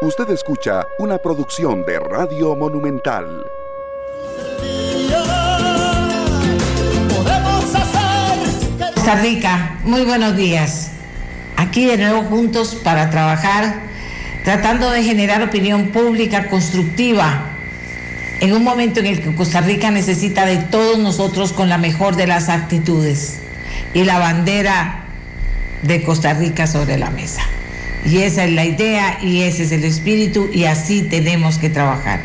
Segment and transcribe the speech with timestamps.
[0.00, 3.44] Usted escucha una producción de Radio Monumental.
[8.94, 10.92] Costa Rica, muy buenos días.
[11.56, 13.80] Aquí de nuevo juntos para trabajar,
[14.44, 17.46] tratando de generar opinión pública constructiva
[18.40, 22.14] en un momento en el que Costa Rica necesita de todos nosotros con la mejor
[22.14, 23.40] de las actitudes
[23.94, 25.06] y la bandera
[25.82, 27.42] de Costa Rica sobre la mesa.
[28.04, 32.20] Y esa es la idea y ese es el espíritu y así tenemos que trabajar.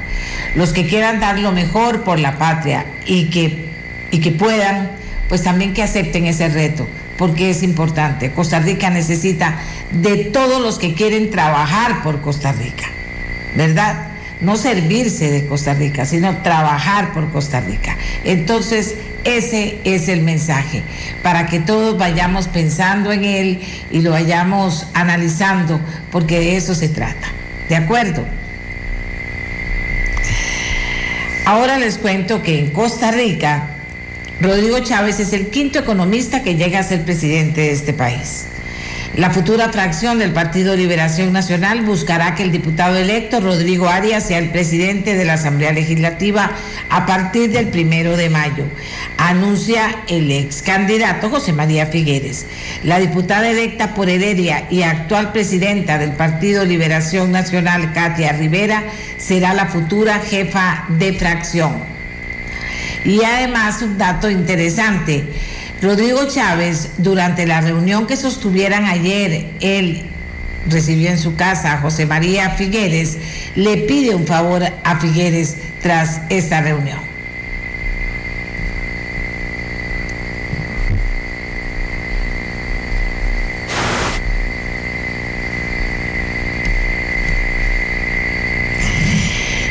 [0.55, 3.65] Los que quieran dar lo mejor por la patria y que,
[4.11, 4.91] y que puedan,
[5.29, 8.31] pues también que acepten ese reto, porque es importante.
[8.31, 9.59] Costa Rica necesita
[9.91, 12.85] de todos los que quieren trabajar por Costa Rica,
[13.55, 14.12] ¿verdad?
[14.43, 17.97] No servirse de Costa Rica, sino trabajar por Costa Rica.
[18.23, 20.83] Entonces, ese es el mensaje,
[21.21, 25.79] para que todos vayamos pensando en él y lo vayamos analizando,
[26.11, 27.27] porque de eso se trata.
[27.69, 28.25] ¿De acuerdo?
[31.45, 33.69] Ahora les cuento que en Costa Rica,
[34.41, 38.45] Rodrigo Chávez es el quinto economista que llega a ser presidente de este país.
[39.15, 44.39] La futura fracción del Partido Liberación Nacional buscará que el diputado electo Rodrigo Arias sea
[44.39, 46.49] el presidente de la Asamblea Legislativa
[46.89, 48.65] a partir del primero de mayo,
[49.19, 52.47] anuncia el ex candidato José María Figueres.
[52.83, 58.83] La diputada electa por Heredia y actual presidenta del Partido Liberación Nacional, Katia Rivera,
[59.17, 61.75] será la futura jefa de fracción.
[63.05, 65.23] Y además un dato interesante.
[65.83, 70.03] Rodrigo Chávez, durante la reunión que sostuvieran ayer, él
[70.69, 73.17] recibió en su casa a José María Figueres,
[73.55, 77.12] le pide un favor a Figueres tras esta reunión.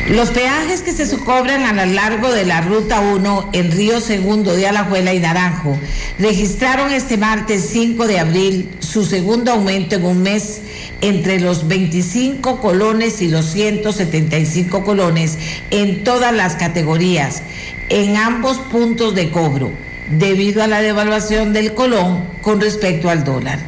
[0.09, 4.53] Los peajes que se cobran a lo largo de la Ruta 1 en Río Segundo
[4.53, 5.77] de Alajuela y Naranjo
[6.19, 10.59] registraron este martes 5 de abril su segundo aumento en un mes
[10.99, 15.37] entre los 25 colones y los 175 colones
[15.71, 17.41] en todas las categorías,
[17.87, 19.71] en ambos puntos de cobro,
[20.11, 23.59] debido a la devaluación del colón con respecto al dólar,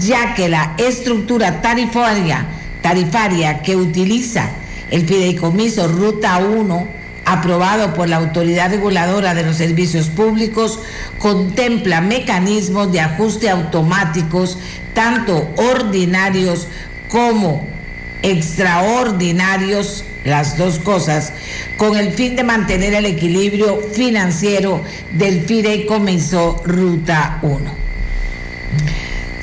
[0.00, 2.44] ya que la estructura tarifaria,
[2.82, 4.50] tarifaria que utiliza
[4.90, 6.88] el fideicomiso Ruta 1,
[7.24, 10.80] aprobado por la Autoridad Reguladora de los Servicios Públicos,
[11.18, 14.58] contempla mecanismos de ajuste automáticos,
[14.94, 16.68] tanto ordinarios
[17.08, 17.66] como
[18.22, 21.32] extraordinarios, las dos cosas,
[21.76, 24.82] con el fin de mantener el equilibrio financiero
[25.12, 27.86] del fideicomiso Ruta 1.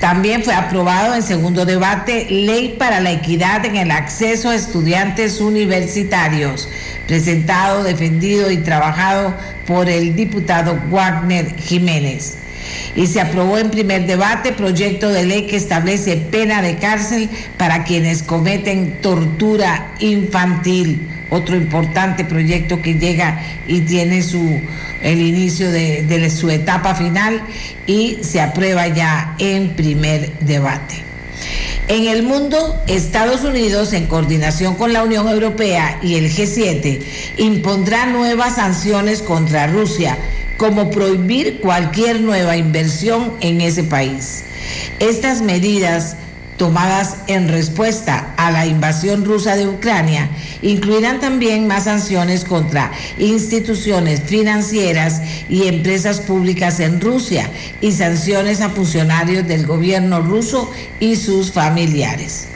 [0.03, 5.39] También fue aprobado en segundo debate Ley para la Equidad en el Acceso a Estudiantes
[5.39, 6.67] Universitarios,
[7.07, 9.33] presentado, defendido y trabajado
[9.65, 12.37] por el diputado Wagner Jiménez.
[12.95, 17.83] Y se aprobó en primer debate proyecto de ley que establece pena de cárcel para
[17.83, 21.09] quienes cometen tortura infantil.
[21.29, 24.61] Otro importante proyecto que llega y tiene su
[25.01, 27.41] el inicio de, de su etapa final
[27.85, 31.03] y se aprueba ya en primer debate.
[31.89, 37.01] En el mundo, Estados Unidos, en coordinación con la Unión Europea y el G7,
[37.37, 40.17] impondrá nuevas sanciones contra Rusia,
[40.57, 44.43] como prohibir cualquier nueva inversión en ese país.
[44.99, 46.15] Estas medidas
[46.57, 50.29] tomadas en respuesta a la invasión rusa de Ucrania
[50.61, 57.49] incluirán también más sanciones contra instituciones financieras y empresas públicas en Rusia
[57.81, 62.47] y sanciones a funcionarios del gobierno ruso y sus familiares.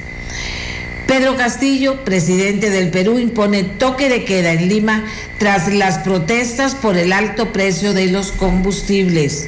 [1.07, 5.05] Pedro Castillo, presidente del Perú, impone toque de queda en Lima
[5.37, 9.47] tras las protestas por el alto precio de los combustibles.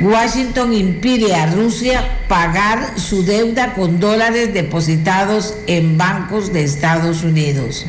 [0.00, 7.86] Washington impide a Rusia pagar su deuda con dólares depositados en bancos de Estados Unidos.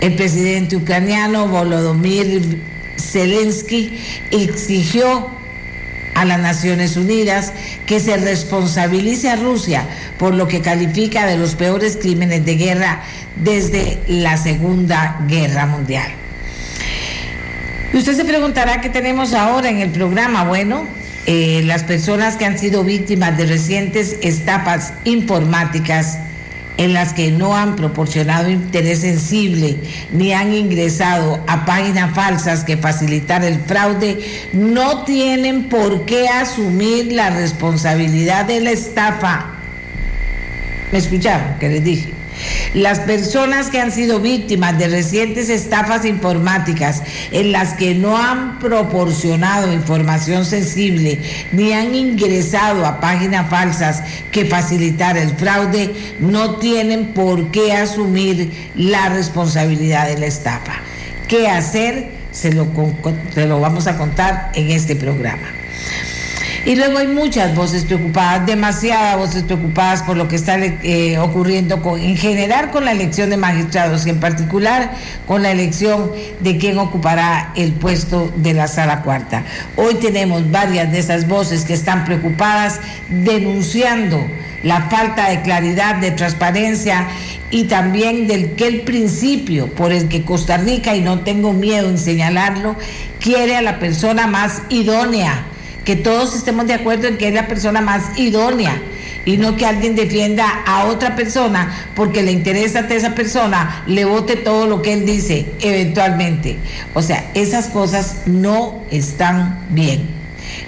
[0.00, 2.60] El presidente ucraniano Volodymyr
[2.96, 3.98] Zelensky
[4.30, 5.41] exigió
[6.14, 7.52] a las Naciones Unidas
[7.86, 9.86] que se responsabilice a Rusia
[10.18, 13.02] por lo que califica de los peores crímenes de guerra
[13.36, 16.10] desde la Segunda Guerra Mundial.
[17.94, 20.44] Usted se preguntará qué tenemos ahora en el programa.
[20.44, 20.86] Bueno,
[21.26, 26.18] eh, las personas que han sido víctimas de recientes estafas informáticas
[26.76, 29.76] en las que no han proporcionado interés sensible
[30.10, 34.18] ni han ingresado a páginas falsas que facilitar el fraude,
[34.52, 39.46] no tienen por qué asumir la responsabilidad de la estafa.
[40.90, 41.58] ¿Me escucharon?
[41.58, 42.21] Que les dije.
[42.74, 48.58] Las personas que han sido víctimas de recientes estafas informáticas en las que no han
[48.58, 51.18] proporcionado información sensible
[51.52, 58.50] ni han ingresado a páginas falsas que facilitar el fraude no tienen por qué asumir
[58.74, 60.74] la responsabilidad de la estafa.
[61.28, 62.10] ¿Qué hacer?
[62.30, 62.66] Se lo,
[63.34, 65.61] se lo vamos a contar en este programa.
[66.64, 71.82] Y luego hay muchas voces preocupadas, demasiadas voces preocupadas por lo que está eh, ocurriendo
[71.82, 74.92] con, en general con la elección de magistrados y en particular
[75.26, 79.42] con la elección de quién ocupará el puesto de la sala cuarta.
[79.74, 82.78] Hoy tenemos varias de esas voces que están preocupadas
[83.08, 84.24] denunciando
[84.62, 87.08] la falta de claridad, de transparencia
[87.50, 91.88] y también del que el principio por el que Costa Rica, y no tengo miedo
[91.88, 92.76] en señalarlo,
[93.18, 95.46] quiere a la persona más idónea
[95.84, 98.80] que todos estemos de acuerdo en que es la persona más idónea
[99.24, 104.04] y no que alguien defienda a otra persona porque le interesa que esa persona le
[104.04, 106.56] vote todo lo que él dice eventualmente.
[106.94, 110.08] O sea, esas cosas no están bien.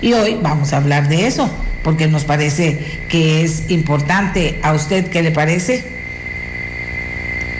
[0.01, 1.51] Y hoy vamos a hablar de eso
[1.83, 4.59] porque nos parece que es importante.
[4.63, 5.85] ¿A usted qué le parece?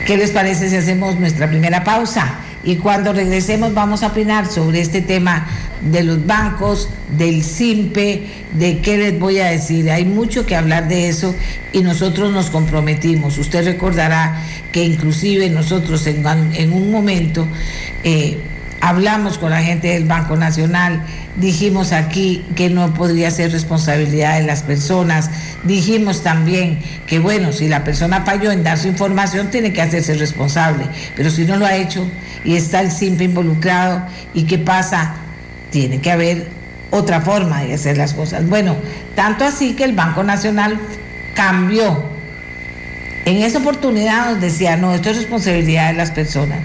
[0.07, 2.44] ¿Qué les parece si hacemos nuestra primera pausa?
[2.65, 5.47] Y cuando regresemos vamos a opinar sobre este tema
[5.83, 9.91] de los bancos, del SIMPE, de qué les voy a decir.
[9.91, 11.35] Hay mucho que hablar de eso
[11.73, 13.37] y nosotros nos comprometimos.
[13.37, 17.47] Usted recordará que inclusive nosotros en, un momento
[18.03, 18.39] eh,
[18.89, 21.03] hablamos con la gente del Banco Nacional,
[21.37, 25.31] dijimos aquí que no podría ser responsabilidad de las personas,
[25.65, 30.15] dijimos también que bueno, si la persona falló en dar su información, tiene que hacerse
[30.15, 30.87] responsable,
[31.17, 32.07] pero si no lo ha hecho
[32.45, 35.15] y está el SIMPE involucrado, ¿y qué pasa?
[35.75, 36.47] tiene que haber
[36.93, 38.47] otra forma de hacer las cosas.
[38.49, 38.77] Bueno,
[39.17, 40.79] tanto así que el Banco Nacional
[41.35, 42.05] cambió.
[43.25, 46.61] En esa oportunidad nos decía, no, esto es responsabilidad de las personas,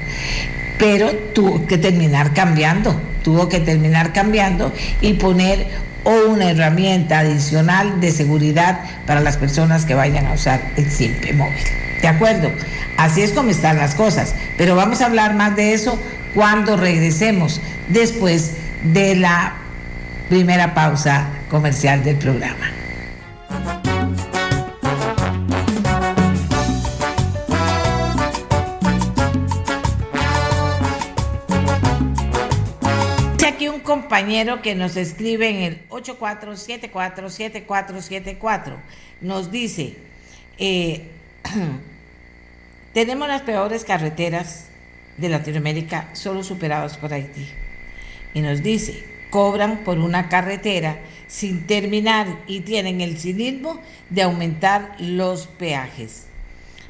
[0.80, 5.68] pero tuvo que terminar cambiando, tuvo que terminar cambiando y poner
[6.06, 11.64] una herramienta adicional de seguridad para las personas que vayan a usar el SIMPE móvil.
[12.02, 12.50] ¿De acuerdo?
[12.98, 16.02] Así es como están las cosas, pero vamos a hablar más de eso
[16.34, 18.54] cuando regresemos después
[18.84, 19.56] de la
[20.30, 22.79] primera pausa comercial del programa.
[33.90, 38.76] Compañero que nos escribe en el 84747474.
[39.22, 39.96] Nos dice,
[40.60, 41.08] eh,
[42.94, 44.68] tenemos las peores carreteras
[45.18, 47.48] de Latinoamérica solo superadas por Haití
[48.36, 53.82] y nos dice, cobran por una carretera sin terminar y tienen el cinismo
[54.12, 56.28] de aumentar los peajes.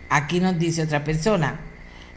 [0.09, 1.61] Aquí nos dice otra persona,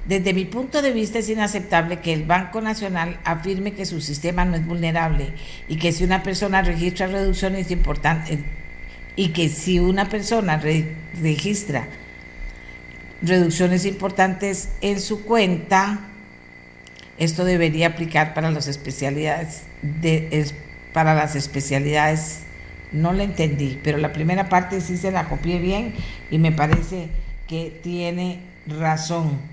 [0.06, 4.44] desde mi punto de vista es inaceptable que el Banco Nacional afirme que su sistema
[4.44, 5.32] no es vulnerable
[5.68, 8.40] y que si una persona registra reducciones importantes
[9.14, 11.86] y que si una persona registra
[13.22, 16.00] reducciones importantes en su cuenta,
[17.18, 20.50] esto debería aplicar para las especialidades de,
[20.92, 22.40] para las especialidades.
[22.90, 25.94] No la entendí, pero la primera parte sí se la copié bien
[26.30, 27.08] y me parece
[27.46, 29.51] que tiene razón.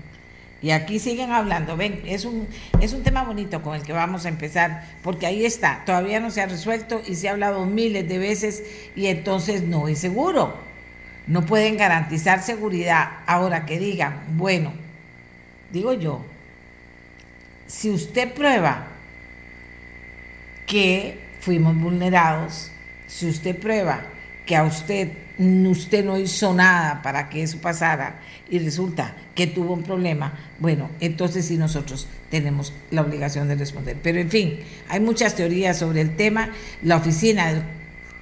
[0.62, 2.46] Y aquí siguen hablando, ven, es un,
[2.80, 6.30] es un tema bonito con el que vamos a empezar, porque ahí está, todavía no
[6.30, 8.62] se ha resuelto y se ha hablado miles de veces
[8.94, 10.54] y entonces no es seguro.
[11.26, 13.20] no pueden garantizar seguridad.
[13.26, 14.72] Ahora que digan, bueno,
[15.72, 16.24] digo yo,
[17.66, 18.88] si usted prueba
[20.66, 22.70] que fuimos vulnerados,
[23.06, 24.02] si usted prueba
[24.50, 28.18] que a usted usted no hizo nada para que eso pasara
[28.50, 33.96] y resulta que tuvo un problema, bueno, entonces sí nosotros tenemos la obligación de responder.
[34.02, 36.50] Pero en fin, hay muchas teorías sobre el tema.
[36.82, 37.62] La oficina del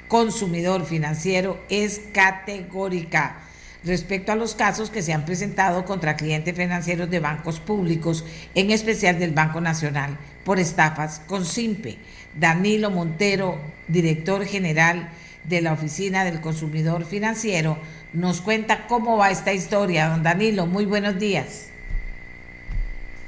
[0.07, 3.39] consumidor financiero es categórica
[3.83, 8.71] respecto a los casos que se han presentado contra clientes financieros de bancos públicos, en
[8.71, 11.97] especial del Banco Nacional, por estafas con SIMPE.
[12.39, 13.59] Danilo Montero,
[13.89, 15.09] director general
[15.45, 17.79] de la Oficina del Consumidor Financiero,
[18.13, 20.09] nos cuenta cómo va esta historia.
[20.09, 21.71] Don Danilo, muy buenos días.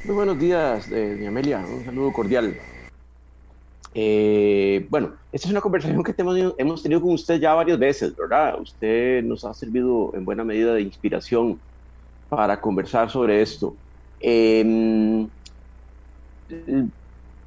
[0.05, 1.59] Muy buenos días, eh, Amelia.
[1.59, 2.57] Un saludo cordial.
[3.93, 8.61] Eh, bueno, esta es una conversación que hemos tenido con usted ya varias veces, ¿verdad?
[8.61, 11.59] Usted nos ha servido en buena medida de inspiración
[12.29, 13.75] para conversar sobre esto.
[14.21, 15.29] Em,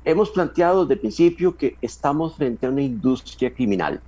[0.04, 4.02] hemos planteado desde el principio que estamos frente a una industria criminal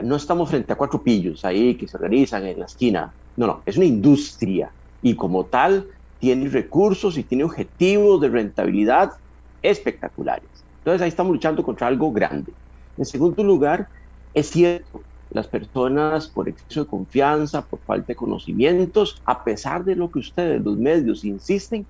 [0.00, 3.14] no estamos frente a cuatro pillos ahí que se organizan en la esquina.
[3.36, 4.72] No, no, es una industria
[5.02, 9.10] y como tal tiene recursos y tiene objetivos de rentabilidad
[9.60, 10.64] espectaculares.
[10.78, 12.52] Entonces ahí estamos luchando contra algo grande.
[12.96, 13.88] En segundo lugar,
[14.32, 19.96] es cierto, las personas por exceso de confianza, por falta de conocimientos, a pesar de
[19.96, 21.86] lo que ustedes, los medios, insisten,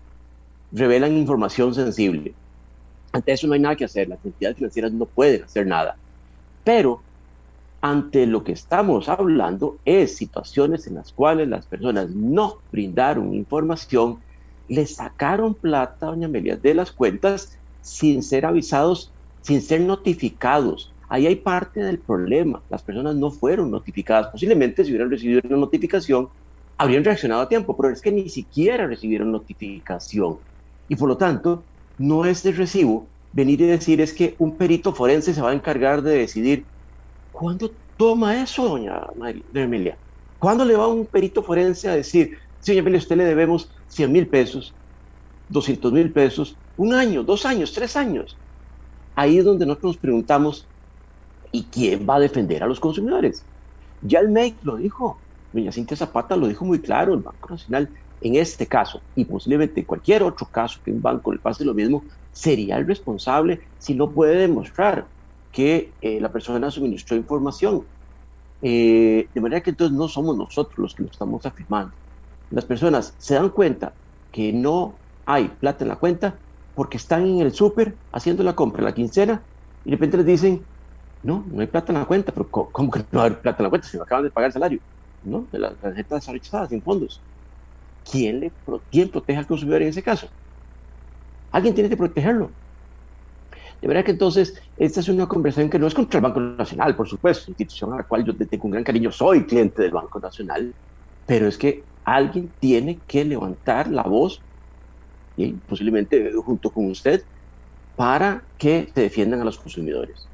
[0.70, 2.34] revelan información sensible.
[3.12, 5.96] Ante eso no hay nada que hacer, las entidades financieras no pueden hacer nada.
[6.64, 7.02] Pero
[7.82, 14.20] ante lo que estamos hablando es situaciones en las cuales las personas no brindaron información,
[14.68, 19.12] le sacaron plata, doña Amelia, de las cuentas sin ser avisados,
[19.42, 20.92] sin ser notificados.
[21.08, 22.62] Ahí hay parte del problema.
[22.70, 24.28] Las personas no fueron notificadas.
[24.28, 26.28] Posiblemente si hubieran recibido una notificación,
[26.78, 30.38] habrían reaccionado a tiempo, pero es que ni siquiera recibieron notificación.
[30.88, 31.64] Y por lo tanto,
[31.98, 35.54] no es de recibo venir y decir es que un perito forense se va a
[35.54, 36.64] encargar de decidir
[37.32, 39.00] ¿Cuándo toma eso, doña
[39.54, 39.98] Emilia?
[40.38, 44.12] ¿Cuándo le va un perito forense a decir, sí, doña Emilia, usted le debemos 100
[44.12, 44.76] mil pesos,
[45.48, 48.40] 200 mil pesos, un año, dos años, tres años?
[49.16, 50.72] Ahí es donde nosotros nos preguntamos,
[51.52, 53.48] ¿y quién va a defender a los consumidores?
[54.00, 57.90] Ya el MEIC lo dijo, doña Cintia Zapata lo dijo muy claro, el Banco Nacional,
[58.20, 61.74] en este caso, y posiblemente en cualquier otro caso que un banco le pase lo
[61.74, 65.11] mismo, sería el responsable si no puede demostrar
[65.52, 67.88] que eh, la persona suministró información.
[68.62, 71.94] Eh, de manera que entonces no somos nosotros los que lo estamos afirmando.
[72.50, 73.96] Las personas se dan cuenta
[74.30, 76.40] que no hay plata en la cuenta
[76.74, 79.46] porque están en el súper haciendo la compra, la quincena,
[79.84, 80.68] y de repente les dicen,
[81.22, 83.70] no, no hay plata en la cuenta, pero ¿cómo que no hay plata en la
[83.70, 84.80] cuenta si me acaban de pagar el salario?
[85.22, 85.48] ¿No?
[85.52, 87.24] Las tarjetas rechazadas sin fondos.
[88.04, 88.56] ¿Quién, le,
[88.90, 90.28] ¿Quién protege al consumidor en ese caso?
[91.50, 92.56] Alguien tiene que protegerlo.
[93.82, 96.94] De verdad que entonces, esta es una conversación que no es contra el Banco Nacional,
[96.94, 100.20] por supuesto, institución a la cual yo tengo un gran cariño, soy cliente del Banco
[100.20, 100.72] Nacional,
[101.26, 104.40] pero es que alguien tiene que levantar la voz,
[105.36, 107.24] y posiblemente junto con usted,
[107.96, 110.28] para que se defiendan a los consumidores.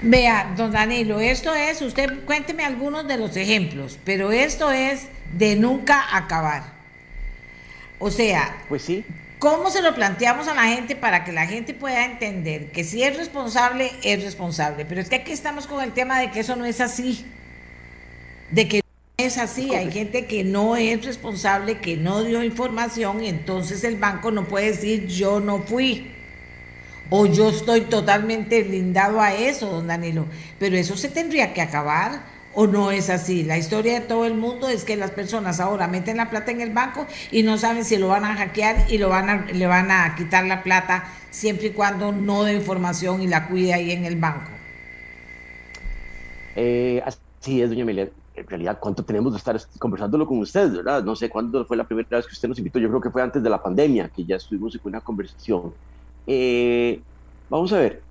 [0.00, 5.54] Vea, don Danilo, esto es, usted cuénteme algunos de los ejemplos, pero esto es de
[5.56, 6.62] nunca acabar.
[7.98, 9.04] O sea, pues sí.
[9.38, 13.02] ¿Cómo se lo planteamos a la gente para que la gente pueda entender que si
[13.02, 14.86] es responsable, es responsable?
[14.86, 17.26] Pero es que aquí estamos con el tema de que eso no es así.
[18.50, 19.74] De que no es así.
[19.74, 24.48] Hay gente que no es responsable, que no dio información y entonces el banco no
[24.48, 26.12] puede decir yo no fui.
[27.10, 30.26] O yo estoy totalmente blindado a eso, don Danilo.
[30.58, 33.44] Pero eso se tendría que acabar o no es así.
[33.44, 36.62] La historia de todo el mundo es que las personas ahora meten la plata en
[36.62, 39.66] el banco y no saben si lo van a hackear y lo van a, le
[39.66, 43.92] van a quitar la plata siempre y cuando no dé información y la cuide ahí
[43.92, 44.50] en el banco.
[46.56, 48.08] Eh, así es, doña Emilia.
[48.34, 51.04] En realidad, ¿cuánto tenemos de estar conversándolo con usted, verdad?
[51.04, 52.78] No sé cuándo fue la primera vez que usted nos invitó.
[52.78, 55.74] Yo creo que fue antes de la pandemia que ya estuvimos en una conversación.
[56.26, 57.00] Eh,
[57.50, 58.02] vamos a ver.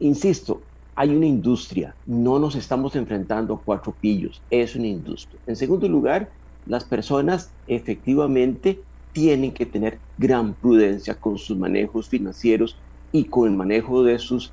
[0.00, 0.62] Insisto,
[0.94, 5.40] hay una industria, no nos estamos enfrentando a cuatro pillos, es una industria.
[5.46, 6.30] En segundo lugar,
[6.66, 12.76] las personas efectivamente tienen que tener gran prudencia con sus manejos financieros
[13.10, 14.52] y con el manejo de sus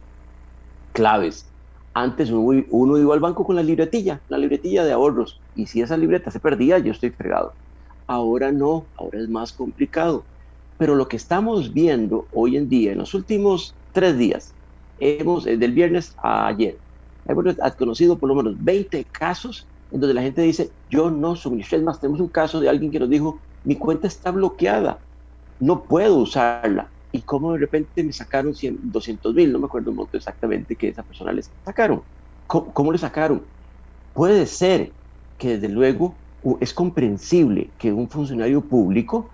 [0.93, 1.46] claves.
[1.93, 5.98] Antes uno, iba al banco con la libretilla, la libretilla de ahorros, y si esa
[5.98, 7.53] libreta se perdía, yo estoy fregado.
[8.08, 10.24] Ahora no, ahora es más complicado.
[10.77, 14.55] Pero lo que estamos viendo hoy en día, en los últimos tres días,
[14.99, 16.77] hemos, eh, del viernes a ayer,
[17.27, 21.79] hemos conocido por lo menos 20 casos en donde la gente dice, yo no suministré,
[21.79, 24.99] más, tenemos un caso de alguien que nos dijo, mi cuenta está bloqueada,
[25.59, 26.89] no puedo usarla.
[27.11, 31.01] Y cómo de repente me sacaron 100, 200 mil, no me acuerdo exactamente que esa
[31.01, 32.03] persona les sacaron.
[32.45, 33.41] ¿Cómo, ¿Cómo, le sacaron?
[34.13, 34.91] Puede ser
[35.39, 36.13] que desde luego
[36.59, 39.29] es comprensible que un funcionario público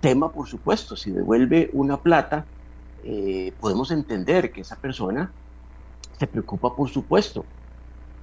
[0.00, 2.46] tema, por supuesto, si devuelve una plata,
[3.08, 5.32] eh, podemos entender que esa persona
[6.18, 7.44] se preocupa, por supuesto.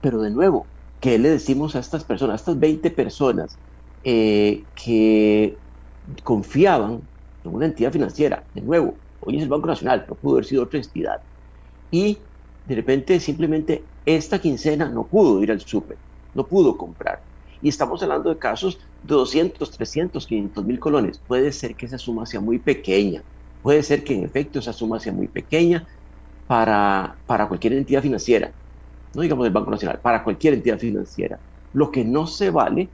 [0.01, 0.67] Pero de nuevo,
[0.99, 3.57] ¿qué le decimos a estas personas, a estas 20 personas
[4.03, 5.57] eh, que
[6.23, 7.07] confiaban
[7.45, 8.45] en una entidad financiera?
[8.53, 11.23] De nuevo, hoy es el Banco Nacional, no pudo haber sido otra entidad.
[11.89, 12.17] Y
[12.65, 16.01] de repente simplemente esta quincena no pudo ir al súper,
[16.33, 17.23] no pudo comprar.
[17.61, 21.19] Y estamos hablando de casos de 200, 300, 500 mil colones.
[21.25, 23.23] Puede ser que esa suma sea muy pequeña,
[23.63, 25.87] puede ser que en efecto esa suma sea muy pequeña
[26.45, 28.51] para, para cualquier entidad financiera,
[29.15, 31.39] no digamos el Banco Nacional, para cualquier entidad financiera.
[31.73, 32.89] Lo que no se vale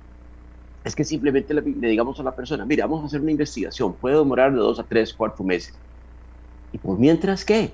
[0.84, 3.94] es que simplemente le, le, digamos a la persona, mira, vamos a hacer una investigación,
[3.94, 5.74] puede demorar de dos a tres, cuatro meses.
[6.72, 7.72] ¿Y por mientras qué?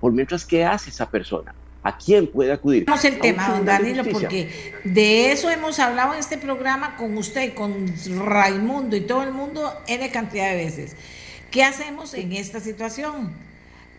[0.00, 1.54] ¿Por mientras qué hace esa persona?
[1.82, 2.86] ¿A quién puede acudir?
[2.86, 7.52] Vamos el tema, don Danilo, porque de eso hemos hablado en este programa con usted,
[7.52, 7.92] con
[8.24, 10.96] Raimundo y todo el mundo N cantidad de veces.
[11.54, 13.30] ¿Qué hacemos en esta situación?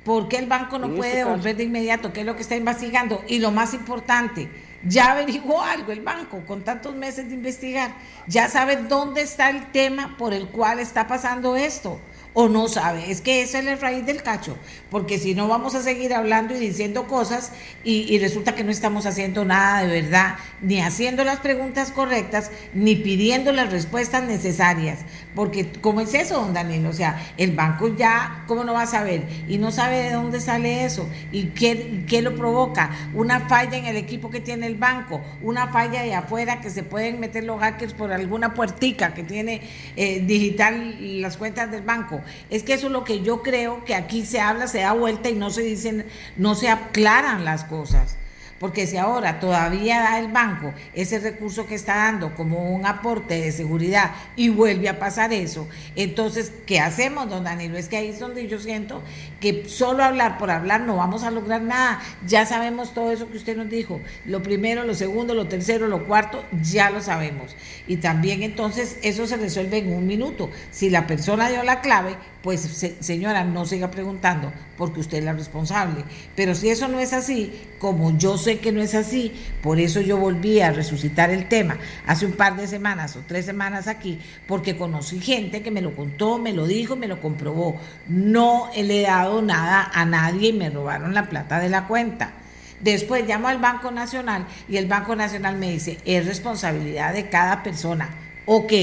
[0.04, 2.12] ¿Por qué el banco no puede este devolver de inmediato?
[2.12, 3.24] ¿Qué es lo que está investigando?
[3.30, 4.50] Y lo más importante,
[4.84, 7.96] ya averiguó algo el banco con tantos meses de investigar.
[8.28, 11.98] Ya sabe dónde está el tema por el cual está pasando esto
[12.34, 13.10] o no sabe.
[13.10, 14.58] Es que esa es la raíz del cacho,
[14.96, 17.52] porque si no vamos a seguir hablando y diciendo cosas
[17.84, 22.96] y, resulta que no estamos haciendo nada de verdad, ni haciendo las preguntas correctas, ni
[22.96, 25.00] pidiendo las respuestas necesarias.
[25.36, 26.86] Porque, ¿cómo es eso, don Daniel?
[26.86, 29.24] O sea, el banco ya, ¿cómo no va a saber?
[29.50, 32.92] Y no sabe de dónde sale eso y qué, qué lo provoca.
[33.14, 36.84] Una falla en el equipo que tiene el banco, una falla de afuera que se
[36.84, 39.62] pueden meter los hackers por alguna puertica que tiene
[39.98, 43.96] eh, digital las cuentas del banco es que eso es lo que yo creo que
[43.96, 46.06] aquí se habla, se da vuelta y no se dicen,
[46.38, 48.18] no se aclaran las cosas.
[48.60, 53.42] Porque si ahora todavía da el banco ese recurso que está dando como un aporte
[53.42, 57.78] de seguridad y vuelve a pasar eso, entonces, ¿qué hacemos, don Danilo?
[57.78, 59.02] Es que ahí es donde yo siento
[59.42, 62.00] que solo hablar por hablar no vamos a lograr nada.
[62.26, 64.00] Ya sabemos todo eso que usted nos dijo.
[64.26, 67.56] Lo primero, lo segundo, lo tercero, lo cuarto, ya lo sabemos.
[67.88, 70.50] Y también entonces eso se resuelve en un minuto.
[70.72, 72.62] Si la persona dio la clave, pues
[73.00, 76.04] señora, no siga preguntando porque usted es la responsable.
[76.36, 80.02] Pero si eso no es así, como yo sé que no es así, por eso
[80.02, 84.20] yo volví a resucitar el tema hace un par de semanas o tres semanas aquí,
[84.48, 87.80] porque conocí gente que me lo contó, me lo dijo, me lo comprobó.
[88.08, 92.34] No le he dado nada a nadie y me robaron la plata de la cuenta.
[92.82, 97.64] Después llamo al Banco Nacional y el Banco Nacional me dice, es responsabilidad de cada
[97.64, 98.10] persona.
[98.46, 98.74] Ok,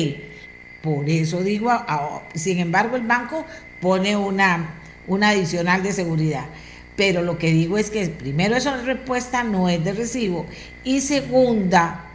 [0.83, 1.71] por eso digo,
[2.35, 3.45] sin embargo, el banco
[3.81, 4.75] pone una,
[5.07, 6.47] una adicional de seguridad.
[6.97, 10.47] Pero lo que digo es que primero esa respuesta no es de recibo
[10.85, 12.13] y segunda,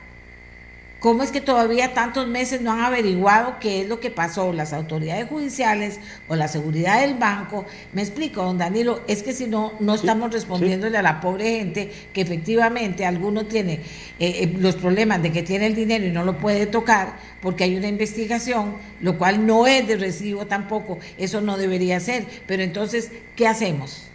[1.00, 4.74] ¿Cómo es que todavía tantos meses no han averiguado qué es lo que pasó las
[4.74, 7.66] autoridades judiciales o la seguridad del banco?
[7.94, 11.92] Me explico, don Danilo, es que si no, no estamos respondiéndole a la pobre gente
[12.14, 13.82] que efectivamente alguno tiene eh,
[14.20, 17.14] eh, los problemas de que tiene el dinero y no lo puede tocar
[17.44, 22.26] porque hay una investigación, lo cual no es de recibo tampoco, eso no debería ser.
[22.48, 24.08] Pero entonces, ¿qué hacemos?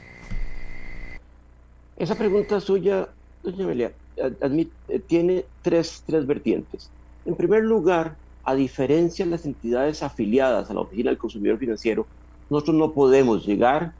[1.96, 3.08] Esa pregunta suya,
[3.42, 6.92] doña Amelia, eh, tiene tres, tres vertientes.
[7.24, 12.08] En primer lugar, a diferencia de las entidades afiliadas a la Oficina del Consumidor Financiero,
[12.48, 13.94] nosotros no podemos llegar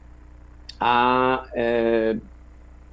[0.79, 2.19] a, eh,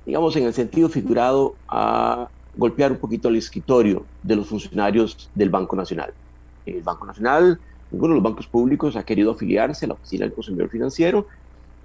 [0.05, 5.51] digamos, en el sentido figurado, a golpear un poquito el escritorio de los funcionarios del
[5.51, 6.15] Banco Nacional.
[6.65, 7.61] El Banco Nacional,
[7.91, 11.27] ninguno de los bancos públicos ha querido afiliarse a la Oficina del Consumidor Financiero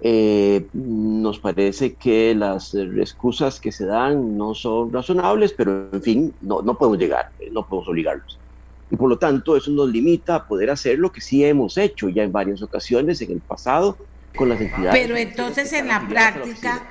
[0.00, 6.34] eh, nos parece que las excusas que se dan no son razonables, pero en fin,
[6.42, 8.38] no, no podemos llegar, eh, no podemos obligarlos.
[8.90, 12.08] Y por lo tanto, eso nos limita a poder hacer lo que sí hemos hecho
[12.08, 13.96] ya en varias ocasiones en el pasado
[14.36, 15.00] con las entidades.
[15.00, 16.86] Pero entonces en la práctica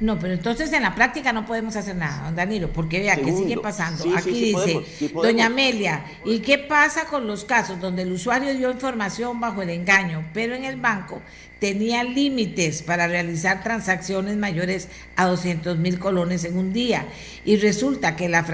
[0.00, 3.32] no, pero entonces en la práctica no podemos hacer nada, don Danilo, porque vea que
[3.32, 4.04] sigue pasando.
[4.16, 9.40] Aquí dice, doña Amelia, ¿y qué pasa con los casos donde el usuario dio información
[9.40, 11.22] bajo el engaño, pero en el banco
[11.64, 17.06] tenía límites para realizar transacciones mayores a 200 mil colones en un día?
[17.46, 18.44] Y resulta que la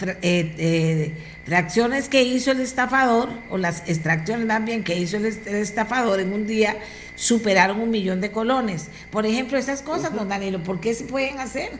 [0.00, 6.18] eh, eh, fracciones que hizo el estafador, o las extracciones también que hizo el estafador
[6.18, 6.76] en un día,
[7.14, 8.90] superaron un millón de colones.
[9.12, 11.70] Por ejemplo, esas cosas, don Danilo, ¿por qué se pueden hacer?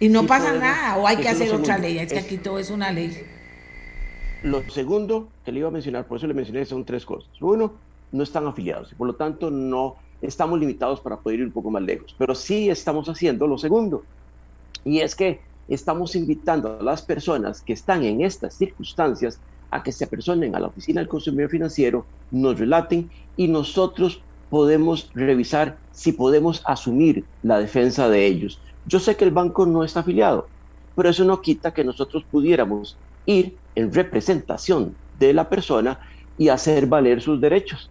[0.00, 2.70] Y no pasa nada, o hay que hacer otra ley, es que aquí todo es
[2.70, 3.16] una ley.
[4.42, 7.30] Lo segundo que le iba a mencionar, por eso le mencioné, son tres cosas.
[7.40, 11.52] Uno, no están afiliados y por lo tanto no estamos limitados para poder ir un
[11.52, 14.02] poco más lejos, pero sí estamos haciendo lo segundo,
[14.84, 19.92] y es que estamos invitando a las personas que están en estas circunstancias a que
[19.92, 26.12] se apersonen a la Oficina del Consumidor Financiero, nos relaten y nosotros podemos revisar si
[26.12, 28.60] podemos asumir la defensa de ellos.
[28.86, 30.48] Yo sé que el banco no está afiliado,
[30.94, 35.98] pero eso no quita que nosotros pudiéramos ir en representación de la persona
[36.38, 37.90] y hacer valer sus derechos.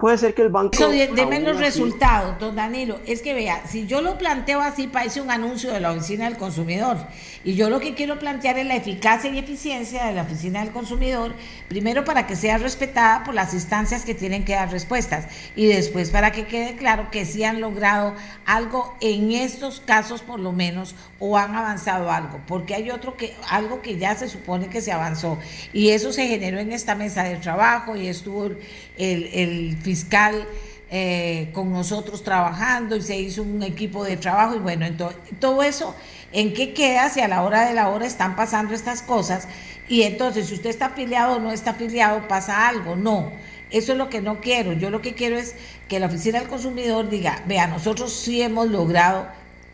[0.00, 0.70] Puede ser que el banco...
[0.72, 3.00] Eso de, los resultados, don Danilo.
[3.06, 6.38] Es que vea, si yo lo planteo así, parece un anuncio de la Oficina del
[6.38, 6.96] Consumidor.
[7.44, 10.72] Y yo lo que quiero plantear es la eficacia y eficiencia de la Oficina del
[10.72, 11.34] Consumidor,
[11.68, 15.26] primero para que sea respetada por las instancias que tienen que dar respuestas.
[15.54, 18.14] Y después para que quede claro que sí han logrado
[18.46, 22.40] algo en estos casos, por lo menos, o han avanzado algo.
[22.46, 25.38] Porque hay otro que, algo que ya se supone que se avanzó.
[25.74, 28.58] Y eso se generó en esta mesa de trabajo y estuvo el,
[28.96, 30.46] el fiscal
[30.88, 35.64] eh, con nosotros trabajando y se hizo un equipo de trabajo y bueno, entonces, todo
[35.64, 35.96] eso,
[36.32, 39.48] ¿en qué queda si a la hora de la hora están pasando estas cosas?
[39.88, 42.94] Y entonces, si usted está afiliado o no está afiliado, pasa algo.
[42.94, 43.32] No,
[43.72, 44.72] eso es lo que no quiero.
[44.74, 45.56] Yo lo que quiero es
[45.88, 49.26] que la Oficina del Consumidor diga, vea, nosotros sí hemos logrado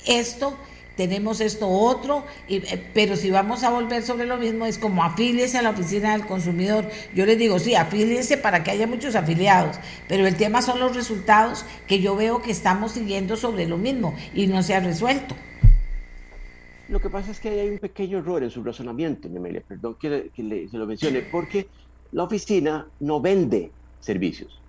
[0.06, 0.56] esto
[0.96, 5.58] tenemos esto otro, eh, pero si vamos a volver sobre lo mismo, es como afíliese
[5.58, 6.88] a la oficina del consumidor.
[7.14, 9.76] Yo les digo, sí, afíliese para que haya muchos afiliados,
[10.08, 14.14] pero el tema son los resultados que yo veo que estamos siguiendo sobre lo mismo
[14.34, 15.36] y no se ha resuelto.
[16.88, 20.30] Lo que pasa es que hay un pequeño error en su razonamiento, Nemelia, perdón que,
[20.34, 21.66] se lo mencione, porque
[22.12, 24.60] la oficina no vende servicios.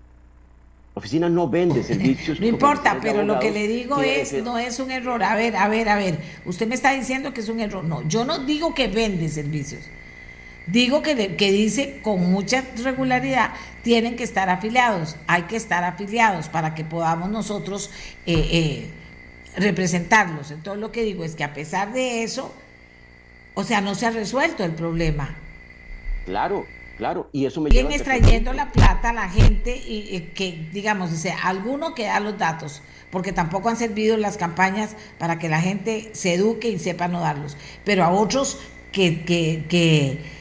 [0.98, 2.40] Oficina no vende servicios.
[2.42, 5.24] no importa, pero lo que le digo es, no es un error.
[5.24, 6.20] A ver, a ver, a ver.
[6.46, 7.84] Usted me está diciendo que es un error.
[7.84, 9.84] No, yo no digo que vende servicios.
[10.68, 13.52] Digo que, que dice con mucha regularidad,
[13.84, 15.16] tienen que estar afiliados.
[15.28, 17.90] Hay que estar afiliados para que podamos nosotros
[18.26, 18.90] eh, eh,
[19.56, 20.52] representarlos.
[20.52, 22.54] Entonces lo que digo es que a pesar de eso,
[23.54, 25.36] o sea, no se ha resuelto el problema.
[26.26, 26.66] Claro,
[26.98, 31.34] Claro, y eso me ¿Quién extrayendo la plata a la gente y, que, digamos, dice,
[31.44, 32.82] alguno que da los datos,
[33.12, 37.20] porque tampoco han servido las campañas para que la gente se eduque y sepa no
[37.20, 37.56] darlos,
[37.86, 38.58] pero a otros
[38.92, 40.37] que, que, que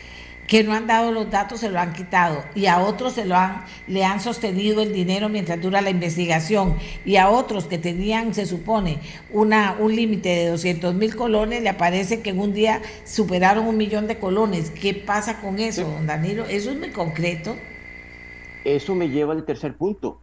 [0.46, 2.44] que no han dado los datos se lo han quitado.
[2.54, 6.76] Y a otros se lo han le han sostenido el dinero mientras dura la investigación.
[7.04, 11.68] Y a otros que tenían se supone una un límite de 200 mil colones le
[11.68, 14.70] aparece que en un día superaron un millón de colones.
[14.70, 17.56] Qué pasa con eso don Danilo eso es muy concreto.
[18.64, 20.18] Eso me lleva al tercer punto.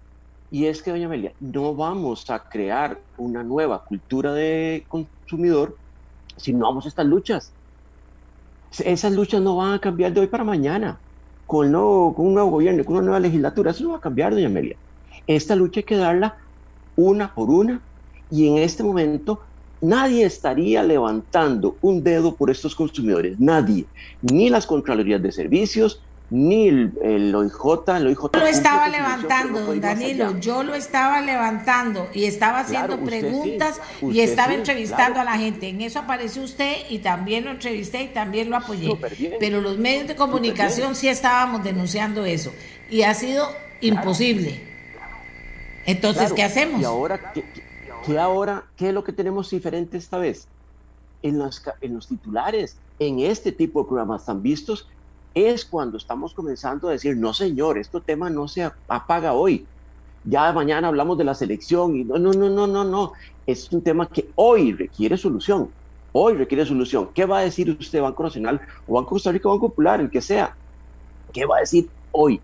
[0.51, 5.75] Y es que doña Amelia no vamos a crear una nueva cultura de consumidor
[6.37, 7.51] si no vamos a estas luchas
[8.79, 10.99] esas luchas no van a cambiar de hoy para mañana.
[11.45, 14.77] Con, un nuevo gobierno, con una nueva legislatura, eso no va a cambiar, doña Amelia.
[15.27, 16.37] Esta lucha hay que darla
[16.95, 17.81] una por una
[18.29, 19.41] y en este momento
[19.81, 23.85] nadie estaría levantando un dedo por estos consumidores, nadie,
[24.21, 26.01] ni las Contralorías de Servicios,
[26.33, 28.19] ni el, OIJ, el OIJ.
[28.33, 34.19] Yo lo estaba levantando, don Danilo, yo lo estaba levantando y estaba haciendo preguntas y
[34.21, 35.69] estaba entrevistando a la gente.
[35.69, 38.97] En eso apareció usted y también lo entrevisté y también lo apoyé.
[39.39, 42.51] Pero los medios de comunicación sí estábamos denunciando eso
[42.89, 43.47] y ha sido
[43.81, 44.59] imposible.
[45.85, 46.81] Entonces, ¿qué hacemos?
[46.81, 50.47] ¿Y ahora qué, ahora, qué es lo que tenemos diferente esta vez?
[51.21, 54.87] En los, en los titulares, en este tipo de programas tan vistos,
[55.33, 59.65] es cuando estamos comenzando a decir, no señor, este tema no se apaga hoy.
[60.25, 63.13] Ya mañana hablamos de la selección y no, no, no, no, no, no.
[63.45, 65.69] Es un tema que hoy requiere solución.
[66.13, 67.09] Hoy requiere solución.
[67.13, 70.21] ¿Qué va a decir usted, Banco Nacional o Banco Costa Rica, Banco Popular, el que
[70.21, 70.55] sea?
[71.33, 72.39] ¿Qué va a decir hoy?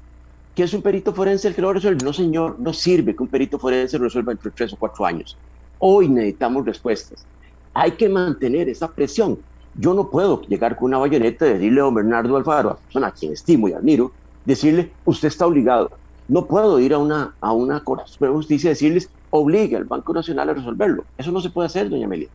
[0.55, 2.03] ¿Que es un perito forense el que lo resuelve?
[2.03, 5.37] No, señor, no sirve que un perito forense lo resuelva entre tres o cuatro años.
[5.77, 7.25] Hoy necesitamos respuestas.
[7.73, 9.39] Hay que mantener esa presión.
[9.79, 13.07] Yo no puedo llegar con una bayoneta y decirle a don Bernardo Alfaro, a persona
[13.07, 14.11] a quien estimo y admiro,
[14.43, 15.91] decirle, usted está obligado.
[16.27, 20.13] No puedo ir a una, a una Corte de Justicia y decirles, obligue al Banco
[20.13, 21.05] Nacional a resolverlo.
[21.17, 22.27] Eso no se puede hacer, doña Amelia.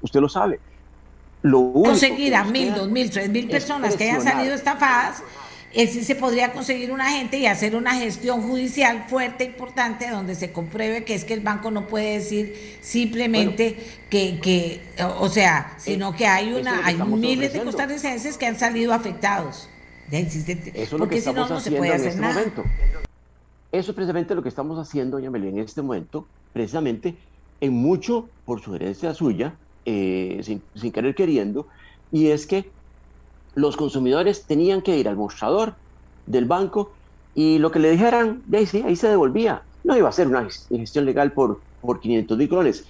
[0.00, 0.60] Usted lo sabe.
[1.42, 5.24] Lo Conseguir a mil, dos mil, tres mil personas que hayan salido estafadas
[5.72, 10.52] sí se podría conseguir un agente y hacer una gestión judicial fuerte, importante, donde se
[10.52, 13.76] compruebe que es que el banco no puede decir simplemente
[14.08, 14.80] que, que,
[15.18, 19.68] o sea, sino que hay una, hay miles de costarricenses que han salido afectados.
[20.10, 22.42] Eso porque si no, no se puede hacer este nada.
[23.72, 27.14] Eso es precisamente lo que estamos haciendo, doña Melía, en este momento, precisamente
[27.60, 29.54] en mucho por sugerencia suya,
[29.84, 31.68] eh, sin, querer queriendo,
[32.10, 32.68] y es que
[33.54, 35.74] los consumidores tenían que ir al mostrador
[36.26, 36.92] del banco
[37.34, 39.62] y lo que le dijeran, ahí, sí, ahí se devolvía.
[39.84, 42.84] No iba a ser una gestión legal por, por 500 mil dólares.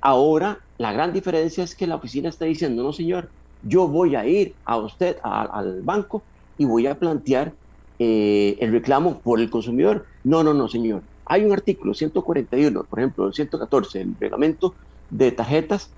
[0.00, 3.28] Ahora, la gran diferencia es que la oficina está diciendo, no señor,
[3.62, 6.22] yo voy a ir a usted, al banco,
[6.58, 7.52] y voy a plantear
[7.98, 10.06] eh, el reclamo por el consumidor.
[10.24, 11.02] No, no, no, señor.
[11.24, 14.74] Hay un artículo 141, por ejemplo, el 114, el reglamento
[15.10, 15.90] de tarjetas,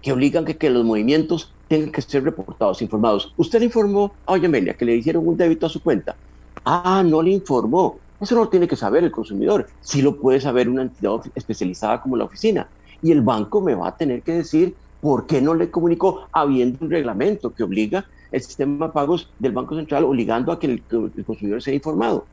[0.00, 3.32] que obligan que, que los movimientos tengan que ser reportados, informados.
[3.36, 6.14] Usted informó a Oye Amelia que le hicieron un débito a su cuenta.
[6.64, 7.98] Ah, no le informó.
[8.20, 9.66] Eso no lo tiene que saber el consumidor.
[9.80, 12.68] Sí lo puede saber una entidad especializada como la oficina.
[13.02, 16.78] Y el banco me va a tener que decir por qué no le comunicó habiendo
[16.80, 20.82] un reglamento que obliga el sistema de pagos del Banco Central, obligando a que el,
[21.24, 22.24] consumidor sea informado.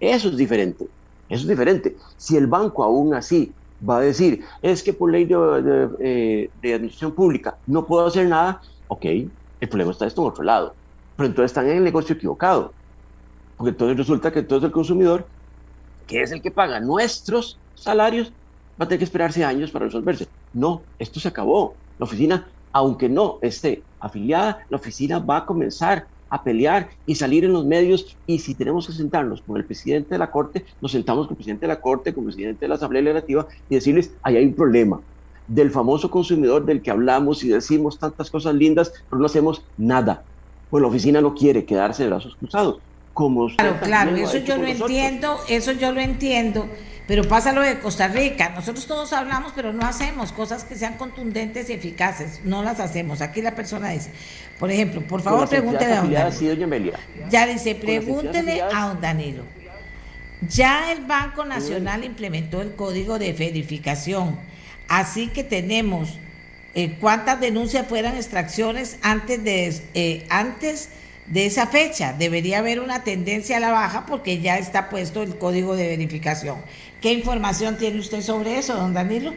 [0.00, 0.86] Eso es diferente.
[1.28, 1.96] Eso es diferente.
[2.16, 3.52] Si el banco aún así
[3.86, 8.26] va a decir, es que por ley de, eh, de, administración pública no puedo hacer
[8.26, 10.74] nada, ok, el problema está esto en otro lado.
[11.16, 12.72] Pero entonces están en el negocio equivocado.
[13.56, 15.26] Porque entonces resulta que entonces el consumidor,
[16.06, 18.32] que es el que paga nuestros salarios,
[18.80, 20.28] va a tener que esperarse años para resolverse.
[20.52, 21.74] No, esto se acabó.
[21.98, 27.44] La oficina, aunque no esté afiliada, la oficina va a comenzar a pelear y salir
[27.44, 30.92] en los medios y si tenemos que sentarnos con el presidente de la Corte, nos
[30.92, 33.76] sentamos con el presidente de la Corte, con el presidente de la Asamblea Legislativa y
[33.76, 35.00] decirles, ahí hay un problema
[35.46, 40.22] del famoso consumidor del que hablamos y decimos tantas cosas lindas, pero no hacemos nada.
[40.70, 42.80] Pues la oficina no quiere quedarse de brazos cruzados
[43.56, 46.68] claro, claro, eso yo lo entiendo, eso yo lo entiendo,
[47.06, 48.50] pero pasa lo de Costa Rica.
[48.50, 52.40] Nosotros todos hablamos, pero no hacemos cosas que sean contundentes y eficaces.
[52.44, 53.20] No las hacemos.
[53.20, 54.12] Aquí la persona dice,
[54.58, 56.92] por ejemplo, por favor, pregúntele a don Danilo.
[57.30, 59.44] Ya dice, pregúntele a don Danilo.
[60.48, 64.38] Ya el Banco Nacional implementó el código de verificación,
[64.88, 66.18] así que tenemos
[66.74, 70.90] eh, cuántas denuncias fueran extracciones antes de eh, antes
[71.26, 72.12] de esa fecha.
[72.12, 76.58] Debería haber una tendencia a la baja porque ya está puesto el código de verificación.
[77.00, 79.32] ¿Qué información tiene usted sobre eso, don Danilo?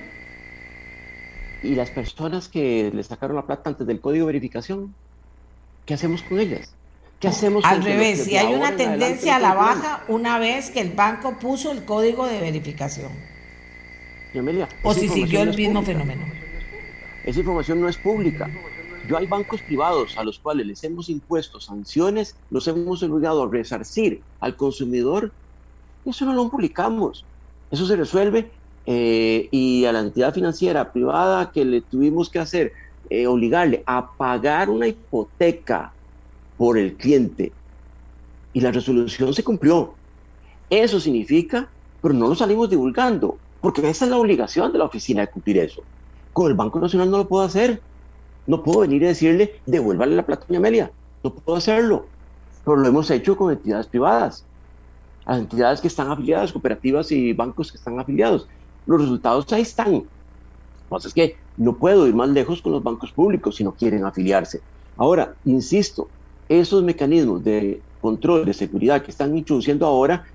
[1.61, 4.93] ¿Y las personas que le sacaron la plata antes del código de verificación?
[5.85, 6.73] ¿Qué hacemos con ellas?
[7.19, 10.91] ¿Qué hacemos Al revés, si hay una tendencia a la baja una vez que el
[10.91, 13.11] banco puso el código de verificación.
[14.83, 16.23] O si siguió el mismo fenómeno.
[17.25, 18.49] Esa información no es pública.
[19.07, 23.49] Yo hay bancos privados a los cuales les hemos impuesto sanciones, los hemos obligado a
[23.49, 25.31] resarcir al consumidor,
[26.05, 27.25] eso no lo publicamos.
[27.71, 28.49] Eso se resuelve
[28.85, 32.73] eh, y a la entidad financiera privada que le tuvimos que hacer,
[33.09, 35.91] eh, obligarle a pagar una hipoteca
[36.57, 37.51] por el cliente
[38.53, 39.93] y la resolución se cumplió.
[40.69, 41.67] Eso significa,
[42.01, 45.57] pero no lo salimos divulgando, porque esa es la obligación de la oficina de cumplir
[45.57, 45.81] eso.
[46.33, 47.81] Con el Banco Nacional no lo puedo hacer.
[48.47, 50.91] No puedo venir y decirle, devuélvale la plata a Amelia.
[51.23, 52.05] No puedo hacerlo.
[52.63, 54.45] Pero lo hemos hecho con entidades privadas.
[55.25, 58.47] A entidades que están afiliadas, cooperativas y bancos que están afiliados.
[58.85, 59.93] Los resultados ahí están.
[59.93, 60.07] Lo que
[60.89, 64.05] pasa es que no puedo ir más lejos con los bancos públicos si no quieren
[64.05, 64.61] afiliarse.
[64.97, 66.07] Ahora, insisto,
[66.47, 70.25] esos mecanismos de control, de seguridad que están introduciendo ahora,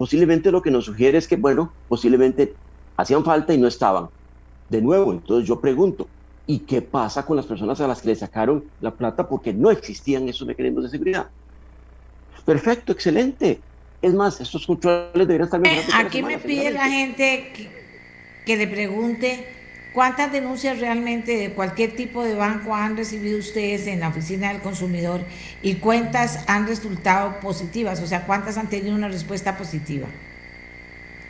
[0.00, 2.54] posiblemente lo que nos sugiere es que, bueno, posiblemente
[2.96, 4.08] hacían falta y no estaban.
[4.70, 6.08] De nuevo, entonces yo pregunto,
[6.50, 9.70] ¿Y qué pasa con las personas a las que le sacaron la plata porque no
[9.70, 11.28] existían esos mecanismos de seguridad?
[12.44, 13.60] Perfecto, excelente.
[14.02, 15.78] Es más, estos controles deberían estar bien.
[15.94, 17.52] Aquí me pide la gente
[18.44, 19.46] que, le pregunte
[19.92, 24.60] cuántas denuncias realmente de cualquier tipo de banco han recibido ustedes en la oficina del
[24.60, 25.22] consumidor
[25.62, 30.06] y cuántas han resultado positivas, o sea, cuántas han tenido una respuesta positiva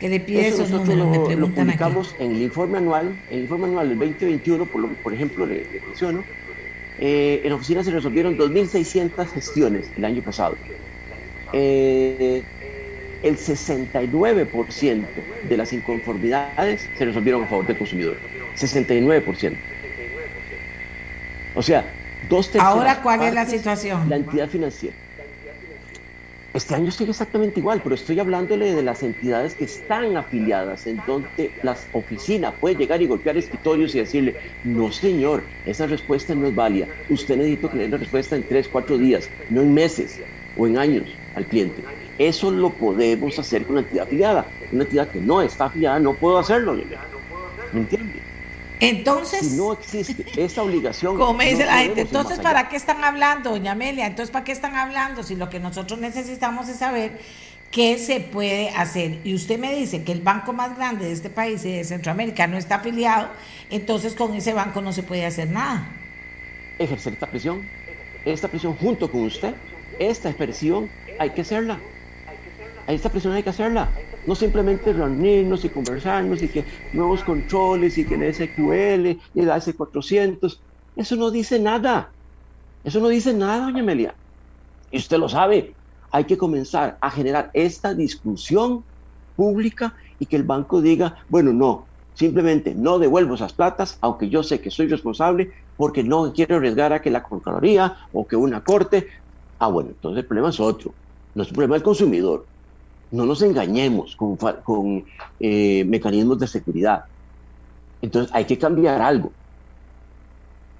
[0.01, 3.41] que le pide Eso esos números, lo, me lo publicamos en el informe anual, el
[3.41, 6.23] informe anual del 2021, por, lo, por ejemplo, le, menciono,
[6.99, 10.55] eh, en la oficina se resolvieron 2.600 gestiones el año pasado.
[11.53, 12.41] Eh,
[13.21, 15.03] el 69%
[15.47, 18.17] de las inconformidades se resolvieron a favor del consumidor.
[18.55, 19.57] 69%.
[21.53, 21.93] O sea,
[22.29, 24.09] dos terceras Ahora, ¿cuál es la situación?
[24.09, 24.95] La entidad financiera.
[26.53, 31.01] Este año sigue exactamente igual, pero estoy hablándole de las entidades que están afiliadas, en
[31.07, 34.35] donde la oficina puede llegar y golpear escritorios y decirle,
[34.65, 36.87] no señor, esa respuesta no es válida.
[37.07, 40.19] Usted necesita que le dé la respuesta en tres, cuatro días, no en meses
[40.57, 41.83] o en años al cliente.
[42.17, 44.45] Eso lo podemos hacer con una entidad afiliada.
[44.71, 46.75] Una entidad que no está afiliada no puedo hacerlo.
[47.71, 48.19] ¿Me entiende?
[48.81, 49.53] Entonces.
[49.53, 51.17] no existe esa obligación.
[51.17, 54.07] Como dice la gente, entonces, ¿para qué están hablando, doña Amelia?
[54.07, 55.23] Entonces, ¿para qué están hablando?
[55.23, 57.19] Si lo que nosotros necesitamos es saber
[57.71, 59.19] ¿Qué se puede hacer?
[59.23, 62.45] Y usted me dice que el banco más grande de este país y de Centroamérica
[62.45, 63.29] no está afiliado,
[63.69, 65.87] entonces con ese banco no se puede hacer nada.
[66.79, 67.65] Ejercer esta presión,
[68.25, 69.53] esta presión junto con usted,
[69.99, 71.79] esta presión hay que hacerla.
[72.87, 73.89] Esta presión hay que hacerla.
[74.25, 79.51] No simplemente reunirnos y conversarnos y que nuevos controles y que el SQL y el
[79.51, 80.63] AC400.
[80.95, 82.13] Eso no dice nada.
[82.83, 84.17] Eso no dice nada, doña Amelia.
[84.89, 85.77] Y usted lo sabe
[86.13, 88.85] hay que comenzar a generar esta discusión
[89.35, 94.43] pública y que el banco diga, bueno, no, simplemente no devuelvo esas platas, aunque yo
[94.43, 98.61] sé que soy responsable, porque no quiero arriesgar a que la Contraloría o que una
[98.63, 99.07] corte.
[99.59, 100.97] Ah, bueno, entonces el problema es otro,
[101.33, 102.49] no es el problema del consumidor.
[103.11, 105.05] No nos engañemos con, con
[105.39, 107.01] eh, mecanismos de seguridad.
[108.01, 109.31] Entonces hay que cambiar algo.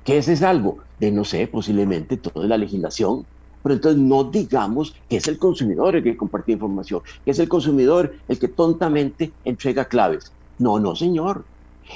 [0.04, 0.84] ¿Qué es ese algo?
[0.98, 3.28] De no sé, posiblemente toda la legislación
[3.62, 7.50] pero entonces no digamos que es el consumidor el que comparte información, que es el
[7.50, 10.34] consumidor el que tontamente entrega claves.
[10.58, 11.50] No, no, señor.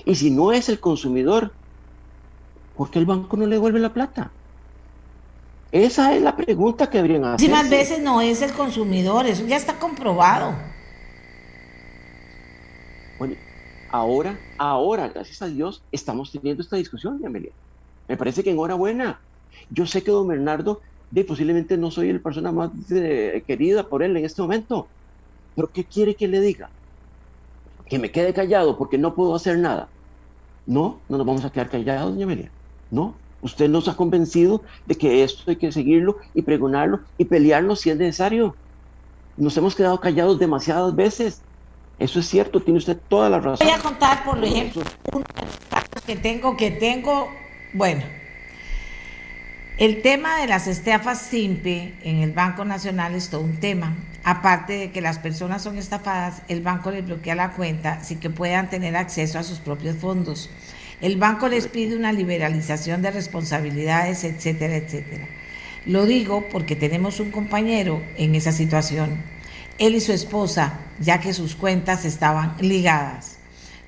[0.05, 1.57] Y si no es el consumidor,
[2.73, 4.37] ¿por qué el banco no le devuelve la plata?
[5.71, 7.49] Esa es la pregunta que deberían hacer.
[7.49, 10.55] Muchísimas veces no es el consumidor, eso ya está comprobado.
[13.17, 13.35] Bueno,
[13.89, 17.51] ahora, ahora, gracias a Dios, estamos teniendo esta discusión, Amelia.
[18.07, 19.21] Me parece que enhorabuena.
[19.69, 24.03] Yo sé que don Bernardo de posiblemente no soy la persona más eh, querida por
[24.03, 24.87] él en este momento.
[25.55, 26.69] Pero ¿qué quiere que le diga?
[27.87, 29.89] Que me quede callado porque no puedo hacer nada.
[30.65, 32.51] No, no nos vamos a quedar callados, doña Amelia.
[32.89, 37.75] No, usted nos ha convencido de que esto hay que seguirlo y pregonarlo y pelearlo
[37.75, 38.55] si es necesario.
[39.37, 41.41] Nos hemos quedado callados demasiadas veces.
[41.99, 43.67] Eso es cierto, tiene usted toda la razón.
[43.67, 44.81] Voy a contar, por ejemplo,
[45.13, 47.29] uno de que tengo, que tengo,
[47.73, 48.03] bueno,
[49.77, 53.95] el tema de las estafas SIMPE en el Banco Nacional es todo un tema.
[54.23, 58.31] Aparte de que las personas son estafadas, el banco les bloquea la cuenta sin que
[58.31, 60.49] puedan tener acceso a sus propios fondos.
[61.01, 65.27] El banco les pide una liberalización de responsabilidades, etcétera, etcétera.
[65.85, 69.17] Lo digo porque tenemos un compañero en esa situación.
[69.77, 73.37] Él y su esposa, ya que sus cuentas estaban ligadas.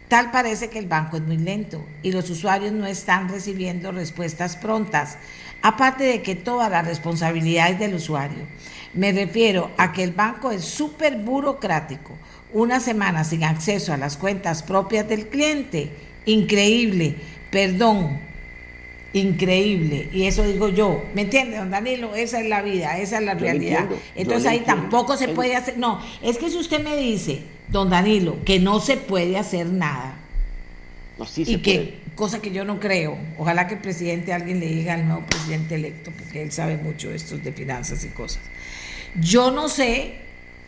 [0.07, 4.55] Tal parece que el banco es muy lento y los usuarios no están recibiendo respuestas
[4.55, 5.17] prontas
[5.61, 8.45] aparte de que todas las responsabilidades del usuario.
[8.93, 12.13] Me refiero a que el banco es súper burocrático.
[12.53, 15.91] Una semana sin acceso a las cuentas propias del cliente.
[16.27, 17.15] Increíble.
[17.49, 18.19] Perdón.
[19.13, 20.09] Increíble.
[20.13, 21.03] Y eso digo yo.
[21.15, 22.13] ¿Me entiende, don Danilo?
[22.15, 23.87] Esa es la vida, esa es la realidad.
[24.15, 25.77] Entonces ahí tampoco se puede hacer.
[25.79, 30.19] No, es que si usted me dice, don Danilo, que no se puede hacer nada.
[31.17, 33.17] No, sí y que cosa que yo no creo.
[33.37, 37.11] Ojalá que el presidente, alguien le diga al nuevo presidente electo, porque él sabe mucho
[37.11, 38.41] esto de finanzas y cosas.
[39.19, 40.15] Yo no sé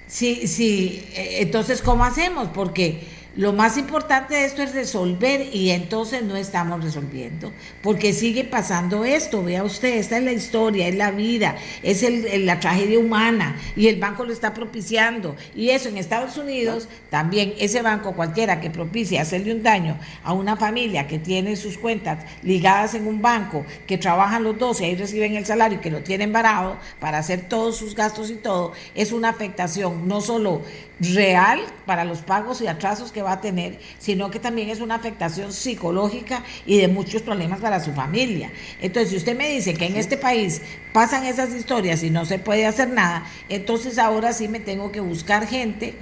[0.08, 2.48] si, si, eh, entonces, ¿cómo hacemos?
[2.50, 3.02] Porque
[3.36, 9.06] lo más importante de esto es resolver y entonces no estamos resolviendo, porque sigue pasando
[9.06, 12.04] esto, vea usted, esta es la historia, es la vida, es
[12.40, 15.36] la tragedia humana y el banco lo está propiciando.
[15.56, 20.34] Y eso en Estados Unidos también, ese banco cualquiera que propicie hacerle un daño a
[20.34, 24.86] una familia que tiene sus cuentas ligadas en un banco, que trabajan los dos y
[24.86, 28.36] ahí reciben el salario y que lo tienen varado para hacer todos sus gastos y
[28.36, 30.62] todo, es una afectación no solo
[31.00, 34.96] real para los pagos y atrasos que va a tener, sino que también es una
[34.96, 38.52] afectación psicológica y de muchos problemas para su familia.
[38.82, 40.62] Entonces, si usted me dice que en este país
[40.94, 45.00] pasan esas historias y no se puede hacer nada, entonces ahora sí me tengo que
[45.00, 45.96] buscar gente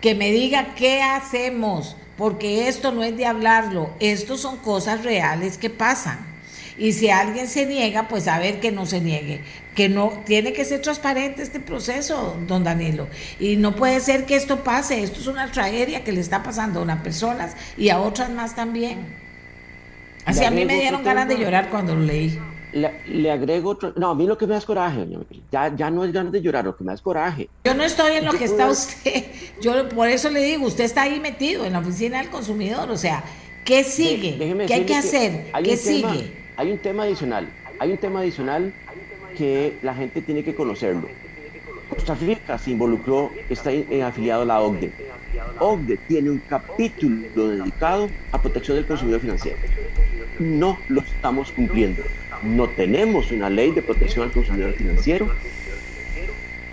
[0.00, 5.58] que me diga qué hacemos, porque esto no es de hablarlo, esto son cosas reales
[5.58, 6.33] que pasan.
[6.76, 9.42] Y si alguien se niega, pues a ver que no se niegue,
[9.76, 13.06] que no tiene que ser transparente este proceso, don Danilo.
[13.38, 16.80] Y no puede ser que esto pase, esto es una tragedia que le está pasando
[16.80, 19.24] a unas personas y a otras más también.
[20.24, 22.38] Así a mí me dieron ganas de llorar cuando lo leí.
[22.72, 23.92] Le, agrego otro.
[23.94, 25.06] No, a mí lo que me da es coraje,
[25.52, 27.48] ya, ya no es ganas de llorar, lo que me da es coraje.
[27.62, 29.26] Yo no estoy en lo que está usted.
[29.62, 32.90] Yo por eso le digo, usted está ahí metido en la oficina del consumidor.
[32.90, 33.22] O sea,
[33.64, 34.36] ¿qué sigue?
[34.66, 35.52] ¿Qué hay que hacer?
[35.62, 36.43] ¿Qué sigue?
[36.56, 37.48] Hay un tema adicional,
[37.78, 38.72] hay un tema adicional
[39.36, 41.08] que la gente tiene que conocerlo.
[41.88, 43.70] Costa Rica se involucró, está
[44.06, 44.92] afiliado a la OCDE.
[45.58, 49.58] OCDE tiene un capítulo dedicado a protección del consumidor financiero.
[50.38, 52.02] No lo estamos cumpliendo.
[52.42, 55.30] No tenemos una ley de protección al consumidor financiero.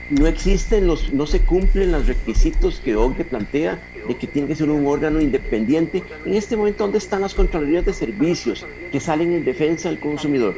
[0.09, 4.55] No existen los, no se cumplen los requisitos que OCDE plantea de que tiene que
[4.55, 6.03] ser un órgano independiente.
[6.25, 10.55] En este momento, ¿dónde están las Contralorías de Servicios que salen en defensa del consumidor?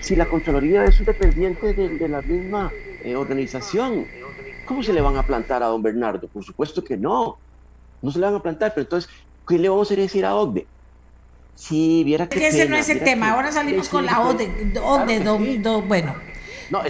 [0.00, 2.72] Si la Contraloría es un dependiente de, la misma
[3.02, 4.06] eh, organización,
[4.64, 6.28] ¿Cómo se le van a plantar a don Bernardo?
[6.28, 7.38] Por supuesto que no.
[8.02, 9.10] No se le van a plantar, pero entonces,
[9.46, 10.66] ¿qué le vamos a decir a OCDE?
[11.54, 12.46] Si viera que.
[12.46, 13.32] ese no es el tema.
[13.32, 14.78] Ahora salimos con la OCDE.
[14.80, 16.14] OCDE bueno.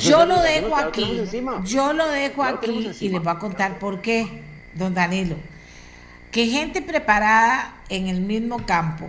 [0.01, 1.22] yo lo dejo aquí.
[1.64, 4.43] Yo lo dejo aquí y les voy a contar por qué,
[4.74, 5.37] don Danilo.
[6.35, 9.07] Que gente preparada en el mismo campo,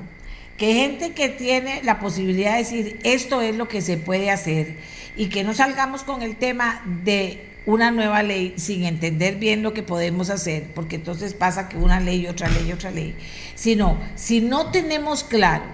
[0.59, 4.77] que gente que tiene la posibilidad de decir esto es lo que se puede hacer
[5.17, 9.73] y que no salgamos con el tema de una nueva ley sin entender bien lo
[9.73, 13.15] que podemos hacer, porque entonces pasa que una ley, otra ley, otra ley,
[13.55, 15.65] sino si no tenemos claro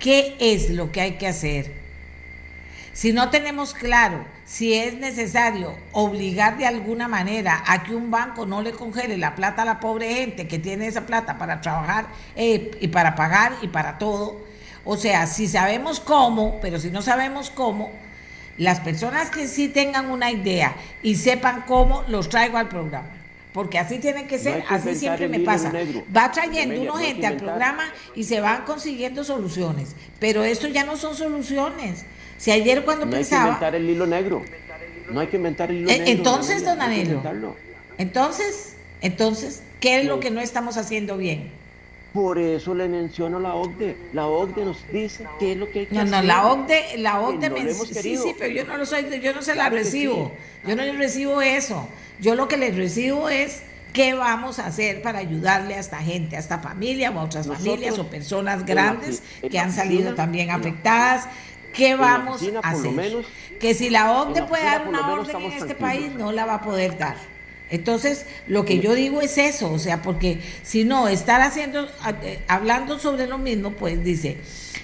[0.00, 1.70] qué es lo que hay que hacer,
[2.92, 8.46] si no tenemos claro si es necesario obligar de alguna manera a que un banco
[8.46, 12.06] no le congele la plata a la pobre gente que tiene esa plata para trabajar
[12.36, 14.40] eh, y para pagar y para todo,
[14.84, 17.90] o sea, si sabemos cómo, pero si no sabemos cómo,
[18.56, 23.08] las personas que sí tengan una idea y sepan cómo, los traigo al programa.
[23.52, 25.72] Porque así tiene que ser, así siempre me pasa.
[26.14, 27.84] Va trayendo uno gente al programa
[28.14, 29.96] y se van consiguiendo soluciones.
[30.20, 32.04] Pero esto ya no son soluciones.
[32.38, 33.42] Si ayer cuando pensaba...
[33.42, 34.42] Hay que inventar el hilo negro.
[35.10, 36.12] No hay que inventar el hilo eh, negro.
[36.12, 37.22] Entonces, don Anelo,
[37.98, 41.50] entonces, entonces, ¿qué es lo que no estamos haciendo bien?
[42.12, 43.96] Por eso le menciono la OCDE.
[44.12, 46.12] La OCDE nos dice qué es lo que hay que no, hacer.
[46.14, 49.42] No, la OCDE, la OCDE me sí, sí, pero yo no lo soy, yo no
[49.42, 50.32] se la recibo.
[50.66, 51.86] Yo no le recibo eso.
[52.18, 53.62] Yo lo que le recibo es
[53.92, 57.46] qué vamos a hacer para ayudarle a esta gente, a esta familia o a otras
[57.46, 61.28] familias o personas grandes que han salido también afectadas.
[61.76, 63.24] ¿Qué vamos a hacer?
[63.60, 66.62] que si la OCDE puede dar una orden en este país, no la va a
[66.62, 67.16] poder dar.
[67.68, 71.88] Entonces, lo que yo digo es eso, o sea, porque si no, estar haciendo,
[72.22, 74.36] eh, hablando sobre lo mismo, pues dice,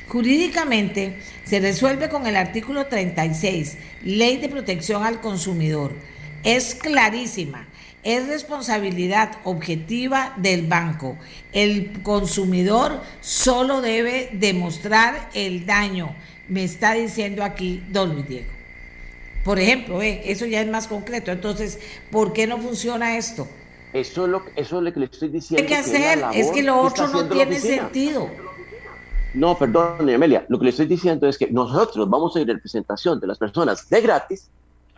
[0.09, 5.93] jurídicamente se resuelve con el artículo 36, Ley de Protección al Consumidor.
[6.43, 7.69] Es clarísima,
[8.03, 11.17] es responsabilidad objetiva del banco.
[11.53, 16.17] El consumidor solo debe demostrar el daño,
[16.49, 18.51] me está diciendo aquí don Luis Diego.
[19.45, 21.33] Por ejemplo, eh, eso ya es más concreto.
[21.33, 21.79] Entonces,
[22.11, 23.49] ¿por qué no funciona esto?
[23.93, 25.63] Eso es lo, eso es lo que le estoy diciendo.
[25.63, 26.25] ¿Qué que hacer?
[26.35, 28.31] Es, que lo otro no tiene sentido.
[29.35, 30.45] No, perdón, Amelia.
[30.49, 33.39] Lo que le estoy diciendo es que nosotros vamos a ir en representación de las
[33.39, 34.49] personas de gratis,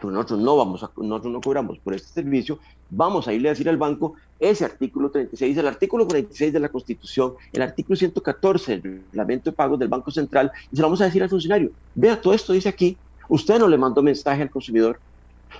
[0.04, 2.58] pero nosotros no vamos a, nosotros no cobramos por este servicio,
[2.90, 6.68] vamos a irle a decir al banco ese artículo 36, el artículo 46 de la
[6.68, 11.00] Constitución, el artículo 114 del reglamento de pagos del Banco Central, y se lo vamos
[11.00, 11.70] a decir al funcionario.
[11.94, 12.96] Vea, todo esto dice aquí,
[13.28, 15.00] Usted no le mandó mensaje al consumidor.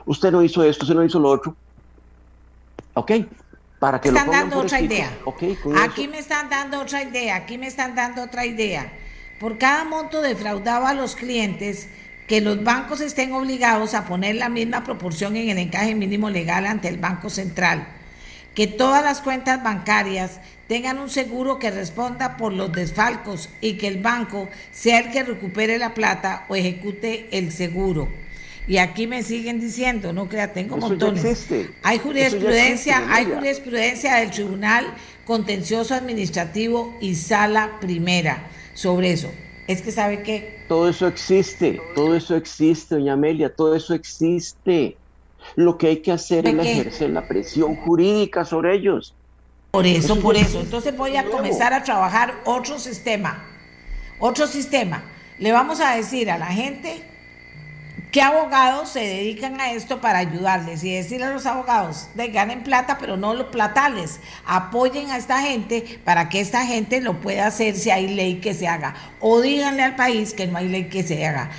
[0.06, 1.56] Usted no hizo esto, usted no hizo lo otro.
[2.94, 3.12] Ok,
[3.78, 5.10] para que están dando otra idea.
[5.82, 8.92] aquí me están dando otra idea, aquí me están dando otra idea.
[9.40, 11.88] Por cada monto defraudado a los clientes,
[12.26, 16.66] que los bancos estén obligados a poner la misma proporción en el encaje mínimo legal
[16.66, 17.86] ante el Banco Central.
[18.54, 23.88] Que todas las cuentas bancarias tengan un seguro que responda por los desfalcos y que
[23.88, 28.08] el banco sea el que recupere la plata o ejecute el seguro.
[28.66, 31.46] Y aquí me siguen diciendo, no crea, tengo montones.
[31.82, 34.86] Hay jurisprudencia, hay jurisprudencia del Tribunal
[35.26, 39.30] Contencioso Administrativo y Sala Primera sobre eso.
[39.66, 40.63] Es que sabe qué.
[40.68, 44.96] Todo eso existe, todo eso existe, doña Amelia, todo eso existe.
[45.56, 49.14] Lo que hay que hacer es ejercer la presión jurídica sobre ellos.
[49.72, 50.60] Por eso, por eso.
[50.60, 53.44] Entonces voy a comenzar a trabajar otro sistema.
[54.20, 55.02] Otro sistema.
[55.38, 57.13] Le vamos a decir a la gente
[58.14, 60.84] ¿Qué abogados se dedican a esto para ayudarles?
[60.84, 64.20] Y decirle a los abogados, de ganen plata, pero no los platales.
[64.46, 68.54] Apoyen a esta gente para que esta gente lo pueda hacer si hay ley que
[68.54, 68.94] se haga.
[69.18, 71.50] O díganle al país que no hay ley que se haga,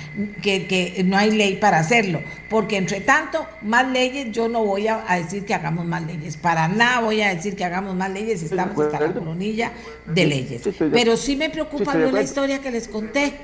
[0.42, 2.22] que, que no hay ley para hacerlo.
[2.48, 6.38] Porque entre tanto, más leyes, yo no voy a, decir que hagamos más leyes.
[6.38, 9.72] Para nada voy a decir que hagamos más leyes si estamos hasta la coronilla
[10.06, 10.62] de leyes.
[10.90, 13.34] Pero sí me preocupa la historia que les conté.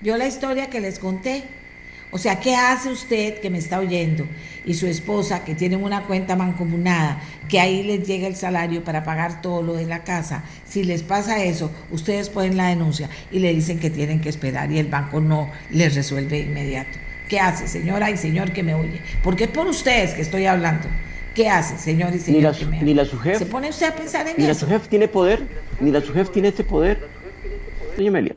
[0.00, 1.61] Yo la historia que les conté
[2.14, 4.26] o sea, ¿qué hace usted que me está oyendo
[4.66, 9.02] y su esposa que tienen una cuenta mancomunada, que ahí les llega el salario para
[9.02, 10.44] pagar todo lo de la casa?
[10.68, 14.70] Si les pasa eso, ustedes ponen la denuncia y le dicen que tienen que esperar
[14.70, 16.98] y el banco no les resuelve inmediato.
[17.30, 19.00] ¿Qué hace, señora y señor que me oye?
[19.24, 20.88] Porque es por ustedes que estoy hablando.
[21.34, 22.84] ¿Qué hace, señor y señor que me oye?
[22.84, 23.38] Ni la SUJEF.
[23.38, 24.40] ¿Se pone usted a pensar en eso?
[24.40, 25.42] Ni la SUJEF tiene poder,
[25.80, 27.08] ni la SUJEF tiene este poder.
[27.96, 28.36] Doña Amelia.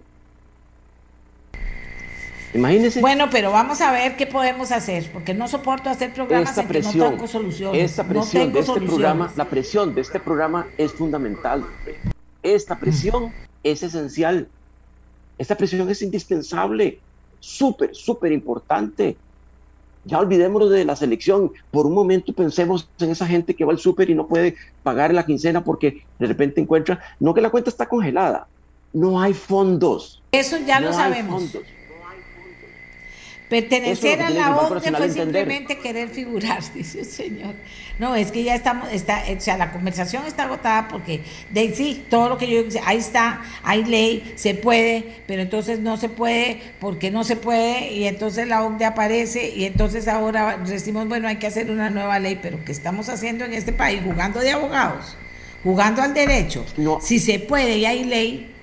[2.56, 3.02] Imagínese.
[3.02, 6.82] Bueno, pero vamos a ver qué podemos hacer, porque no soporto hacer programas en que
[6.82, 7.92] no tengo soluciones.
[7.92, 11.66] Esta presión de este programa, la presión de este programa es fundamental.
[12.42, 14.48] Esta presión es esencial.
[15.38, 17.00] Esta presión es indispensable,
[17.42, 19.18] súper, súper importante.
[20.06, 21.52] Ya olvidémonos de la selección.
[21.72, 25.14] Por un momento pensemos en esa gente que va al súper y no puede pagar
[25.14, 28.48] la quincena porque de repente encuentra, no que la cuenta está congelada,
[28.94, 30.24] no hay fondos.
[30.32, 31.58] Eso ya lo sabemos.
[33.50, 37.54] Pertenecer a la OCDE fue simplemente querer figurar, dice el señor.
[38.00, 41.22] No, es que ya estamos, está, o sea, la conversación está agotada porque
[41.52, 45.96] de sí, todo lo que yo ahí está, hay ley, se puede, pero entonces no
[45.98, 51.08] se puede, porque no se puede, y entonces la OCDE aparece, y entonces ahora decimos,
[51.08, 54.02] bueno, hay que hacer una nueva ley, pero ¿qué estamos haciendo en este país?
[54.04, 55.16] Jugando de abogados,
[55.64, 56.66] jugando al derecho.
[57.00, 58.55] Si se puede y hay ley,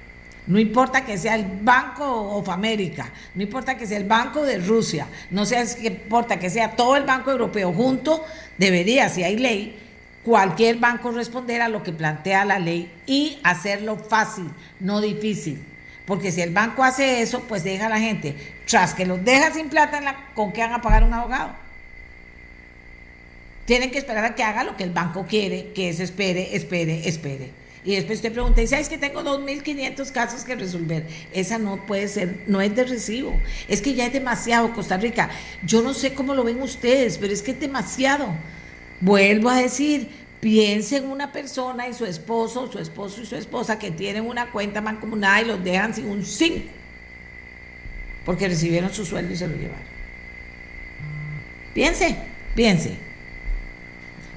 [0.47, 4.59] no importa que sea el Banco of America, no importa que sea el Banco de
[4.59, 5.45] Rusia, no
[5.83, 8.25] importa que sea todo el Banco Europeo junto,
[8.59, 9.79] debería, si hay ley,
[10.25, 15.63] cualquier banco responder a lo que plantea la ley y hacerlo fácil, no difícil.
[16.07, 18.35] Porque si el banco hace eso, pues deja a la gente,
[18.67, 20.01] tras que los deja sin plata,
[20.35, 21.51] ¿con qué van a pagar un abogado?
[23.65, 27.09] Tienen que esperar a que haga lo que el banco quiere, que es espere, espere,
[27.09, 27.62] espere.
[27.85, 31.05] Y después te pregunta, y sabes que tengo 2.500 casos que resolver.
[31.33, 33.41] Esa no puede ser, no es de recibo.
[33.67, 35.31] Es que ya es demasiado, Costa Rica.
[35.65, 38.29] Yo no sé cómo lo ven ustedes, pero es que es demasiado.
[39.01, 40.09] Vuelvo a decir,
[40.41, 44.53] piense en una persona y su esposo, su esposo y su esposa que tienen una
[44.53, 46.67] cuenta mancomunada y los dejan sin un 5.
[48.25, 49.93] Porque recibieron su sueldo y se lo llevaron.
[51.75, 52.17] Piense,
[52.55, 53.12] piense.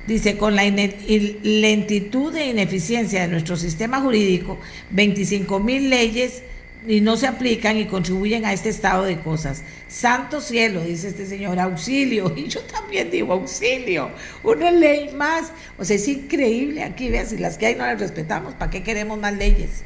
[0.08, 4.60] Dice, con la lentitud e ineficiencia de nuestro sistema jurídico,
[4.92, 6.44] 25 mil leyes
[6.88, 9.64] y no se aplican y contribuyen a este estado de cosas.
[9.88, 12.34] Santo cielo, dice este señor, auxilio.
[12.36, 14.12] Y yo también digo auxilio.
[14.44, 15.52] Una ley más.
[15.78, 18.84] O sea, es increíble aquí, vean, si las que hay no las respetamos, ¿para qué
[18.84, 19.84] queremos más leyes?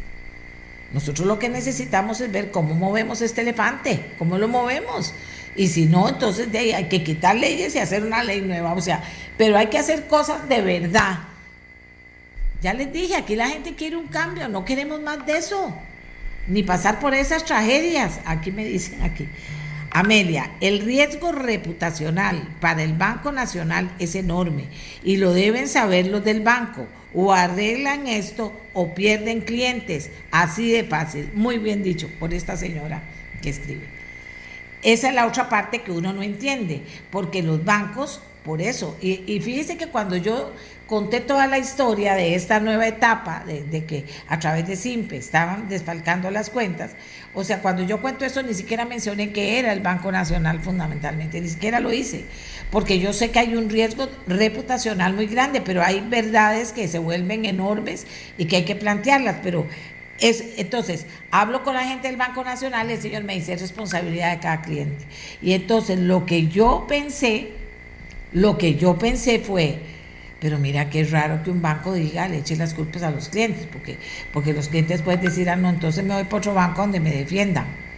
[0.92, 5.14] Nosotros lo que necesitamos es ver cómo movemos este elefante, cómo lo movemos.
[5.60, 8.72] Y si no, entonces hay que quitar leyes y hacer una ley nueva.
[8.72, 9.04] O sea,
[9.38, 11.20] pero hay que hacer cosas de verdad.
[12.62, 15.76] Ya les dije, aquí la gente quiere un cambio, no queremos más de eso.
[16.48, 18.22] Ni pasar por esas tragedias.
[18.24, 19.28] Aquí me dicen aquí.
[19.92, 24.64] Amelia, el riesgo reputacional para el Banco Nacional es enorme
[25.04, 26.88] y lo deben saber los del banco.
[27.14, 30.10] O arreglan esto o pierden clientes.
[30.32, 31.30] Así de fácil.
[31.34, 33.02] Muy bien dicho por esta señora
[33.42, 33.99] que escribe.
[34.82, 39.24] Esa es la otra parte que uno no entiende, porque los bancos, por eso, y,
[39.32, 40.54] y fíjese que cuando yo
[40.90, 45.70] conté toda la historia de esta nueva etapa, de, que a través de SIMPE estaban
[45.70, 46.94] desfalcando las cuentas,
[47.36, 51.40] o sea, cuando yo cuento eso ni siquiera mencioné que era el Banco Nacional fundamentalmente,
[51.40, 52.26] ni siquiera lo hice,
[52.72, 56.98] porque yo sé que hay un riesgo reputacional muy grande, pero hay verdades que se
[56.98, 58.08] vuelven enormes
[58.40, 59.68] y que hay que plantearlas, pero
[60.22, 63.62] es, entonces, hablo con la gente del Banco Nacional y el señor me dice es
[63.62, 65.06] responsabilidad de cada cliente.
[65.42, 67.52] Y entonces lo que yo pensé,
[68.32, 69.80] lo que yo pensé fue,
[70.40, 73.68] pero mira qué raro que un banco diga, le eche las culpas a los clientes,
[73.72, 73.98] porque,
[74.32, 77.12] porque los clientes pueden decir, ah, no, entonces me voy por otro banco donde me
[77.12, 77.89] defiendan.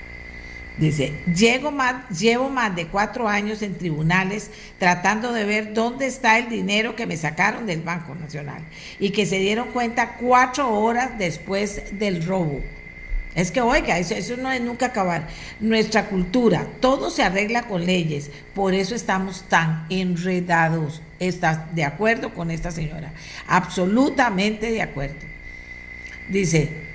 [0.82, 6.40] Dice, llevo más, llevo más de cuatro años en tribunales tratando de ver dónde está
[6.40, 8.64] el dinero que me sacaron del Banco Nacional
[9.00, 12.62] y que se dieron cuenta cuatro horas después del robo.
[13.36, 15.28] Es que, oiga, eso, eso no es nunca acabar.
[15.60, 21.04] Nuestra cultura, todo se arregla con leyes, por eso estamos tan enredados.
[21.20, 23.14] ¿Estás de acuerdo con esta señora?
[23.46, 25.28] Absolutamente de acuerdo.
[26.28, 26.91] Dice,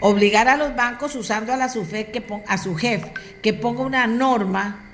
[0.00, 4.86] obligar a los bancos usando a, la que a su jefe que ponga una norma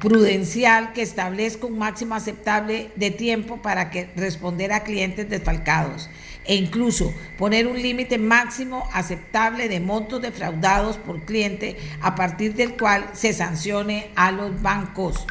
[0.00, 6.08] prudencial que establezca un máximo aceptable de tiempo para que responder a clientes desfalcados
[6.44, 12.76] e incluso poner un límite máximo aceptable de montos defraudados por cliente a partir del
[12.76, 15.26] cual se sancione a los bancos.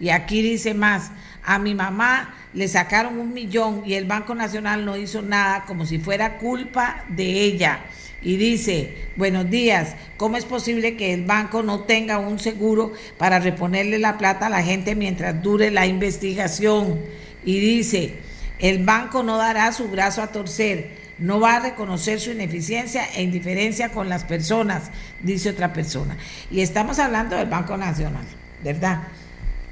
[0.00, 1.10] Y aquí dice más,
[1.44, 5.84] a mi mamá le sacaron un millón y el Banco Nacional no hizo nada como
[5.84, 7.80] si fuera culpa de ella
[8.20, 13.38] y dice, buenos días, ¿cómo es posible que el banco no tenga un seguro para
[13.38, 16.98] reponerle la plata a la gente mientras dure la investigación?
[17.44, 18.14] Y dice,
[18.58, 23.22] el banco no dará su brazo a torcer, no va a reconocer su ineficiencia e
[23.22, 24.90] indiferencia con las personas,
[25.22, 26.16] dice otra persona.
[26.50, 28.24] Y estamos hablando del Banco Nacional,
[28.64, 29.02] ¿verdad?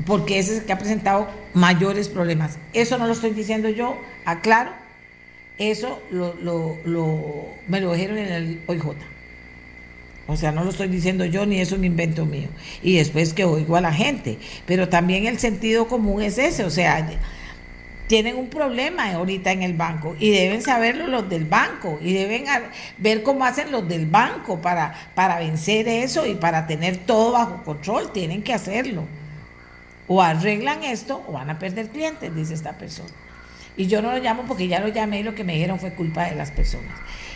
[0.05, 2.59] Porque ese es el que ha presentado mayores problemas.
[2.73, 4.86] Eso no lo estoy diciendo yo, aclaro
[5.59, 8.85] eso lo, lo, me lo dijeron en el OIJ.
[10.29, 12.49] O sea, no lo estoy diciendo yo ni es un invento mío.
[12.83, 14.39] Y después que oigo a la gente.
[14.67, 16.65] Pero también el sentido común es ese.
[16.65, 17.09] O sea,
[18.09, 22.45] tienen un problema ahorita en el banco y deben saberlo los del banco y deben
[22.99, 27.63] ver cómo hacen los del banco para, para vencer eso y para tener todo bajo
[27.65, 28.13] control.
[28.13, 29.05] Tienen que hacerlo.
[30.09, 33.11] O arreglan esto o van a perder clientes, dice esta persona.
[33.77, 35.93] Y yo no lo llamo porque ya lo llamé y lo que me dijeron fue
[35.93, 36.93] culpa de las personas.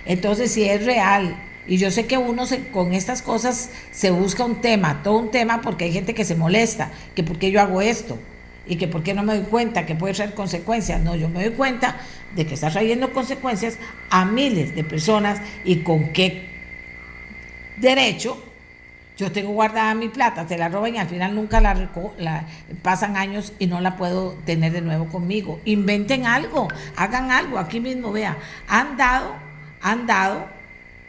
[0.06, 1.36] Entonces, si es real,
[1.66, 5.60] y yo sé que uno con estas cosas se busca un tema, todo un tema,
[5.60, 8.18] porque hay gente que se molesta, que por qué yo hago esto,
[8.66, 11.00] y que por qué no me doy cuenta que puede ser consecuencias.
[11.00, 11.96] No, yo me doy cuenta
[12.34, 13.78] de que está trayendo consecuencias
[14.10, 16.48] a miles de personas y con qué
[17.76, 18.42] derecho
[19.20, 22.46] yo tengo guardada mi plata, te la roban y al final nunca la,
[22.80, 25.60] pasan años y no la puedo tener de nuevo conmigo.
[25.66, 29.34] Inventen algo, hagan algo, aquí mismo, vea, han dado,
[29.82, 30.46] han dado,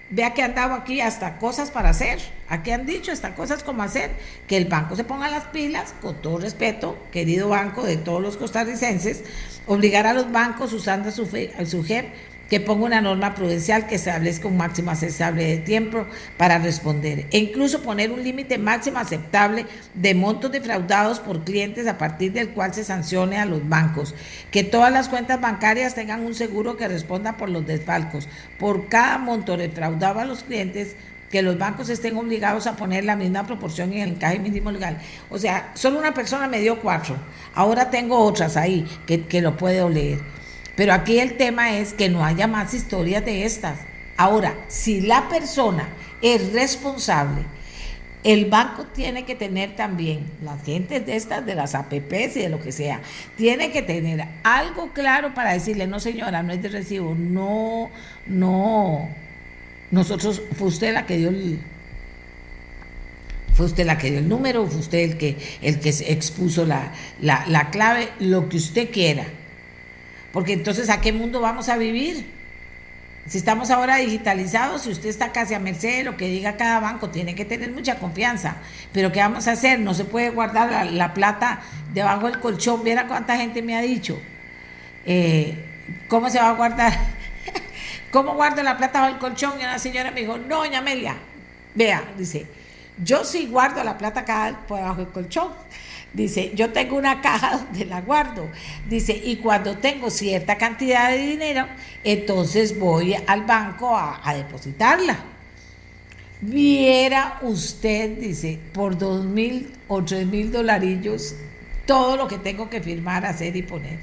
[0.10, 3.82] vea que han dado aquí hasta cosas para hacer, aquí han dicho hasta cosas como
[3.82, 4.12] hacer,
[4.46, 8.36] que el banco se ponga las pilas, con todo respeto, querido banco de todos los
[8.36, 9.24] costarricenses,
[9.68, 11.28] obligar a los bancos usando su,
[11.66, 12.14] su JEP
[12.52, 17.38] que ponga una norma prudencial que establezca un máximo aceptable de tiempo para responder e
[17.38, 22.74] incluso poner un límite máximo aceptable de montos defraudados por clientes a partir del cual
[22.74, 24.14] se sancione a los bancos,
[24.52, 28.28] que todas las cuentas bancarias tengan un seguro que responda por los desfalcos,
[28.60, 30.98] por cada monto defraudado a los clientes
[31.32, 34.98] que los bancos estén obligados a poner la misma proporción en el encaje mínimo legal.
[35.30, 37.16] O sea, solo una persona me dio cuatro,
[37.56, 40.41] ahora tengo otras ahí que, que lo puedo leer.
[40.76, 43.80] Pero aquí el tema es que no haya más historias de estas.
[44.18, 45.90] Ahora, si la persona
[46.22, 47.42] es responsable,
[48.24, 52.50] el banco tiene que tener también, las gentes de estas, de las APPs y de
[52.50, 53.02] lo que sea,
[53.36, 57.90] tiene que tener algo claro para decirle, no señora, no es de recibo, no,
[58.28, 59.10] no,
[59.90, 61.60] nosotros, fue usted la que dio el,
[63.56, 66.92] fue usted la que dio el número, fue usted el que, el que expuso la,
[67.20, 69.26] la, la clave, lo que usted quiera
[70.32, 72.26] porque entonces, ¿a qué mundo vamos a vivir?
[73.28, 76.80] Si estamos ahora digitalizados, si usted está casi a merced de lo que diga cada
[76.80, 78.58] banco, tiene que tener mucha confianza.
[78.92, 79.80] Pero ¿qué vamos a hacer?
[79.80, 81.62] No se puede guardar la, plata
[81.94, 82.84] debajo del colchón.
[82.84, 84.20] Viera cuánta gente me ha dicho.
[85.06, 85.56] Eh,
[86.08, 86.94] ¿Cómo se va a guardar?
[88.12, 89.54] ¿Cómo guardo la plata bajo el colchón?
[89.60, 91.16] Y una señora me dijo, no, doña Amelia,
[91.76, 92.48] vea, dice,
[93.04, 95.50] yo sí guardo la plata acá debajo del colchón.
[96.14, 98.50] Dice, yo tengo una caja donde la guardo.
[98.90, 101.68] Dice, y cuando tengo cierta cantidad de dinero,
[102.04, 105.18] entonces voy al banco a, depositarla.
[106.42, 111.36] Viera usted, dice, por dos mil o tres mil dolarillos,
[111.86, 114.00] todo lo que tengo que firmar, hacer y poner.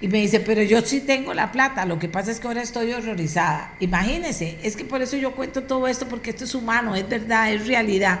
[0.00, 2.62] Y me dice, pero yo sí tengo la plata, lo que pasa es que ahora
[2.62, 3.74] estoy horrorizada.
[3.80, 7.52] Imagínese, es que por eso yo cuento todo esto, porque esto es humano, es verdad,
[7.52, 8.20] es realidad.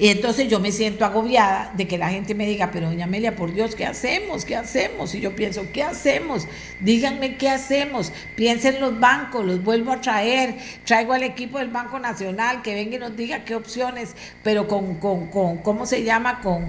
[0.00, 3.34] Y entonces yo me siento agobiada de que la gente me diga, pero doña Amelia,
[3.34, 4.44] por Dios, ¿qué hacemos?
[4.44, 5.12] ¿Qué hacemos?
[5.16, 6.46] Y yo pienso, ¿qué hacemos?
[6.78, 8.12] Díganme qué hacemos.
[8.36, 10.54] Piensen los bancos, los vuelvo a traer.
[10.84, 14.94] Traigo al equipo del Banco Nacional que venga y nos diga qué opciones, pero con,
[15.00, 16.42] con, con ¿cómo se llama?
[16.42, 16.64] Con,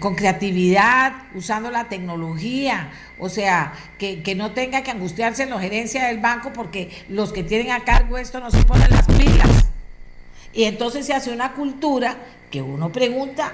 [0.00, 5.58] con creatividad, usando la tecnología, o sea, que, que, no tenga que angustiarse en la
[5.58, 9.59] gerencia del banco porque los que tienen a cargo esto no se ponen las pilas.
[10.52, 12.16] Y entonces se hace una cultura
[12.50, 13.52] que uno pregunta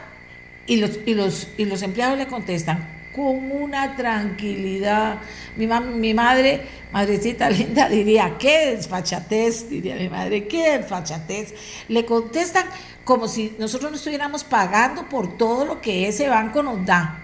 [0.66, 5.18] y los, y los, y los empleados le contestan con una tranquilidad.
[5.56, 11.54] Mi, mi madre, madrecita linda, diría, qué desfachatez, diría mi madre, qué desfachatez.
[11.88, 12.66] Le contestan
[13.04, 17.22] como si nosotros no estuviéramos pagando por todo lo que ese banco nos da.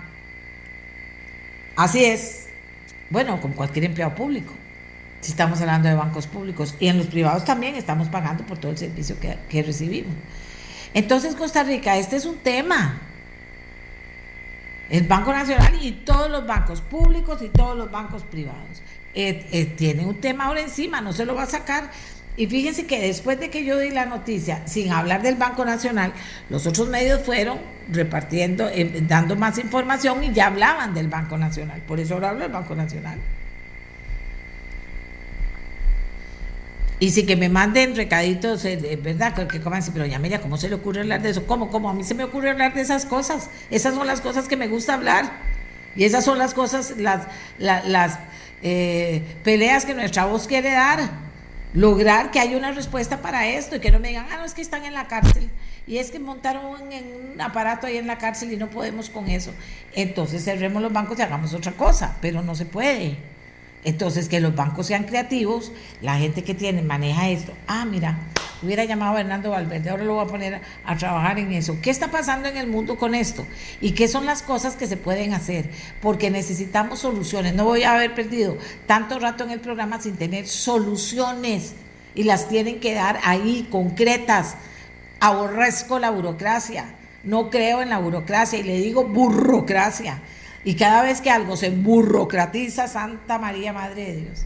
[1.76, 2.48] Así es.
[3.10, 4.54] Bueno, con cualquier empleado público
[5.22, 6.74] si estamos hablando de bancos públicos.
[6.80, 10.14] Y en los privados también estamos pagando por todo el servicio que, recibimos.
[10.92, 13.00] Entonces, Costa Rica, este es un tema.
[14.90, 18.82] El Banco Nacional y todos los bancos públicos y todos los bancos privados.
[19.14, 21.90] Eh, eh, tiene un tema ahora encima, no se lo va a sacar.
[22.36, 26.12] Y fíjense que después de que yo di la noticia, sin hablar del Banco Nacional,
[26.50, 27.58] los otros medios fueron
[27.90, 31.80] repartiendo, eh, dando más información y ya hablaban del Banco Nacional.
[31.86, 33.18] Por eso ahora hablo del Banco Nacional.
[37.02, 39.48] Y sí que me manden recaditos, eh, ¿verdad?
[39.48, 41.44] Que, como así, pero ya mira, ¿cómo se le ocurre hablar de eso?
[41.48, 41.68] ¿Cómo?
[41.68, 41.90] ¿Cómo?
[41.90, 43.50] A mí se me ocurre hablar de esas cosas.
[43.70, 45.32] Esas son las cosas que me gusta hablar.
[45.96, 47.26] Y esas son las cosas, las,
[47.58, 48.20] las,
[48.62, 51.10] eh, peleas que nuestra voz quiere dar.
[51.74, 54.54] Lograr que haya una respuesta para esto y que no me digan, ah, no, es
[54.54, 55.50] que están en la cárcel.
[55.88, 59.28] Y es que montaron en un aparato ahí en la cárcel y no podemos con
[59.28, 59.52] eso.
[59.92, 63.31] Entonces cerremos los bancos y hagamos otra cosa, pero no se puede.
[63.84, 67.52] Entonces, que los bancos sean creativos, la gente que tiene, maneja esto.
[67.66, 68.16] Ah, mira,
[68.62, 71.76] hubiera llamado a Hernando Valverde, ahora lo voy a poner a, trabajar en eso.
[71.82, 73.44] ¿Qué está pasando en el mundo con esto?
[73.80, 75.68] ¿Y qué son las cosas que se pueden hacer?
[76.00, 77.54] Porque necesitamos soluciones.
[77.54, 78.56] No voy a haber perdido
[78.86, 81.74] tanto rato en el programa sin tener soluciones
[82.14, 84.56] y las tienen que dar ahí, concretas.
[85.18, 86.86] Aborrezco la burocracia
[87.24, 90.20] no creo en la burocracia y le digo burocracia.
[90.64, 94.44] Y cada vez que algo se burocratiza, Santa María, Madre de Dios.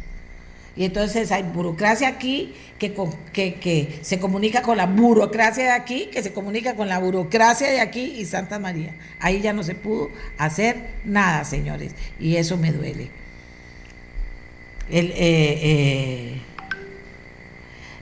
[0.76, 2.94] Y entonces hay burocracia aquí que,
[3.32, 7.68] que, que, se comunica con la burocracia de aquí, que se comunica con la burocracia
[7.70, 8.94] de aquí y Santa María.
[9.18, 11.94] Ahí ya no se pudo hacer nada, señores.
[12.20, 13.08] Y eso me duele.
[14.90, 16.40] El, eh, eh,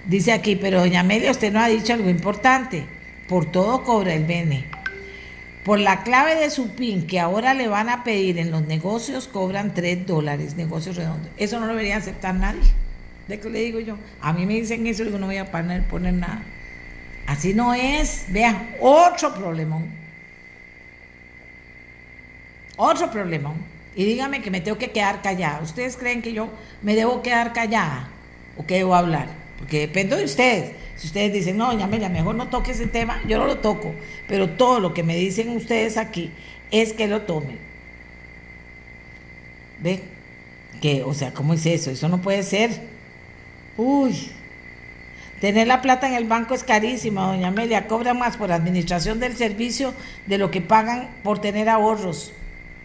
[0.06, 2.84] dice aquí, pero doña Amelia, usted no ha dicho algo importante.
[3.28, 4.64] Por todo cobra el bene.
[5.64, 9.28] Por la clave de su PIN que ahora le van a pedir en los negocios,
[9.28, 11.30] cobran 3 dólares, negocios redondos.
[11.38, 12.60] Eso no lo debería aceptar nadie.
[13.28, 13.96] ¿De qué le digo yo?
[14.20, 16.42] A mí me dicen eso y digo, no voy a poner, poner nada.
[17.26, 18.26] Así no es.
[18.28, 19.88] Vean, otro problemón.
[22.76, 23.54] Otro problemón.
[23.96, 25.60] Y dígame que me tengo que quedar callada.
[25.62, 26.50] ¿Ustedes creen que yo
[26.82, 28.08] me debo quedar callada?
[28.58, 29.28] ¿O que debo hablar?
[29.58, 30.72] Porque depende de ustedes.
[30.96, 33.94] Si ustedes dicen, no, doña Amelia, mejor no toque ese tema, yo no lo toco.
[34.28, 36.30] Pero todo lo que me dicen ustedes aquí
[36.70, 37.58] es que lo tomen.
[39.80, 40.02] ¿Ve?
[40.80, 41.90] Que, o sea, ¿cómo es eso?
[41.90, 42.70] Eso no puede ser.
[43.76, 44.30] Uy.
[45.40, 47.86] Tener la plata en el banco es carísima, doña Amelia.
[47.86, 49.92] Cobra más por administración del servicio
[50.26, 52.32] de lo que pagan por tener ahorros.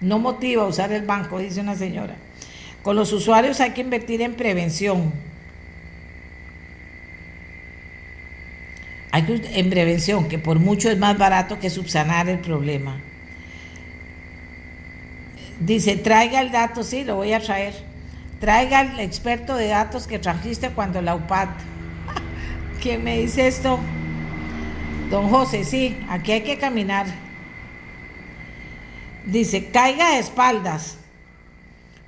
[0.01, 2.16] No motiva usar el banco, dice una señora.
[2.82, 5.14] Con los usuarios hay que invertir en prevención
[9.28, 13.02] En prevención, que por mucho es más barato que subsanar el problema.
[15.60, 17.74] Dice, traiga el dato, sí, lo voy a traer.
[18.40, 21.50] Traiga el experto de datos que trajiste cuando la UPAD.
[22.82, 23.80] ¿Quién me dice esto?
[25.10, 27.08] Don José, sí, aquí hay que caminar.
[29.26, 30.98] Dice, caiga de espaldas.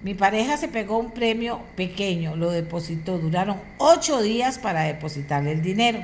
[0.01, 5.61] Mi pareja se pegó un premio pequeño, lo depositó, duraron ocho días para depositarle el
[5.61, 6.03] dinero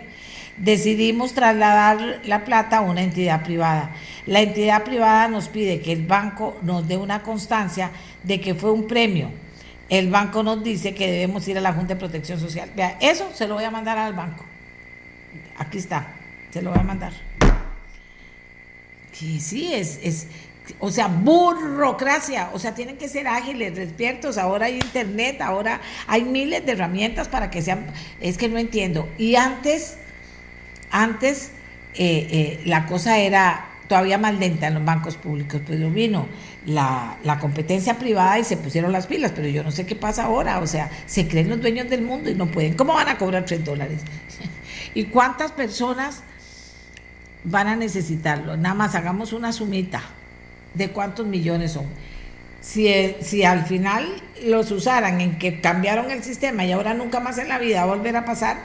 [0.57, 3.91] decidimos trasladar la plata a una entidad privada.
[4.25, 7.91] La entidad privada nos pide que el banco nos dé una constancia
[8.23, 9.31] de que fue un premio.
[9.89, 12.69] El banco nos dice que debemos ir a la Junta de Protección Social.
[12.75, 14.43] Vea, eso se lo voy a mandar al banco.
[15.57, 16.07] Aquí está,
[16.51, 17.13] se lo voy a mandar.
[19.17, 20.27] Que sí, es, es,
[20.79, 26.23] o sea, burocracia, o sea, tienen que ser ágiles, despiertos, ahora hay internet, ahora hay
[26.23, 27.87] miles de herramientas para que sean,
[28.19, 29.07] es que no entiendo.
[29.17, 29.97] Y antes
[30.91, 31.51] antes
[31.95, 36.27] eh, eh, la cosa era todavía más lenta en los bancos públicos, pero vino
[36.65, 40.25] la, la, competencia privada y se pusieron las pilas, pero yo no sé qué pasa
[40.25, 42.73] ahora, o sea, se creen los dueños del mundo y no pueden.
[42.73, 44.01] ¿Cómo van a cobrar 3 dólares?
[44.93, 46.23] ¿Y cuántas personas
[47.43, 48.57] van a necesitarlo?
[48.57, 50.01] Nada más hagamos una sumita
[50.73, 51.85] de cuántos millones son.
[52.61, 54.05] Si, si al final
[54.43, 58.17] los usaran en que cambiaron el sistema y ahora nunca más en la vida volver
[58.17, 58.57] a pasar,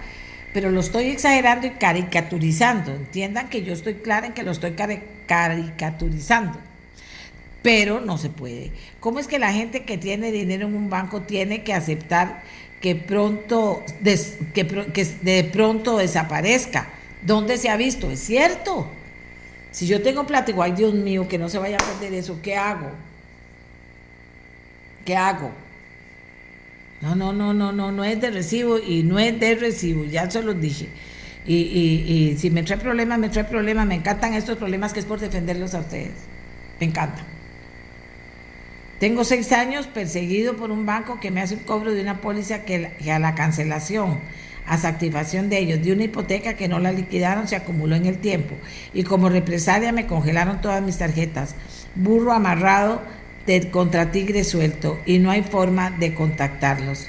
[0.53, 2.93] pero lo estoy exagerando y caricaturizando.
[2.95, 4.75] Entiendan que yo estoy clara en que lo estoy
[5.27, 6.59] caricaturizando.
[7.63, 8.73] Pero no se puede.
[9.01, 12.43] ¿Cómo es que la gente que tiene dinero en un banco tiene que aceptar
[12.81, 13.83] que pronto
[14.53, 14.65] que,
[15.23, 16.89] de pronto desaparezca?
[17.23, 18.11] ¿Dónde se ha visto?
[18.11, 18.89] Es cierto.
[19.71, 22.57] Si yo tengo plata, ay Dios mío, que no se vaya a perder eso, ¿qué
[22.57, 22.91] hago?
[25.07, 25.51] ¿Qué hago?
[27.03, 30.31] No, no, no, no, no, no es de recibo y no es de recibo, ya
[30.31, 30.89] se los dije.
[31.45, 35.07] Y, y, si me trae problemas, me trae problemas, me encantan estos problemas que es
[35.07, 36.13] por defenderlos a ustedes.
[36.79, 37.27] Me encantan.
[39.01, 42.63] Tengo seis años perseguido por un banco que me hace un cobro de una póliza
[42.63, 44.21] que, que a la cancelación,
[44.65, 48.19] a activación de ellos, de una hipoteca que no la liquidaron, se acumuló en el
[48.19, 48.55] tiempo.
[48.95, 51.57] Y como represalia me congelaron todas mis tarjetas.
[51.97, 53.03] Burro amarrado
[53.47, 57.09] de contra tigre suelto y no hay forma de contactarlos.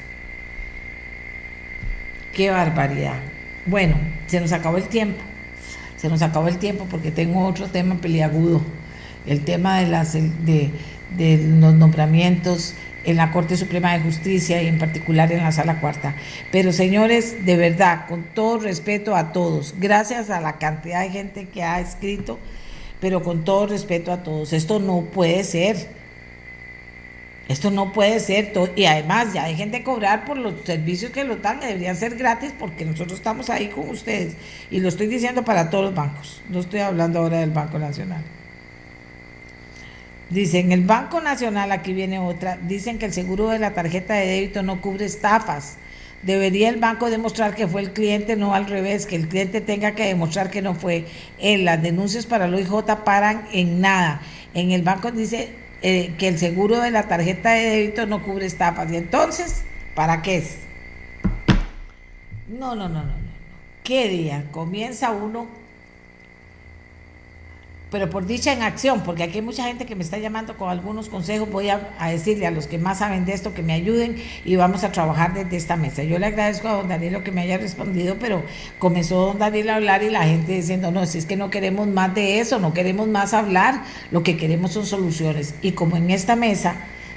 [2.34, 3.20] Qué barbaridad.
[3.66, 3.96] Bueno,
[4.28, 5.22] se nos acabó el tiempo.
[5.98, 8.62] Se nos acabó el tiempo porque tengo otro tema peliagudo.
[9.26, 10.72] El tema de, las, de,
[11.16, 12.74] de los nombramientos
[13.06, 16.16] en la Corte Suprema de Justicia y en particular en la Sala Cuarta.
[16.52, 21.48] Pero señores, de verdad, con todo respeto a todos, gracias a la cantidad de gente
[21.48, 22.40] que ha escrito,
[23.00, 26.03] pero con todo respeto a todos, esto no puede ser.
[27.50, 31.36] Esto no puede ser, y además ya dejen de cobrar por los servicios que lo
[31.36, 34.38] dan, deberían ser gratis porque nosotros estamos ahí con ustedes.
[34.72, 38.24] Y lo estoy diciendo para todos los bancos, no estoy hablando ahora del Banco Nacional.
[40.30, 44.26] Dicen, el Banco Nacional, aquí viene otra, dicen que el seguro de la tarjeta de
[44.26, 45.78] débito no cubre estafas.
[46.24, 49.94] Debería el banco demostrar que fue el cliente, no al revés, que el cliente tenga
[49.94, 51.06] que demostrar que no fue
[51.38, 51.66] él.
[51.66, 54.22] Las denuncias para el OIJ paran en nada.
[54.54, 55.50] En el banco dice,
[55.84, 58.92] eh, que el seguro de la tarjeta de débito no cubre estafas.
[58.92, 59.64] Y entonces,
[59.96, 60.58] ¿para qué es?
[62.48, 63.34] No, no, no, no, no.
[63.84, 65.48] ¿Qué día comienza uno
[67.94, 70.68] pero por dicha en acción, porque aquí hay mucha gente que me está llamando con
[70.72, 74.16] algunos consejos, voy a, decirle a los que más saben de esto que me ayuden
[74.44, 76.02] y vamos a trabajar desde esta mesa.
[76.02, 78.42] Yo le agradezco a don Danilo que me haya respondido, pero
[78.80, 81.86] comenzó don Danilo a hablar y la gente diciendo, no, si es que no queremos
[81.88, 85.54] más de eso, no queremos más hablar, lo que queremos son soluciones.
[85.62, 86.74] Y como en esta mesa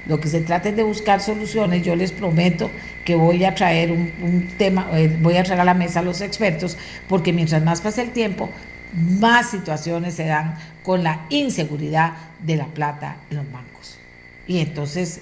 [0.07, 2.70] lo que se trata es de buscar soluciones, yo les prometo
[3.07, 6.03] que voy a traer un, un tema, eh, voy a traer a la mesa a
[6.03, 6.77] los expertos,
[7.09, 8.51] porque mientras más pase el tiempo,
[8.97, 13.99] más situaciones se dan con la inseguridad de la plata en los bancos.
[14.47, 15.20] Y entonces,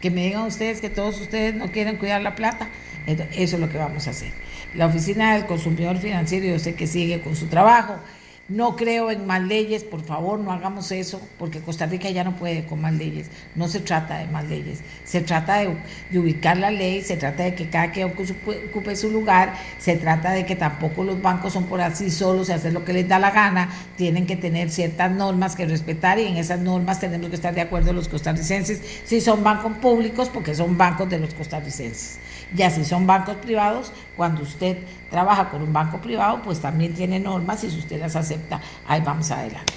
[0.00, 2.68] que me digan ustedes que todos ustedes no quieren cuidar la plata,
[3.06, 4.32] eso es lo que vamos a hacer.
[4.74, 7.96] La Oficina del Consumidor Financiero, yo sé que sigue con su trabajo,
[8.50, 12.34] no creo en más leyes, por favor, no hagamos eso, porque Costa Rica ya no
[12.34, 13.30] puede con más leyes.
[13.54, 15.76] No se trata de más leyes, se trata de,
[16.18, 20.44] ubicar la ley, se trata de que cada quien ocupe su lugar, se trata de
[20.46, 23.30] que tampoco los bancos son por así solos y hacer lo que les da la
[23.30, 27.54] gana, tienen que tener ciertas normas que respetar y en esas normas tenemos que estar
[27.54, 32.18] de acuerdo los costarricenses si son bancos públicos, porque son bancos de los costarricenses.
[32.54, 34.78] Ya si son bancos privados, cuando usted
[35.10, 39.00] trabaja con un banco privado, pues también tiene normas y si usted las acepta, ahí
[39.00, 39.72] vamos adelante.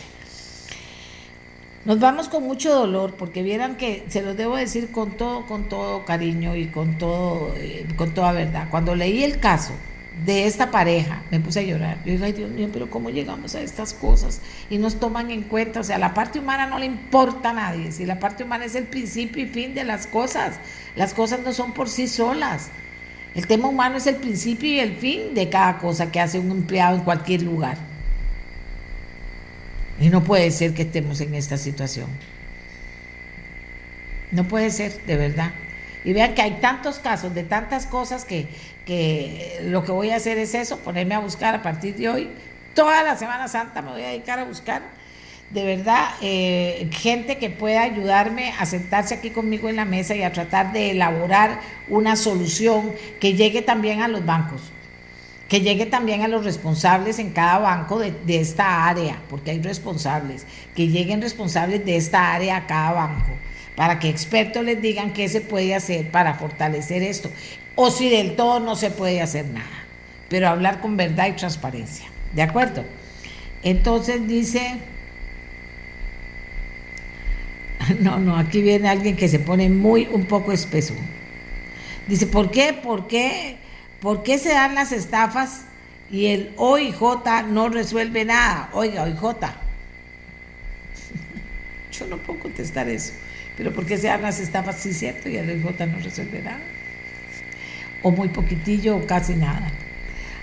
[1.86, 5.68] Nos vamos con mucho dolor porque vieran que se los debo decir con todo, con
[5.68, 8.68] todo cariño y con todo, eh, con toda verdad.
[8.72, 9.74] Cuando leí el caso
[10.26, 11.98] de esta pareja, me puse a llorar.
[12.06, 14.42] Yo dije, ay Dios mío, pero ¿cómo llegamos a estas cosas?
[14.70, 17.92] Y nos toman en cuenta, o sea, la parte humana no le importa a nadie,
[17.92, 20.60] si la parte humana es el principio y fin de las cosas,
[20.96, 22.70] las cosas no son por sí solas.
[23.36, 26.52] El tema humano es el principio y el fin de cada cosa que hace un
[26.52, 27.78] empleado en cualquier lugar.
[30.00, 32.08] Y no puede ser que estemos en esta situación.
[34.32, 35.52] No puede ser, de verdad.
[36.04, 38.48] Y vean que hay tantos casos de tantas cosas que,
[38.86, 42.30] que lo que voy a hacer es eso, ponerme a buscar a partir de hoy.
[42.76, 44.82] Toda la Semana Santa me voy a dedicar a buscar
[45.54, 50.24] de verdad, eh, gente que pueda ayudarme a sentarse aquí conmigo en la mesa y
[50.24, 54.62] a tratar de elaborar una solución que llegue también a los bancos,
[55.47, 59.62] que llegue también a los responsables en cada banco de, de esta área, porque hay
[59.62, 63.32] responsables, que lleguen responsables de esta área a cada banco,
[63.76, 67.30] para que expertos les digan qué se puede hacer para fortalecer esto,
[67.76, 69.86] o si del todo no se puede hacer nada,
[70.30, 72.08] pero hablar con verdad y transparencia.
[72.34, 72.84] ¿De acuerdo?
[73.62, 74.93] Entonces dice...
[78.00, 80.96] No, no, aquí viene alguien que se pone muy un poco espeso.
[82.08, 82.74] Dice, ¿por qué?
[82.74, 83.58] ¿Por qué?
[84.02, 85.62] ¿Por qué se dan las estafas
[86.12, 87.02] y el OIJ
[87.50, 88.70] no resuelve nada?
[88.74, 89.22] Oiga, OIJ.
[91.92, 93.14] Yo no puedo contestar eso.
[93.56, 94.78] Pero ¿por qué se dan las estafas?
[94.78, 96.60] Sí, cierto, y el OIJ no resuelve nada.
[98.02, 99.72] O muy poquitillo o casi nada.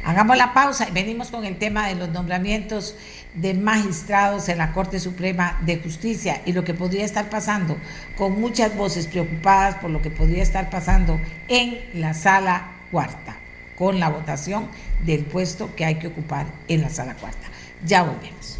[0.04, 2.96] Hagamos la pausa y venimos con el tema de los nombramientos
[3.34, 7.76] de magistrados en la Corte Suprema de Justicia y lo que podría estar pasando,
[8.16, 13.36] con muchas voces preocupadas por lo que podría estar pasando en la sala cuarta,
[13.76, 14.68] con la votación
[15.04, 17.48] del puesto que hay que ocupar en la sala cuarta.
[17.84, 18.58] Ya volvemos.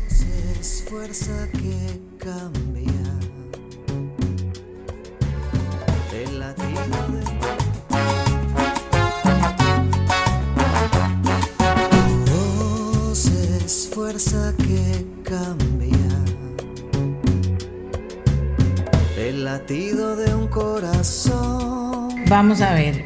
[22.27, 23.05] Vamos a ver,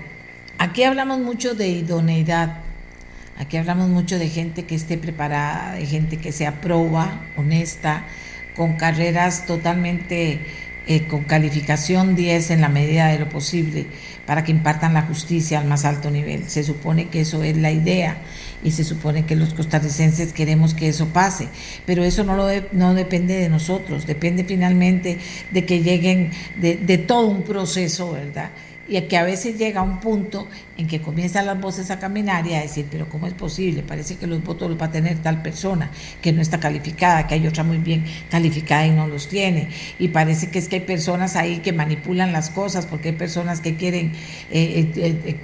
[0.58, 2.58] aquí hablamos mucho de idoneidad,
[3.36, 8.04] aquí hablamos mucho de gente que esté preparada, de gente que sea proba, honesta,
[8.54, 10.46] con carreras totalmente
[10.86, 13.86] eh, con calificación 10 en la medida de lo posible
[14.26, 16.48] para que impartan la justicia al más alto nivel.
[16.48, 18.18] Se supone que eso es la idea
[18.64, 21.48] y se supone que los costarricenses queremos que eso pase,
[21.86, 25.18] pero eso no, lo no depende de nosotros, depende finalmente
[25.52, 28.50] de que lleguen de, todo un proceso, ¿verdad?
[28.86, 30.46] y que a veces llega un punto
[30.76, 33.82] en que comienzan las voces a caminar y a decir, pero ¿cómo es posible?
[33.82, 35.90] Parece que los votos los va a tener tal persona
[36.20, 39.68] que no está calificada, que hay otra muy bien calificada y no los tiene.
[39.98, 43.60] Y parece que es que hay personas ahí que manipulan las cosas porque hay personas
[43.60, 44.12] que quieren
[44.50, 45.36] eh, eh, eh,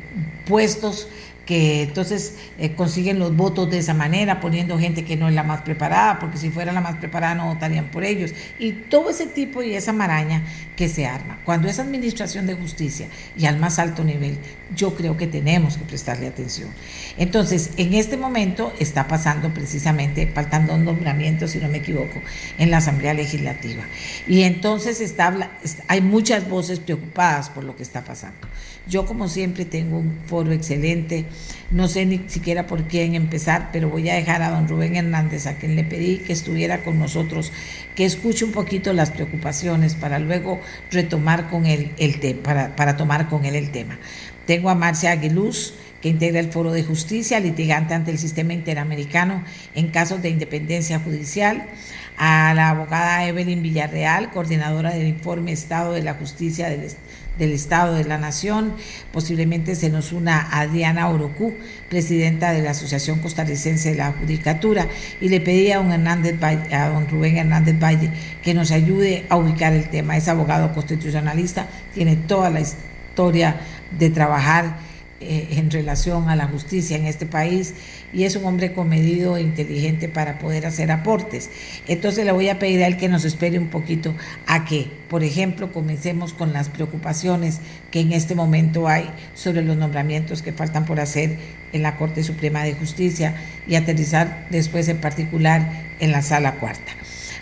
[0.47, 1.09] puestos
[1.51, 5.43] que entonces eh, consiguen los votos de esa manera, poniendo gente que no es la
[5.43, 8.33] más preparada, porque si fuera la más preparada no votarían por ellos.
[8.61, 10.45] Y todo ese tipo y esa maraña
[10.77, 11.41] que se arma.
[11.45, 14.39] Cuando es administración de justicia y al más alto nivel,
[14.77, 16.71] yo creo que tenemos que prestarle atención.
[17.19, 22.23] Entonces, en este momento está pasando precisamente, faltando un nombramiento, si no me equivoco,
[22.59, 23.83] en la Asamblea Legislativa.
[24.29, 25.51] Y entonces está,
[25.89, 28.39] hay muchas voces preocupadas por lo que está pasando.
[28.87, 31.27] Yo como siempre tengo un foro excelente,
[31.71, 35.47] no sé ni siquiera por quién empezar, pero voy a dejar a don Rubén Hernández,
[35.47, 37.53] a quien le pedí que estuviera con nosotros,
[37.95, 40.61] que escuche un poquito las preocupaciones para luego
[40.91, 43.99] retomar con él el tema, para, tomar con él el tema.
[44.47, 49.45] Tengo a Marcia Aguiluz, que integra el Foro de Justicia, litigante ante el sistema interamericano
[49.75, 51.67] en casos de independencia judicial,
[52.17, 56.89] a la abogada Evelyn Villarreal, coordinadora del informe Estado de la Justicia del,
[57.41, 58.75] Estado de la Nación,
[59.13, 61.55] posiblemente se nos una a Diana Orocu,
[61.89, 64.89] presidenta de la Asociación Costarricense de la Judicatura,
[65.21, 66.37] y le pedí a don, Hernández
[67.11, 68.11] Rubén Hernández Valle
[68.43, 70.17] que nos ayude a ubicar el tema.
[70.17, 73.57] Es abogado constitucionalista, tiene toda la historia
[73.99, 74.77] de trabajar
[75.23, 77.75] eh, en relación a la justicia en este país
[78.13, 81.51] y es un hombre comedido e inteligente para poder hacer aportes.
[81.87, 84.15] Entonces le voy a pedir a él que nos espere un poquito
[84.47, 89.77] a que, por ejemplo, comencemos con las preocupaciones que en este momento hay sobre los
[89.77, 91.39] nombramientos que faltan por hacer
[91.73, 93.35] en la Corte Suprema de Justicia
[93.67, 96.93] y aterrizar después en particular en la sala cuarta.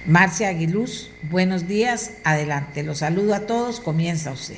[0.06, 2.82] Marcia Aguiluz, buenos días, adelante.
[2.82, 4.56] Los saludo a todos, comienza usted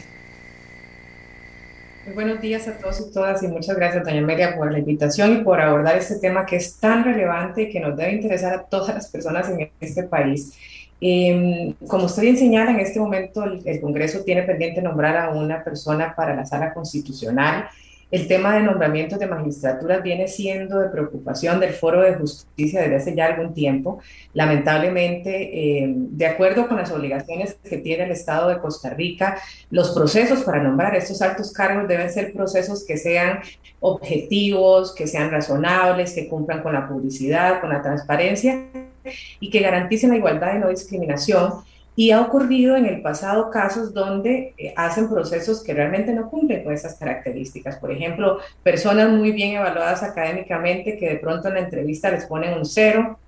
[2.15, 5.45] buenos días a todos y todas y muchas gracias, doña Amelia, por la invitación y
[5.45, 8.95] por abordar este tema que es tan relevante y que nos debe interesar a todas
[8.95, 10.57] las personas en este país.
[11.01, 15.65] Eh, como usted bien en este momento el, el Congreso tiene pendiente nombrar a una
[15.65, 17.69] persona para la sala constitucional.
[18.11, 22.97] El tema de nombramientos de magistraturas viene siendo de preocupación del Foro de Justicia desde
[22.97, 24.01] hace ya algún tiempo.
[24.35, 29.39] Lamentablemente, eh, de acuerdo con las obligaciones que tiene el Estado de Costa Rica,
[29.71, 33.41] los procesos para nombrar estos altos cargos deben ser procesos que sean
[33.79, 38.67] objetivos, que sean razonables, que cumplan con la publicidad, con la transparencia
[39.39, 41.53] y que garanticen la igualdad y no discriminación
[42.01, 46.65] y ha ocurrido en el pasado casos donde eh, hacen procesos que realmente no cumplen
[46.65, 47.77] con esas características.
[47.77, 52.57] Por ejemplo, personas muy bien evaluadas académicamente que de pronto en la entrevista les ponen
[52.57, 53.19] un cero.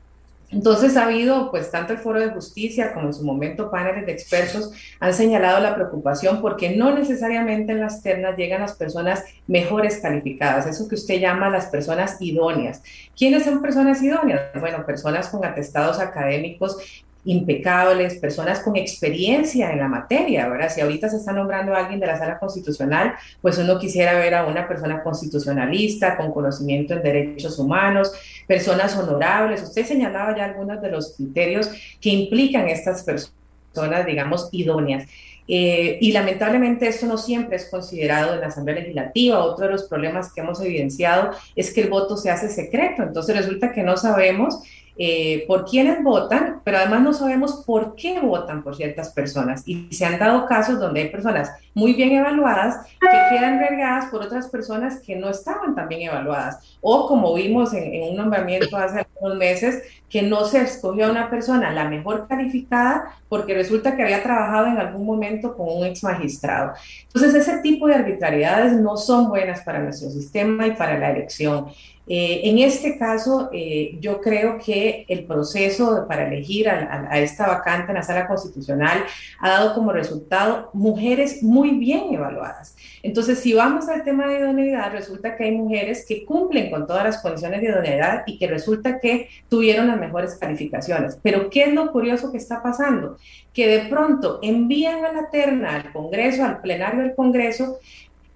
[0.48, 4.12] Entonces ha habido, pues tanto el Foro de Justicia como en su momento paneles de
[4.12, 9.98] expertos han señalado la preocupación porque no necesariamente en las ternas llegan las personas mejores
[9.98, 12.82] calificadas, eso que usted llama las personas idóneas.
[13.18, 14.40] ¿Quiénes son personas idóneas?
[14.58, 16.78] Bueno, personas con atestados académicos
[17.24, 20.70] impecables, personas con experiencia en la materia, ¿verdad?
[20.70, 24.34] Si ahorita se está nombrando a alguien de la sala constitucional, pues uno quisiera ver
[24.34, 28.12] a una persona constitucionalista, con conocimiento en derechos humanos,
[28.46, 29.62] personas honorables.
[29.62, 31.70] Usted señalaba ya algunos de los criterios
[32.00, 35.08] que implican estas personas, digamos, idóneas.
[35.48, 39.44] Eh, y lamentablemente esto no siempre es considerado en la Asamblea Legislativa.
[39.44, 43.02] Otro de los problemas que hemos evidenciado es que el voto se hace secreto.
[43.02, 44.62] Entonces resulta que no sabemos
[44.97, 49.62] eh, por quiénes votan, pero además no sabemos por qué votan por ciertas personas.
[49.66, 54.22] Y se han dado casos donde hay personas muy bien evaluadas que quedan regadas por
[54.22, 56.76] otras personas que no estaban tan bien evaluadas.
[56.80, 61.30] O como vimos en, un nombramiento hace algunos meses, que no se escogió a una
[61.30, 66.05] persona la mejor calificada porque resulta que había trabajado en algún momento con un ex
[66.05, 66.74] magistrado.
[67.05, 71.68] Entonces, ese tipo de arbitrariedades no son buenas para nuestro sistema y para la elección.
[72.09, 77.46] Eh, en este caso, eh, yo creo que el proceso para elegir a, a, esta
[77.46, 79.05] vacante en la sala constitucional
[79.38, 82.76] ha dado como resultado mujeres muy bien evaluadas.
[83.05, 87.05] Entonces, si vamos al tema de idoneidad, resulta que hay mujeres que cumplen con todas
[87.05, 91.18] las condiciones de idoneidad y que resulta que tuvieron las mejores calificaciones.
[91.22, 93.16] Pero, ¿qué es lo curioso que está pasando?
[93.53, 97.78] Que de pronto envían a la terna al Congreso, al plenario del Congreso,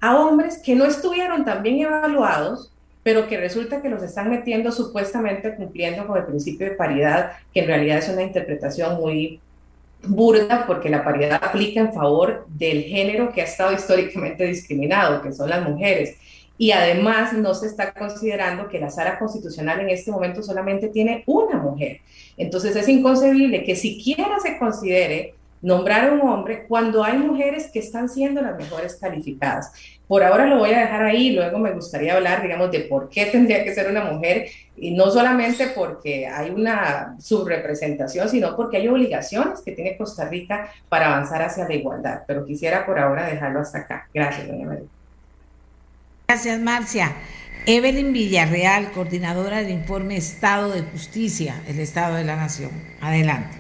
[0.01, 2.73] a hombres que no estuvieron tan bien evaluados
[3.07, 7.61] pero que resulta que los están metiendo supuestamente cumpliendo con el principio de paridad, que
[7.61, 9.39] en realidad es una interpretación muy
[10.03, 15.33] burda porque la paridad aplica en favor del género que ha estado históricamente discriminado, que
[15.33, 16.17] son las mujeres.
[16.59, 21.23] Y además no se está considerando que la sala constitucional en este momento solamente tiene
[21.27, 22.01] una mujer.
[22.37, 27.79] Entonces es inconcebible que siquiera se considere nombrar a un hombre cuando hay mujeres que
[27.79, 29.73] están siendo las mejores calificadas.
[30.09, 33.27] Por ahora lo voy a dejar ahí, luego me gustaría hablar, digamos, de por qué
[33.27, 38.89] tendría que ser una mujer, y no solamente porque hay una subrepresentación, sino porque hay
[38.89, 42.23] obligaciones que tiene Costa Rica para avanzar hacia la igualdad.
[42.27, 44.09] Pero quisiera por ahora dejarlo hasta acá.
[44.15, 44.87] Gracias, doña María.
[46.29, 47.13] Gracias, Marcia.
[47.67, 52.71] Evelyn Villarreal, coordinadora del informe Estado de Justicia, el Estado de la Nación.
[53.01, 53.57] Adelante.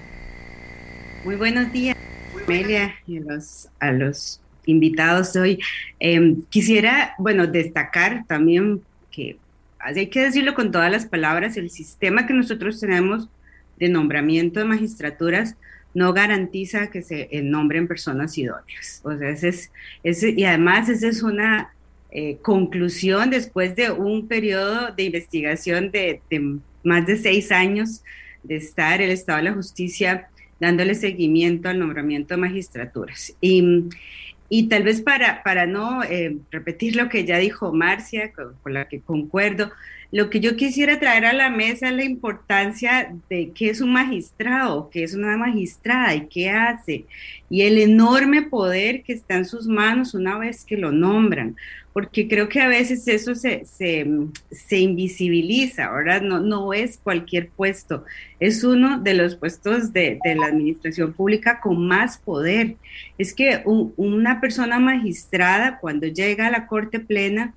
[1.24, 1.96] Muy buenos días,
[2.44, 5.58] Amelia, y a los, a los invitados hoy.
[5.98, 9.38] Em, quisiera, bueno, destacar también que
[9.78, 13.28] hay que decirlo con todas las palabras, el sistema que nosotros tenemos
[13.78, 15.56] de nombramiento de magistraturas
[15.94, 19.00] no garantiza que se nombren personas idóneas.
[19.04, 19.48] O sea, ese
[20.02, 21.72] es, y además esa es una
[22.10, 28.02] eh, conclusión después de un periodo de investigación de, de, más de seis años
[28.42, 30.28] de estar el Estado de la Justicia
[30.60, 33.34] dándole seguimiento al nombramiento de magistraturas.
[33.40, 33.84] Y,
[34.48, 38.88] y tal vez para, para no eh, repetir lo que ya dijo Marcia, con, la
[38.88, 39.72] que concuerdo,
[40.12, 43.92] lo que yo quisiera traer a la mesa es la importancia de qué es un
[43.92, 47.06] magistrado, qué es una magistrada y qué hace,
[47.50, 51.56] y el enorme poder que está en sus manos una vez que lo nombran
[51.96, 58.04] porque creo que a veces eso se, se, invisibiliza, ahora no, no es cualquier puesto,
[58.38, 62.76] es uno de los puestos de, de la administración pública con más poder.
[63.16, 67.54] Es que una persona magistrada cuando llega a la Corte Plena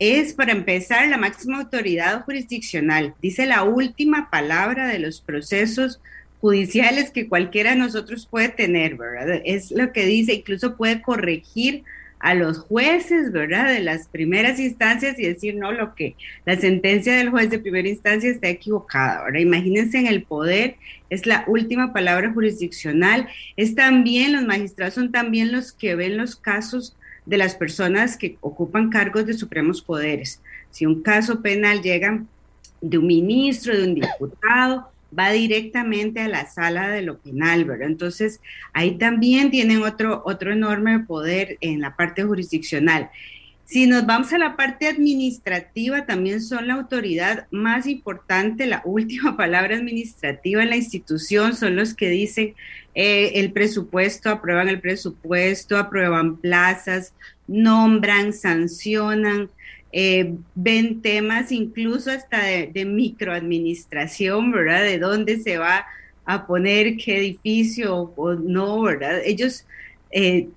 [0.00, 6.00] es, para empezar, la máxima autoridad jurisdiccional, dice la última palabra de los procesos
[6.40, 9.40] judiciales que cualquiera de nosotros puede tener, ¿verdad?
[9.44, 11.84] Es lo que dice, incluso puede corregir
[12.20, 13.68] a los jueces, ¿verdad?
[13.68, 17.88] De las primeras instancias y decir, no, lo que la sentencia del juez de primera
[17.88, 19.20] instancia está equivocada.
[19.20, 20.76] Ahora, imagínense en el poder,
[21.10, 26.36] es la última palabra jurisdiccional, es también, los magistrados son también los que ven los
[26.36, 30.40] casos de las personas que ocupan cargos de supremos poderes.
[30.70, 32.22] Si un caso penal llega
[32.80, 37.88] de un ministro, de un diputado, va directamente a la sala de lo penal, ¿verdad?
[37.88, 38.40] Entonces,
[38.72, 43.10] ahí también tienen otro, otro enorme poder en la parte jurisdiccional.
[43.64, 49.36] Si nos vamos a la parte administrativa, también son la autoridad más importante, la última
[49.36, 52.54] palabra administrativa en la institución, son los que dicen
[52.94, 57.12] eh, el presupuesto, aprueban el presupuesto, aprueban plazas,
[57.46, 59.50] nombran, sancionan,
[59.92, 64.82] eh, ven temas incluso hasta de, microadministración, ¿verdad?
[64.82, 65.86] De dónde se va
[66.26, 69.20] a poner qué edificio o no, ¿verdad?
[69.24, 69.64] Ellos
[70.10, 70.48] eh,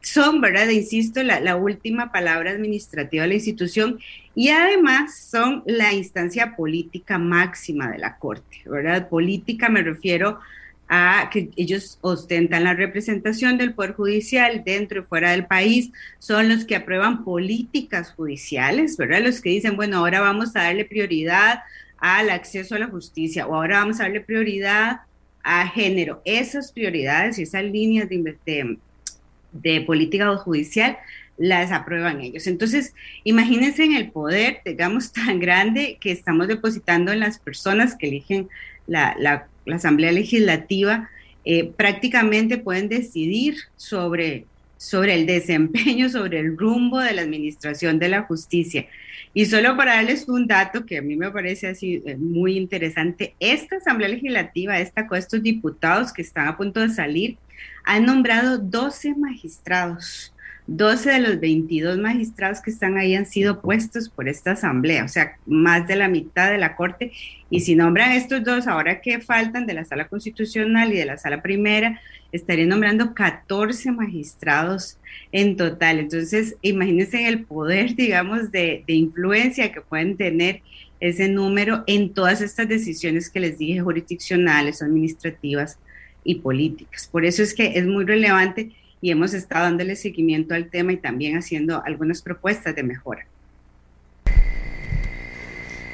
[0.00, 0.68] son, ¿verdad?
[0.68, 4.00] Insisto, la, última palabra administrativa de la institución
[4.34, 9.08] y además son la instancia política máxima de la Corte, ¿verdad?
[9.08, 10.40] Política me refiero
[11.30, 16.64] que ellos ostentan la representación del Poder Judicial dentro y fuera del país, son los
[16.66, 19.22] que aprueban políticas judiciales, ¿verdad?
[19.22, 21.60] Los que dicen, bueno, ahora vamos a darle prioridad
[21.96, 25.02] al acceso a la justicia o ahora vamos a darle prioridad
[25.42, 26.20] a género.
[26.24, 28.76] Esas prioridades y esas líneas de,
[29.52, 30.98] de, política judicial
[31.38, 32.46] las aprueban ellos.
[32.46, 38.08] Entonces, imagínense en el poder, digamos, tan grande que estamos depositando en las personas que
[38.08, 38.48] eligen
[38.86, 41.10] la, la, la Asamblea Legislativa,
[41.44, 44.46] eh, prácticamente pueden decidir sobre,
[44.76, 48.86] sobre el desempeño, sobre el rumbo de la administración de la justicia.
[49.34, 53.34] Y solo para darles un dato que a mí me parece así eh, muy interesante,
[53.40, 57.36] esta Asamblea Legislativa, esta con estos diputados que están a punto de salir,
[57.84, 60.32] han nombrado 12 magistrados
[60.66, 65.08] 12 de los 22 magistrados que están ahí han sido puestos por esta asamblea, o
[65.08, 67.12] sea, más de la mitad de la Corte.
[67.50, 71.18] Y si nombran estos dos, ahora que faltan de la Sala Constitucional y de la
[71.18, 72.00] Sala Primera,
[72.30, 74.98] estarían nombrando 14 magistrados
[75.32, 75.98] en total.
[75.98, 80.62] Entonces, imagínense el poder, digamos, de, de influencia que pueden tener
[81.00, 85.78] ese número en todas estas decisiones que les dije, jurisdiccionales, administrativas
[86.22, 87.08] y políticas.
[87.10, 88.70] Por eso es que es muy relevante
[89.02, 93.26] y hemos estado dándole seguimiento al tema y también haciendo algunas propuestas de mejora.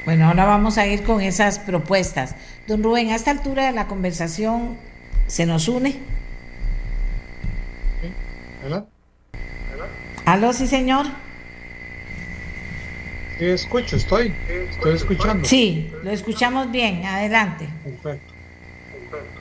[0.04, 2.36] Bueno, ahora vamos a ir con esas propuestas.
[2.66, 4.76] Don Rubén, a esta altura de la conversación,
[5.26, 5.96] ¿se nos une?
[8.64, 8.86] ¿Aló?
[10.26, 11.06] ¿Aló, sí, señor?
[13.38, 15.48] Sí, escucho, estoy, estoy escuchando.
[15.48, 17.68] Sí, lo escuchamos bien, adelante.
[17.84, 18.37] Perfecto.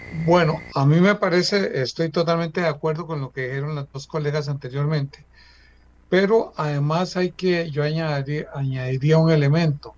[0.10, 4.08] Bueno, a mí me parece, estoy totalmente de acuerdo con lo que dijeron las dos
[4.08, 5.28] colegas anteriormente,
[6.10, 9.98] pero además hay que, yo añadiría un elemento.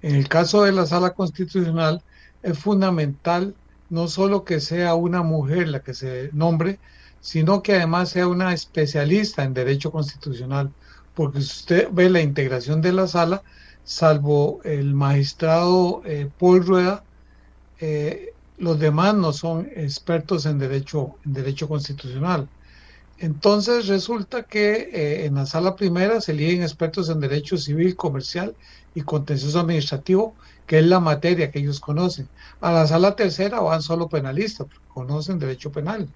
[0.00, 2.02] En el caso de la sala constitucional
[2.42, 3.56] es fundamental
[3.88, 6.80] no solo que sea una mujer la que se nombre,
[7.20, 10.74] sino que además sea una especialista en derecho constitucional,
[11.14, 13.42] porque usted ve la integración de la sala,
[13.84, 17.06] salvo el magistrado eh, Paul Rueda,
[17.80, 18.31] eh,
[18.62, 22.48] los demás no son expertos en derecho, en derecho constitucional.
[23.18, 28.54] Entonces resulta que eh, en la sala primera se eligen expertos en derecho civil, comercial
[28.94, 32.28] y contencioso administrativo, que es la materia que ellos conocen.
[32.60, 36.08] A la sala tercera van solo penalistas, conocen derecho penal.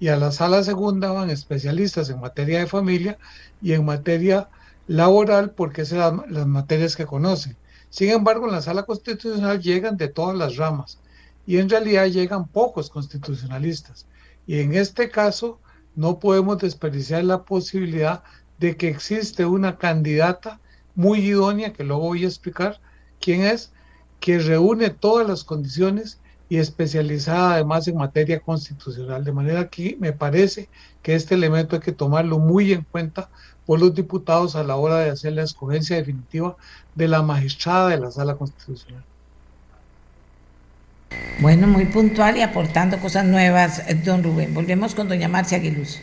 [0.00, 3.16] Y a la sala segunda van especialistas en materia de familia
[3.60, 4.48] y en materia
[4.88, 7.56] laboral, porque son las materias que conocen.
[7.90, 10.98] Sin embargo, en la sala constitucional llegan de todas las ramas
[11.46, 14.06] y en realidad llegan pocos constitucionalistas.
[14.46, 15.60] Y en este caso,
[15.94, 18.22] no podemos desperdiciar la posibilidad
[18.58, 20.60] de que existe una candidata
[20.94, 22.80] muy idónea, que luego voy a explicar
[23.20, 23.72] quién es,
[24.20, 29.24] que reúne todas las condiciones y especializada además en materia constitucional.
[29.24, 30.68] De manera que me parece
[31.02, 33.30] que este elemento hay que tomarlo muy en cuenta
[33.66, 36.56] por los diputados a la hora de hacer la escogencia definitiva
[36.94, 39.04] de la magistrada de la sala constitucional.
[41.38, 44.54] Bueno, muy puntual y aportando cosas nuevas, don Rubén.
[44.54, 46.00] Volvemos con doña Marcia Aguiluz.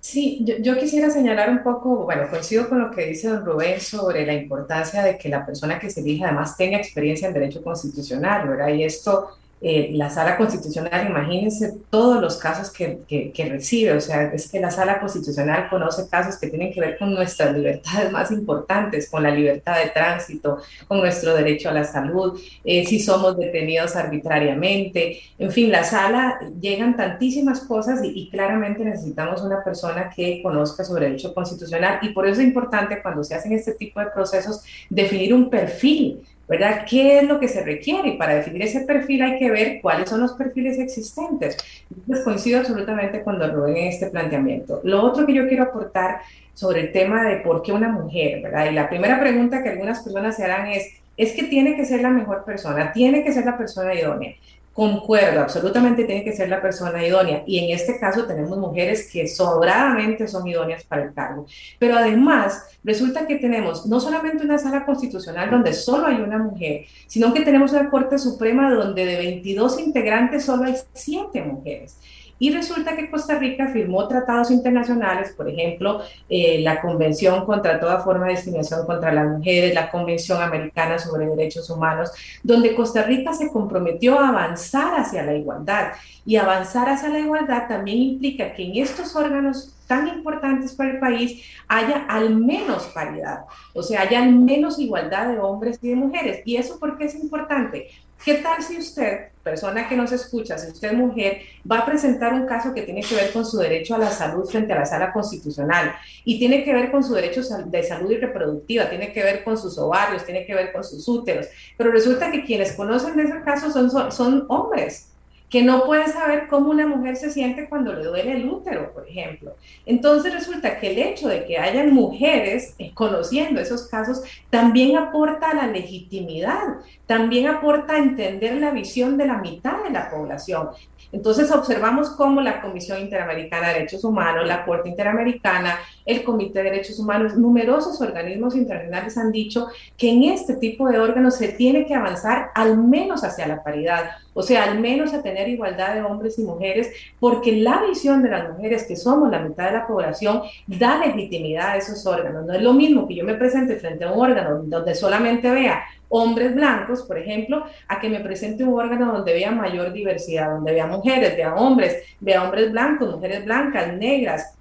[0.00, 4.24] Sí, yo, quisiera señalar un poco, bueno, coincido con lo que dice don Rubén sobre
[4.24, 8.48] la importancia de que la persona que se elija además tenga experiencia en derecho constitucional,
[8.48, 8.68] ¿verdad?
[8.68, 14.24] Y esto eh, la sala constitucional, imagínense todos los casos que, que, recibe, o sea,
[14.34, 18.30] es que la sala constitucional conoce casos que tienen que ver con nuestras libertades más
[18.30, 23.38] importantes, con la libertad de tránsito, con nuestro derecho a la salud, eh, si somos
[23.38, 30.10] detenidos arbitrariamente, en fin, la sala llegan tantísimas cosas y, y claramente necesitamos una persona
[30.14, 31.98] que conozca sobre derecho constitucional.
[32.02, 36.20] Y por eso es importante cuando se hacen este tipo de procesos definir un perfil
[36.48, 36.86] ¿verdad?
[36.88, 38.10] ¿Qué es lo que se requiere?
[38.10, 41.56] Y para definir ese perfil hay que ver cuáles son los perfiles existentes.
[41.90, 44.80] Entonces coincido absolutamente con Don Rubén este planteamiento.
[44.84, 46.20] Lo otro que yo quiero aportar
[46.54, 48.70] sobre el tema de por qué una mujer, ¿verdad?
[48.70, 52.00] Y la primera pregunta que algunas personas se harán es, es que tiene que ser
[52.00, 54.34] la mejor persona, tiene que ser la persona idónea.
[54.76, 57.42] Concuerdo, absolutamente tiene que ser la persona idónea.
[57.46, 61.46] Y en este caso tenemos mujeres que sobradamente son idóneas para el cargo.
[61.78, 66.84] Pero además, resulta que tenemos no solamente una sala constitucional donde solo hay una mujer,
[67.06, 71.96] sino que tenemos una Corte Suprema donde de 22 integrantes solo hay 7 mujeres.
[72.38, 78.00] Y resulta que Costa Rica firmó tratados internacionales, por ejemplo, eh, la Convención contra toda
[78.00, 82.10] forma de discriminación contra las mujeres, la Convención Americana sobre Derechos Humanos,
[82.42, 85.92] donde Costa Rica se comprometió a avanzar hacia la igualdad.
[86.24, 90.98] Y avanzar hacia la igualdad también implica que en estos órganos tan importantes para el
[90.98, 95.96] país haya al menos paridad, o sea, haya al menos igualdad de hombres y de
[95.96, 96.42] mujeres.
[96.44, 97.88] ¿Y eso por qué es importante?
[98.24, 102.46] ¿Qué tal si usted, persona que nos escucha, si usted mujer, va a presentar un
[102.46, 105.12] caso que tiene que ver con su derecho a la salud frente a la sala
[105.12, 105.94] constitucional
[106.24, 109.56] y tiene que ver con su derecho de salud y reproductiva, tiene que ver con
[109.56, 113.70] sus ovarios, tiene que ver con sus úteros, pero resulta que quienes conocen ese caso
[113.70, 115.12] son, son hombres?
[115.48, 119.08] Que no puede saber cómo una mujer se siente cuando le duele el útero, por
[119.08, 119.54] ejemplo.
[119.84, 125.54] Entonces resulta que el hecho de que hayan mujeres eh, conociendo esos casos también aporta
[125.54, 130.70] la legitimidad, también aporta a entender la visión de la mitad de la población.
[131.12, 136.70] Entonces observamos cómo la Comisión Interamericana de Derechos Humanos, la Corte Interamericana, el Comité de
[136.70, 139.66] Derechos Humanos, numerosos organismos internacionales han dicho
[139.96, 144.10] que en este tipo de órganos se tiene que avanzar al menos hacia la paridad,
[144.32, 148.30] o sea, al menos a tener igualdad de hombres y mujeres, porque la visión de
[148.30, 152.46] las mujeres, que somos la mitad de la población, da legitimidad a esos órganos.
[152.46, 155.82] No es lo mismo que yo me presente frente a un órgano donde solamente vea
[156.08, 160.72] hombres blancos, por ejemplo, a que me presente un órgano donde vea mayor diversidad, donde
[160.72, 164.55] vea mujeres, vea hombres, vea hombres blancos, mujeres blancas, negras,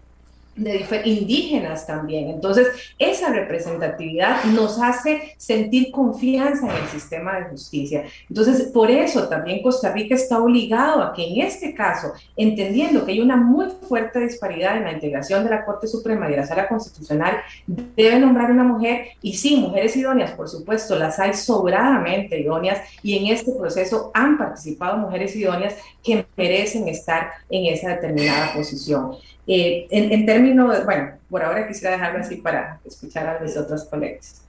[0.55, 2.29] indígenas también.
[2.29, 2.67] Entonces,
[2.97, 8.03] esa representatividad nos hace sentir confianza en el sistema de justicia.
[8.29, 13.11] Entonces, por eso también Costa Rica está obligado a que en este caso, entendiendo que
[13.11, 16.47] hay una muy fuerte disparidad en la integración de la Corte Suprema y de la
[16.47, 17.37] Sala Constitucional,
[17.67, 23.17] debe nombrar una mujer, y sí, mujeres idóneas, por supuesto, las hay sobradamente idóneas, y
[23.17, 29.15] en este proceso han participado mujeres idóneas que merecen estar en esa determinada posición.
[29.47, 34.41] Eh, en, términos, bueno, por ahora quisiera dejarlo así para escuchar a mis otros colegas.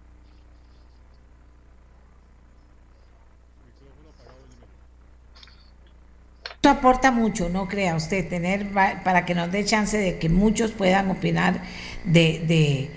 [6.55, 10.73] Esto aporta mucho, no crea usted, tener para que nos dé chance de que muchos
[10.73, 11.63] puedan opinar
[12.05, 12.91] de, de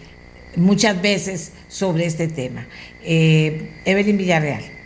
[0.56, 2.66] muchas veces sobre este tema.
[3.04, 4.79] Eh, Evelyn Villarreal.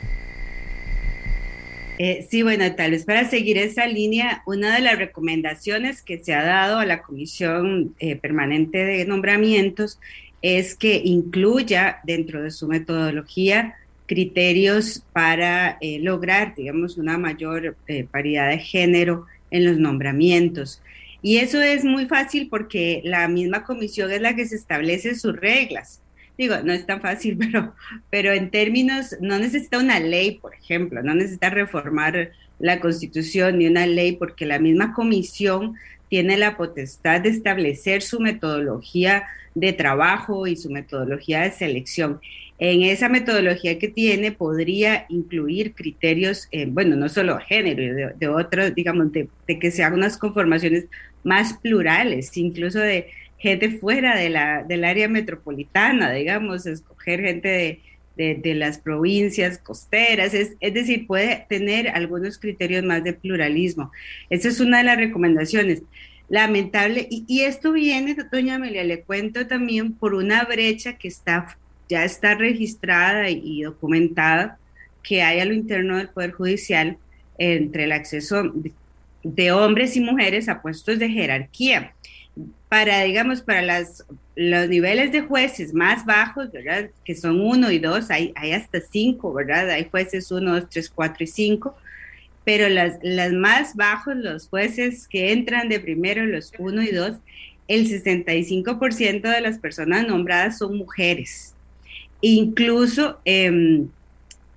[1.99, 6.34] Eh, sí, bueno, tal vez para seguir esa línea, una de las recomendaciones que se
[6.34, 9.99] ha dado a la Comisión eh, Permanente de Nombramientos
[10.41, 13.76] es que incluya dentro de su metodología
[14.07, 17.78] criterios para eh, lograr, digamos, una mayor
[18.11, 20.82] paridad de género en los nombramientos.
[21.22, 25.36] Y eso es muy fácil porque la misma comisión es la que se establece sus
[25.36, 26.02] reglas.
[26.38, 27.73] Digo, no es tan fácil, pero,
[28.10, 33.68] pero en términos, no necesita una ley, por ejemplo, no necesita reformar la constitución ni
[33.68, 35.76] una ley, porque la misma comisión
[36.10, 39.23] tiene la potestad de establecer su metodología
[39.55, 42.19] de trabajo y su metodología de selección.
[42.60, 48.73] En esa metodología que tiene podría incluir criterios, eh, bueno, no solo género, de, otros,
[48.76, 49.27] digamos, de,
[49.60, 50.85] que sean unas conformaciones
[51.23, 53.07] más plurales, incluso de
[53.44, 57.82] gente fuera de la, del área metropolitana, digamos, escoger gente
[58.15, 63.91] de, de, las provincias costeras, es, es, decir, puede tener algunos criterios más de pluralismo.
[64.30, 65.82] Esa es una de las recomendaciones.
[66.30, 71.57] Lamentable, y, y esto viene, doña Amelia, le cuento también por una brecha que está
[71.90, 74.57] ya está registrada y documentada
[75.03, 76.98] que hay a lo interno del Poder Judicial
[77.38, 78.53] entre el acceso
[79.22, 81.94] de hombres y mujeres a puestos de jerarquía.
[82.69, 84.05] Para, digamos, para las,
[84.35, 86.89] los niveles de jueces más bajos, ¿verdad?
[87.05, 89.69] Que son uno y dos, hay, hay hasta cinco, ¿verdad?
[89.69, 91.76] Hay jueces uno, dos, tres, cuatro y cinco.
[92.43, 97.18] Pero las, las más bajos, los jueces que entran de primero, los uno y dos,
[97.68, 101.53] el 65% de las personas nombradas son mujeres.
[102.22, 103.88] Incluso em,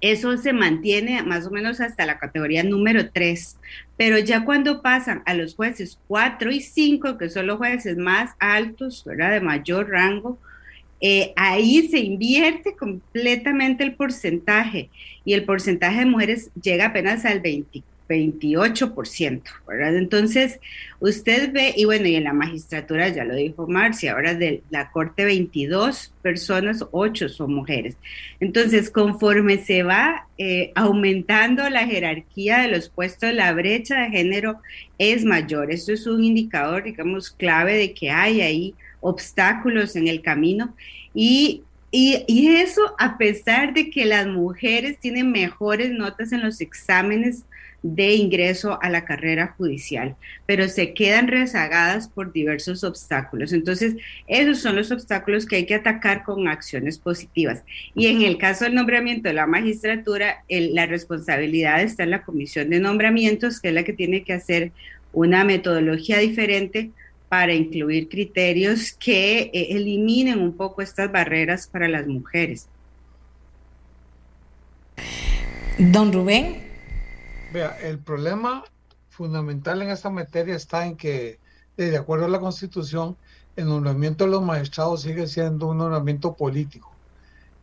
[0.00, 3.56] eso se mantiene más o menos hasta la categoría número 3,
[3.96, 8.32] pero ya cuando pasan a los jueces 4 y 5, que son los jueces más
[8.38, 9.32] altos, ¿verdad?
[9.32, 10.38] de mayor rango,
[11.00, 14.90] eh, ahí se invierte completamente el porcentaje.
[15.24, 19.96] Y el porcentaje de mujeres llega apenas al 24 28%, ¿verdad?
[19.96, 20.60] Entonces,
[21.00, 24.90] usted ve, y bueno, y en la magistratura, ya lo dijo Marcia, ahora de la
[24.90, 27.96] Corte 22 personas, 8 son mujeres.
[28.40, 34.60] Entonces, conforme se va eh, aumentando la jerarquía de los puestos, la brecha de género
[34.98, 35.70] es mayor.
[35.70, 40.74] Esto es un indicador, digamos, clave de que hay ahí obstáculos en el camino
[41.14, 41.62] y
[41.92, 47.44] y, y, eso a pesar de que las mujeres tienen mejores notas en los exámenes
[47.94, 53.52] de ingreso a la carrera judicial, pero se quedan rezagadas por diversos obstáculos.
[53.52, 53.94] Entonces,
[54.26, 57.62] esos son los obstáculos que hay que atacar con acciones positivas.
[57.94, 62.70] Y en el caso del nombramiento de la magistratura, la responsabilidad está en la comisión
[62.70, 64.72] de nombramientos, que es la que tiene que hacer
[65.12, 66.90] una metodología diferente
[67.28, 72.68] para incluir criterios que eh, eliminen un poco estas barreras para las mujeres.
[75.78, 76.65] Don Rubén.
[77.64, 78.64] El problema
[79.08, 81.40] fundamental en esta materia está en que,
[81.76, 83.16] de acuerdo a la Constitución,
[83.56, 87.00] el nombramiento de los magistrados sigue siendo un nombramiento político.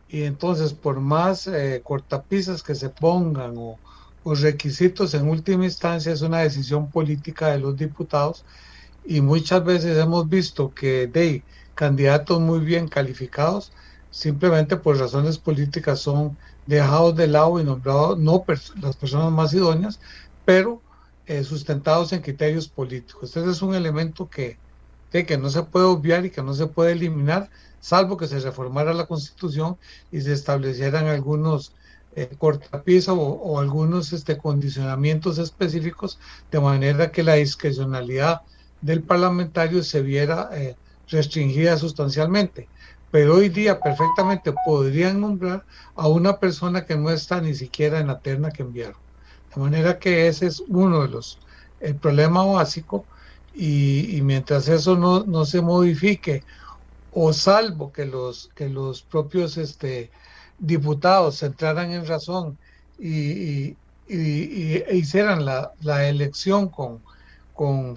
[0.08, 3.80] Y entonces, por más eh, cortapisas que se pongan o,
[4.24, 8.44] o requisitos, en última instancia es una decisión política de los diputados
[9.04, 11.44] y muchas veces hemos visto que de
[11.74, 13.72] candidatos muy bien calificados
[14.10, 18.44] simplemente por razones políticas son dejados de lado y nombrados no
[18.80, 20.00] las personas más idóneas,
[20.44, 20.80] pero
[21.26, 23.36] eh, sustentados en criterios políticos.
[23.36, 24.58] Este es un elemento que,
[25.10, 27.50] que no se puede obviar y que no se puede eliminar,
[27.80, 29.76] salvo que se reformara la constitución
[30.10, 31.72] y se establecieran algunos
[32.16, 36.18] eh, cortapisas o, algunos este, condicionamientos específicos,
[36.50, 38.42] de manera que la discrecionalidad
[38.82, 40.76] del parlamentario se viera eh,
[41.08, 42.68] restringida sustancialmente.
[43.14, 45.64] Pero hoy día perfectamente podrían nombrar
[45.94, 48.96] a una persona que no está ni siquiera en la terna que enviaron.
[49.54, 51.38] De manera que ese es uno de los,
[51.78, 53.04] el problema básico
[53.54, 56.42] y, mientras eso no, no, se modifique
[57.12, 60.10] o salvo que los, que los propios este,
[60.58, 62.58] diputados entraran en razón
[62.98, 63.76] y, y,
[64.08, 67.00] e hicieran la, la elección con,
[67.54, 67.94] con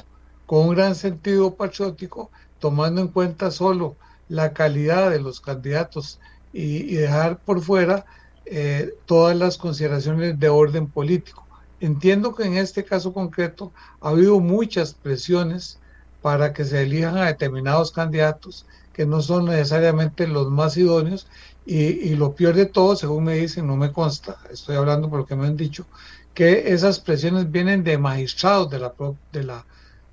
[0.48, 3.98] con un gran sentido patriótico, tomando en cuenta solo
[4.30, 6.20] la calidad de los candidatos
[6.54, 8.06] y, dejar por fuera
[8.46, 11.46] eh, todas las consideraciones de orden político.
[11.80, 13.72] Entiendo que en este caso concreto
[14.02, 15.80] ha habido muchas presiones
[16.22, 21.28] para que se elijan a determinados candidatos que no son necesariamente los más idóneos
[21.66, 25.26] y, lo peor de todo, según me dicen, no me consta, estoy hablando por lo
[25.26, 25.86] que me han dicho,
[26.34, 28.94] que esas presiones vienen de magistrados de la,
[29.34, 29.66] de la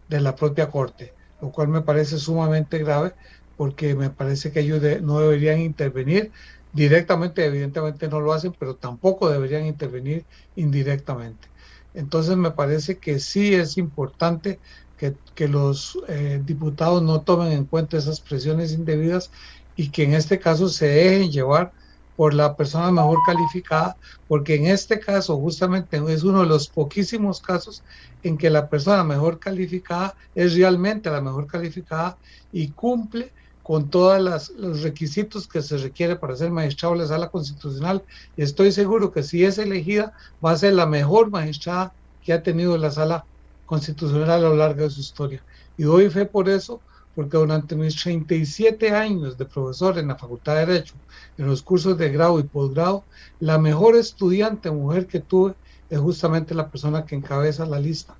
[0.09, 3.15] de la propia Corte, lo cual me parece sumamente grave
[3.57, 6.33] porque me parece que ellos no deberían intervenir
[6.73, 11.49] directamente, evidentemente no lo hacen, pero tampoco deberían intervenir indirectamente.
[11.93, 14.61] Entonces me parece que sí es importante
[14.97, 19.31] que, los eh, diputados no tomen en cuenta esas presiones indebidas
[19.77, 21.73] y que en este caso se dejen llevar
[22.15, 27.41] por la persona mejor calificada, porque en este caso justamente es uno de los poquísimos
[27.41, 27.85] casos
[28.23, 32.19] en que la persona mejor calificada es realmente la mejor calificada
[32.53, 33.33] y cumple
[33.65, 38.05] con todos los requisitos que se requiere para ser magistrado de la sala constitucional
[38.37, 40.13] y estoy seguro que si es elegida
[40.45, 43.25] va a ser la mejor magistrada que ha tenido la sala
[43.65, 45.43] constitucional a lo largo de su historia.
[45.79, 46.83] Y doy fe por eso,
[47.15, 50.95] porque durante mis 37 años de profesor en la Facultad de Derecho,
[51.39, 53.03] en los cursos de grado y posgrado,
[53.41, 55.55] la mejor estudiante mujer que tuve
[55.89, 58.15] es justamente la persona que encabeza la lista,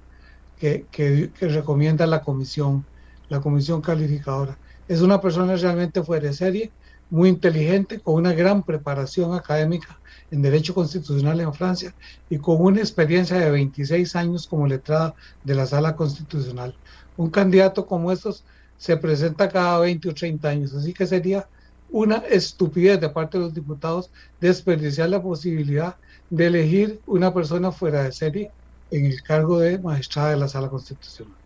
[0.59, 2.87] que, que, que recomienda la comisión,
[3.29, 4.57] la comisión calificadora.
[4.87, 6.73] Es una persona realmente fuera de serie,
[7.09, 9.99] muy inteligente, con una gran preparación académica
[10.31, 11.95] en Derecho Constitucional en Francia
[12.29, 16.77] y con una experiencia de 26 años como letrada de la Sala Constitucional.
[17.17, 18.45] Un candidato como estos
[18.77, 21.49] se presenta cada 20 o 30 años, así que sería
[21.89, 25.97] una estupidez de parte de los diputados desperdiciar la posibilidad
[26.29, 28.51] de elegir una persona fuera de serie
[28.91, 31.44] en el cargo de magistrada de la Sala Constitucional.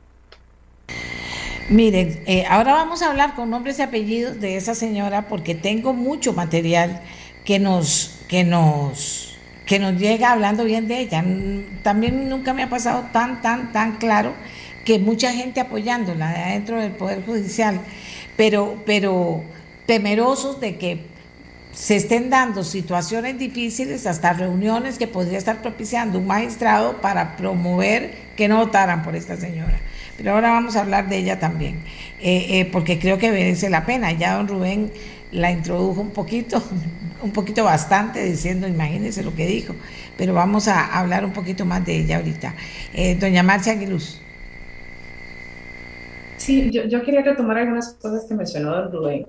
[1.71, 5.93] Miren, eh, ahora vamos a hablar con nombres y apellidos de esa señora porque tengo
[5.93, 7.03] mucho material
[7.45, 9.37] que nos, que nos,
[9.67, 11.23] que nos llega hablando bien de ella.
[11.83, 14.33] También nunca me ha pasado tan, tan, tan claro
[14.87, 17.83] que mucha gente apoyándola de adentro del Poder Judicial,
[18.39, 19.43] pero, pero
[19.85, 21.05] temerosos de que
[21.73, 28.15] se estén dando situaciones difíciles, hasta reuniones que podría estar propiciando un magistrado para promover
[28.39, 29.79] que no votaran por esta señora.
[30.19, 31.77] Pero ahora vamos a hablar de ella también,
[32.21, 34.11] eh, eh, porque creo que merece la pena.
[34.11, 34.91] Ya don Rubén
[35.31, 36.61] la introdujo un poquito,
[37.23, 39.77] un poquito bastante, diciendo, imagínense lo que dijo,
[40.17, 42.57] pero vamos a hablar un poquito más de ella ahorita.
[42.93, 44.21] Eh, doña Marcia Aguiluz.
[46.37, 49.27] Sí, yo, yo, quería retomar algunas cosas que mencionó don Rubén.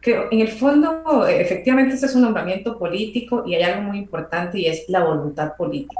[0.00, 4.58] creo, en el fondo, efectivamente, este es un nombramiento político y hay algo muy importante
[4.58, 5.94] y es la voluntad política.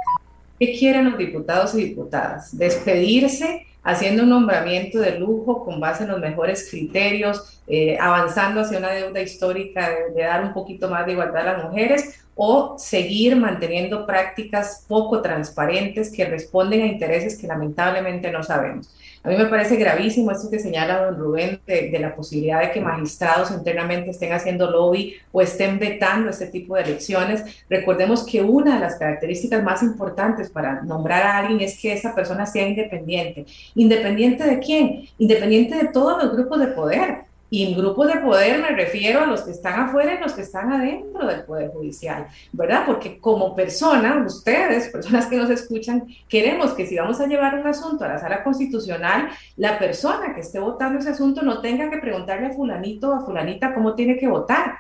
[0.59, 2.57] ¿Qué quieren los diputados y diputadas?
[2.57, 8.79] Despedirse haciendo un nombramiento de lujo con base en los mejores criterios, eh, avanzando hacia
[8.79, 13.37] una deuda histórica de, dar un poquito más de igualdad a las mujeres, o seguir
[13.37, 18.91] manteniendo prácticas poco transparentes que responden a intereses que lamentablemente no sabemos.
[19.25, 22.81] A mí me parece gravísimo esto que señala don Rubén de, la posibilidad de que
[22.83, 27.43] magistrados internamente estén haciendo lobby o estén vetando este tipo de elecciones.
[27.71, 32.15] Recordemos que una de las características más importantes para nombrar a alguien es que esa
[32.15, 33.47] persona sea independiente.
[33.75, 35.09] ¿Independiente de quién?
[35.17, 37.34] Independiente de todos los grupos de poder.
[37.55, 40.43] Y en grupos de poder me refiero a los que están afuera y los que
[40.43, 42.83] están adentro del Poder Judicial, ¿verdad?
[42.85, 47.65] Porque como persona, ustedes, personas que nos escuchan, queremos que si vamos a llevar un
[47.65, 51.99] asunto a la sala constitucional, la persona que esté votando ese asunto no tenga que
[51.99, 54.75] preguntarle a fulanito o a fulanita cómo tiene que votar,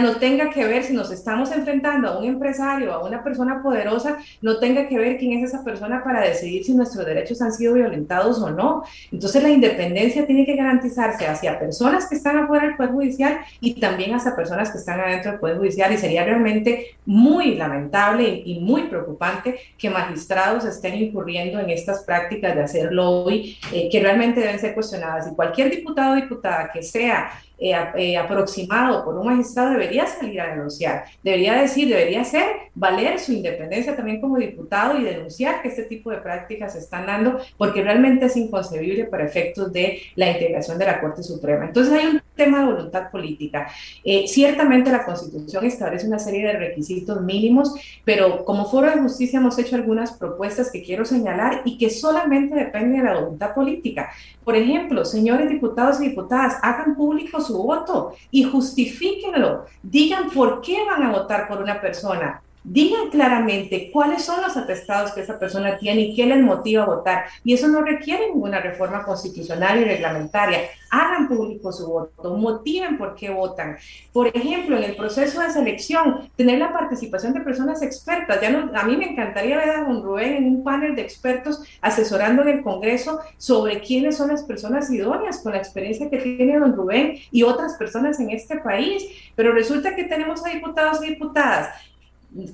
[0.00, 4.18] no tenga que ver si nos estamos enfrentando a un empresario, a una persona poderosa,
[4.40, 7.74] no tenga que ver quién es esa persona para decidir si nuestros derechos han sido
[7.74, 8.84] violentados o no.
[9.12, 13.74] Entonces la independencia tiene que garantizarse hacia personas que están afuera del Poder Judicial y
[13.74, 15.92] también hacia personas que están adentro del Poder Judicial.
[15.92, 22.54] Y sería realmente muy lamentable y, muy preocupante que magistrados estén incurriendo en estas prácticas
[22.54, 25.30] de hacer lobby eh, que realmente deben ser cuestionadas.
[25.30, 30.40] Y cualquier diputado o diputada que sea eh, eh, aproximado por un magistrado debería salir
[30.40, 32.44] a denunciar, debería decir, debería hacer
[32.74, 37.06] valer su independencia también como diputado y denunciar que este tipo de prácticas se están
[37.06, 41.66] dando porque realmente es inconcebible para efectos de la integración de la Corte Suprema.
[41.66, 43.68] Entonces hay un tema de voluntad política.
[44.02, 47.72] Eh, ciertamente la Constitución establece una serie de requisitos mínimos,
[48.04, 52.56] pero como Foro de Justicia hemos hecho algunas propuestas que quiero señalar y que solamente
[52.56, 54.10] dependen de la voluntad política.
[54.44, 59.66] Por ejemplo, señores diputados y diputadas, hagan público su voto y justifíquenlo.
[59.82, 65.12] Digan por qué van a votar por una persona digan claramente cuáles son los atestados
[65.12, 67.26] que esa persona tiene y qué les motiva a votar.
[67.44, 70.60] Y eso no requiere ninguna reforma constitucional y reglamentaria.
[70.90, 73.76] Hagan público su voto, motiven por qué votan.
[74.12, 78.40] Por ejemplo, en el proceso de selección, tener la participación de personas expertas.
[78.40, 81.62] Ya no, a mí me encantaría ver a don Rubén en un panel de expertos
[81.82, 86.58] asesorando en el Congreso sobre quiénes son las personas idóneas con la experiencia que tiene
[86.58, 89.04] don Rubén y otras personas en este país.
[89.34, 91.70] Pero resulta que tenemos a diputados y diputadas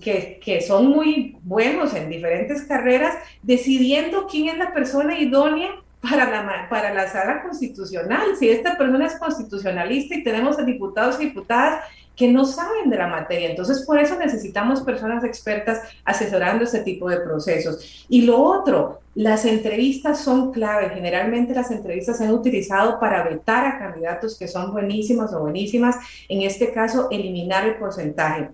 [0.01, 5.70] que, son muy buenos en diferentes carreras, decidiendo quién es la persona idónea
[6.01, 8.36] para la, para la sala constitucional.
[8.39, 11.82] Si esta persona es constitucionalista y tenemos a diputados y diputadas
[12.16, 13.48] que no saben de la materia.
[13.48, 18.05] Entonces, por eso necesitamos personas expertas asesorando este tipo de procesos.
[18.11, 20.90] Y lo otro, las entrevistas son clave.
[20.90, 25.97] Generalmente las entrevistas se han utilizado para vetar a candidatos que son buenísimos o buenísimas.
[26.28, 28.51] En este caso, eliminar el porcentaje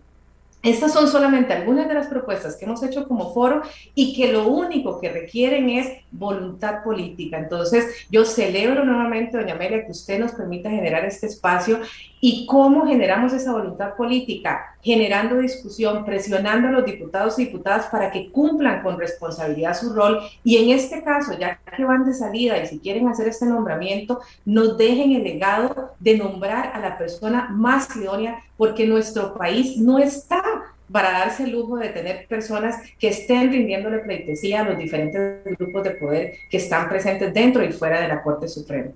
[0.67, 3.63] estas son solamente algunas de las propuestas que hemos hecho como foro
[3.95, 7.39] y que lo único que requieren es voluntad política.
[7.39, 11.81] Entonces, yo celebro nuevamente, doña Amelia, que usted nos permita generar este espacio
[12.29, 18.11] y cómo generamos esa voluntad política, generando discusión, presionando a los diputados y diputadas para
[18.11, 22.59] que cumplan con responsabilidad su rol y en este caso, ya que van de salida
[22.59, 27.47] y si quieren hacer este nombramiento, nos dejen el legado de nombrar a la persona
[27.49, 30.43] más idónea porque nuestro país no está
[30.91, 35.85] para darse el lujo de tener personas que estén rindiéndole pleitesía a los diferentes grupos
[35.85, 38.91] de poder que están presentes dentro y fuera de la Corte Suprema.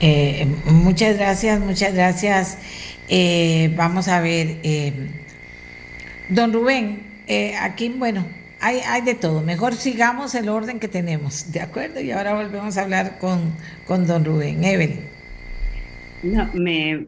[0.00, 2.58] Eh, muchas gracias, muchas gracias.
[3.08, 4.92] Eh, vamos a ver, eh,
[6.28, 7.02] don Rubén,
[7.60, 8.26] aquí, bueno,
[8.60, 9.42] hay, hay de todo.
[9.42, 12.00] Mejor sigamos el orden que tenemos, ¿de acuerdo?
[12.00, 13.54] Y ahora volvemos a hablar con,
[13.86, 14.62] con don Rubén.
[14.64, 15.00] Evelyn.
[16.22, 17.06] No, me,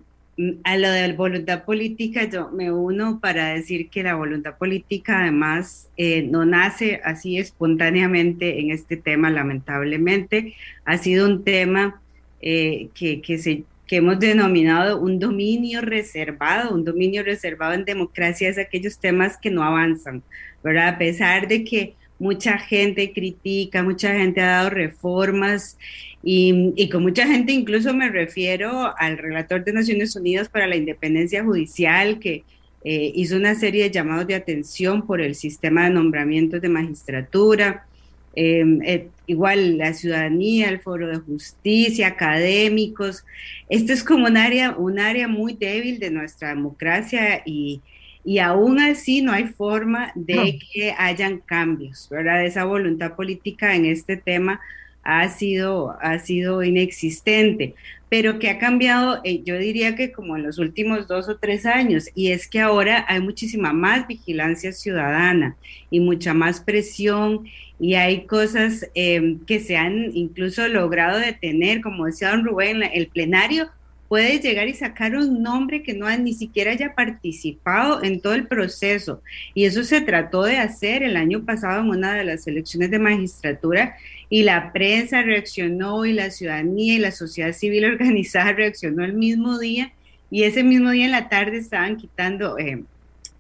[0.65, 5.89] a lo de voluntad política, yo me uno para decir que la voluntad política además
[6.31, 10.55] no nace así espontáneamente en este tema, lamentablemente.
[10.85, 12.01] Ha sido un tema
[12.41, 16.75] eh, que, que, se, que hemos denominado un dominio reservado.
[16.75, 20.23] Un dominio reservado en democracia es aquellos temas que no avanzan,
[20.63, 20.89] ¿verdad?
[20.89, 25.79] A pesar de que mucha gente critica, mucha gente ha dado reformas
[26.23, 31.45] y, con mucha gente incluso me refiero al relator de Naciones Unidas para la Independencia
[31.45, 32.45] Judicial que
[32.85, 37.87] eh, hizo una serie de llamados de atención por el sistema de nombramientos de magistratura.
[38.35, 43.25] Em, eh, igual la ciudadanía, el foro de justicia, académicos.
[43.69, 47.83] Esto es como un área, un área muy débil de nuestra democracia y,
[48.25, 52.45] y aún así no hay forma de que hayan cambios, ¿verdad?
[52.45, 54.61] Esa voluntad política en este tema
[55.09, 57.75] ha sido, ha sido inexistente,
[58.11, 61.65] pero que ha cambiado, eh, yo diría que como en los últimos dos o tres
[61.65, 65.57] años, y es que ahora hay muchísima más vigilancia ciudadana
[65.91, 67.47] y mucha más presión
[67.81, 73.07] y hay cosas em, que se han incluso logrado detener, como decía don Rubén, el
[73.07, 73.71] plenario
[74.09, 78.47] puede llegar y sacar un nombre que no ni siquiera haya participado en todo el
[78.47, 79.23] proceso.
[79.55, 82.99] Y eso se trató de hacer el año pasado en una de las elecciones de
[82.99, 83.97] magistratura
[84.31, 89.59] y la prensa reaccionó y la ciudadanía y la sociedad civil organizada reaccionó el mismo
[89.59, 89.93] día
[90.31, 92.83] y ese mismo día en la tarde estaban quitando eh,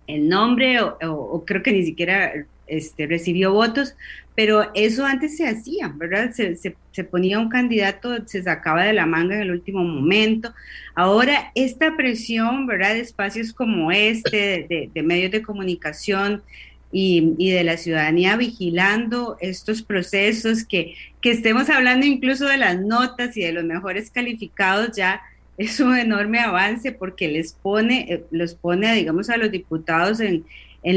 [0.06, 2.32] el nombre o, creo que ni siquiera
[2.66, 3.94] este, recibió votos,
[4.35, 6.31] pero eso antes se hacía, ¿verdad?
[6.32, 10.55] Se, se, ponía un candidato, se sacaba de la manga en el último momento.
[10.94, 12.94] Ahora, esta presión, ¿verdad?
[12.94, 16.43] De espacios como este, de, de medios de comunicación,
[16.90, 23.36] y, de la ciudadanía vigilando estos procesos, que, que estemos hablando incluso de las notas
[23.36, 25.20] y de los mejores calificados ya
[25.59, 30.44] es un enorme avance porque les pone, eh, los pone, digamos, a los diputados en,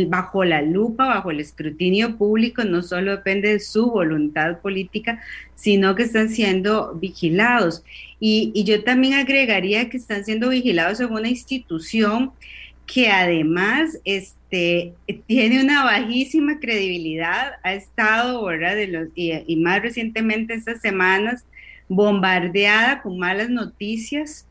[0.08, 5.22] bajo la lupa, bajo el escrutinio público, no solo depende de su voluntad política,
[5.56, 7.84] sino que están siendo vigilados.
[8.20, 12.32] Y, y yo también agregaría que están siendo vigilados en una institución
[12.86, 14.94] que además este,
[15.28, 18.76] tiene una bajísima credibilidad, ha estado, ¿verdad?
[18.76, 21.46] De los, y, más recientemente estas semanas,
[21.88, 24.46] bombardeada con malas noticias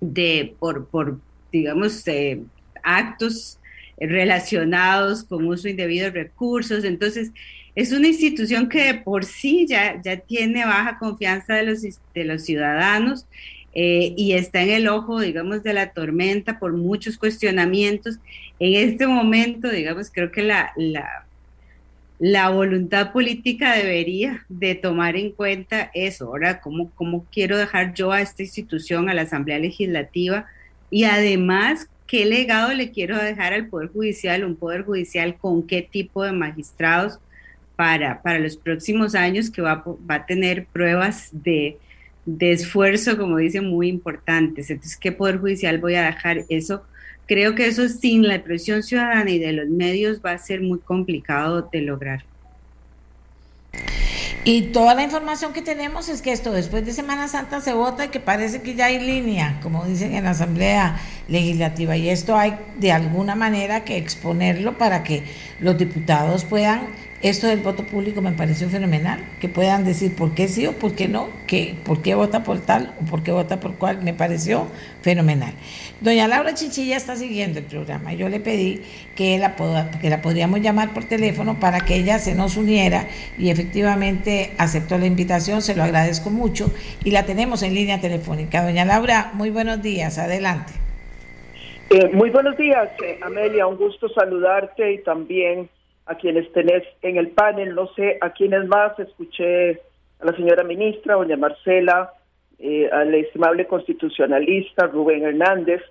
[0.00, 1.18] de, por, por
[1.50, 2.40] digamos, eh,
[2.82, 3.58] actos
[3.98, 6.84] relacionados con uso indebido de recursos.
[6.84, 7.30] Entonces,
[7.74, 12.24] es una institución que de por sí ya, ya tiene baja confianza de los, de
[12.24, 13.26] los ciudadanos
[13.74, 18.18] eh, y está en el ojo, digamos, de la tormenta por muchos cuestionamientos.
[18.58, 21.26] En este momento, digamos, creo que la, la,
[22.18, 26.26] la voluntad política debería de tomar en cuenta eso.
[26.26, 30.46] Ahora, ¿cómo, ¿cómo quiero dejar yo a esta institución, a la Asamblea Legislativa?
[30.90, 34.44] Y además, ¿qué legado le quiero dejar al Poder Judicial?
[34.44, 37.18] Un Poder Judicial con qué tipo de magistrados
[37.74, 41.78] para, para los próximos años que va, va a tener pruebas de
[42.24, 44.70] de esfuerzo, como dicen, muy importantes.
[44.70, 46.44] Entonces, ¿qué poder judicial voy a dejar?
[46.48, 46.82] Eso,
[47.26, 50.78] creo que eso sin la presión ciudadana y de los medios va a ser muy
[50.78, 52.24] complicado de lograr.
[54.44, 58.06] Y toda la información que tenemos es que esto después de Semana Santa se vota
[58.06, 61.96] y que parece que ya hay línea, como dicen en la Asamblea Legislativa.
[61.96, 65.22] Y esto hay de alguna manera que exponerlo para que
[65.60, 66.88] los diputados puedan
[67.22, 70.96] esto del voto público me pareció fenomenal, que puedan decir por qué sí o por
[70.96, 74.12] qué no, que por qué vota por tal o por qué vota por cual, me
[74.12, 74.66] pareció
[75.02, 75.52] fenomenal.
[76.00, 78.12] Doña Laura Chichilla está siguiendo el programa.
[78.12, 78.82] Yo le pedí
[79.14, 79.54] que la,
[80.00, 83.06] que la podríamos llamar por teléfono para que ella se nos uniera
[83.38, 86.72] y efectivamente aceptó la invitación, se lo agradezco mucho
[87.04, 88.64] y la tenemos en línea telefónica.
[88.64, 90.72] Doña Laura, muy buenos días, adelante.
[91.90, 93.66] Eh, muy buenos días, eh, Amelia.
[93.66, 95.68] Un gusto saludarte y también
[96.06, 97.74] a quienes tenés en el panel.
[97.74, 98.98] No sé a quiénes más.
[98.98, 99.80] Escuché
[100.20, 102.12] a la señora ministra, doña Marcela,
[102.58, 105.82] eh, al estimable constitucionalista Rubén Hernández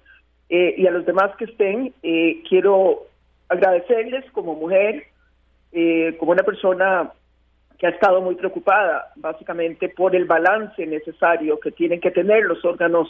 [0.49, 1.93] y a los demás que estén.
[2.49, 3.07] quiero
[3.47, 5.05] agradecerles como mujer,
[6.19, 7.09] como una persona
[7.81, 12.63] que ha estado muy preocupada básicamente por el balance necesario que tienen que tener los
[12.63, 13.09] órganos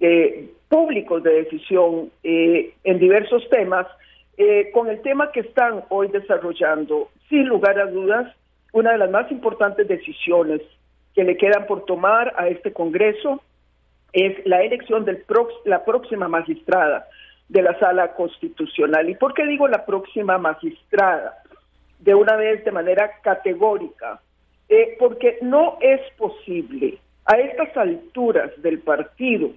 [0.00, 3.86] eh, públicos de decisión eh, en diversos temas,
[4.36, 8.34] eh, con el tema que están hoy desarrollando, sin lugar a dudas,
[8.72, 10.62] una de las más importantes decisiones
[11.14, 13.42] que le quedan por tomar a este Congreso
[14.12, 15.22] es la elección de
[15.64, 17.06] la próxima magistrada
[17.48, 19.08] de la Sala Constitucional.
[19.08, 21.42] ¿Y por qué digo la próxima magistrada?
[21.98, 24.20] De una vez, de manera categórica,
[24.98, 29.50] porque no es posible a estas alturas del partido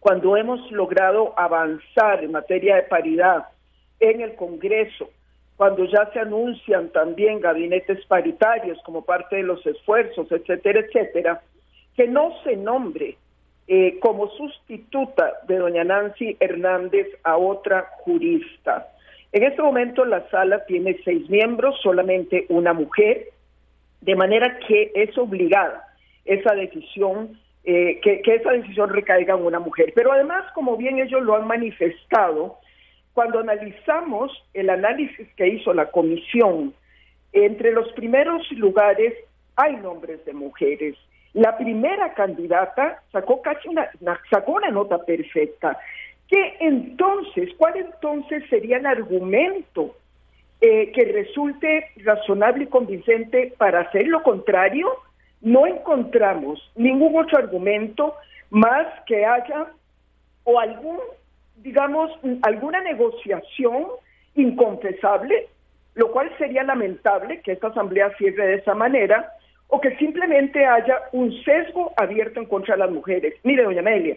[0.00, 3.46] cuando hemos logrado avanzar en materia de paridad
[4.10, 5.10] en el Congreso,
[5.56, 11.42] cuando ya se anuncian también gabinetes paritarios como parte de los esfuerzos, etcétera, etcétera,
[11.96, 13.16] que no se nombre
[13.66, 18.88] eh, como sustituta de doña Nancy Hernández a otra jurista.
[19.32, 23.28] En este momento la sala tiene seis miembros, solamente una mujer,
[24.00, 25.88] de manera que es obligada
[26.24, 29.92] esa decisión eh, que, esa decisión recaiga en una mujer.
[29.94, 32.58] Pero además, como bien ellos lo han manifestado,
[33.14, 36.74] cuando analizamos el análisis que hizo la comisión,
[37.32, 39.14] entre los primeros lugares
[39.56, 40.96] hay nombres de mujeres.
[41.32, 43.88] La primera candidata sacó casi una,
[44.30, 45.78] sacó una nota perfecta.
[46.28, 49.96] ¿Qué entonces, cuál entonces sería el argumento
[50.60, 54.88] eh, que resulte razonable y convincente para hacer lo contrario?
[55.44, 58.14] no encontramos ningún otro argumento
[58.50, 59.66] más que haya
[60.44, 60.98] o algún,
[61.56, 62.10] digamos,
[62.42, 63.86] alguna negociación
[64.34, 65.48] inconfesable,
[65.94, 69.32] lo cual sería lamentable que esta asamblea cierre de esa manera,
[69.68, 73.34] o que simplemente haya un sesgo abierto en contra de las mujeres.
[73.42, 74.16] Mire, doña Amelia,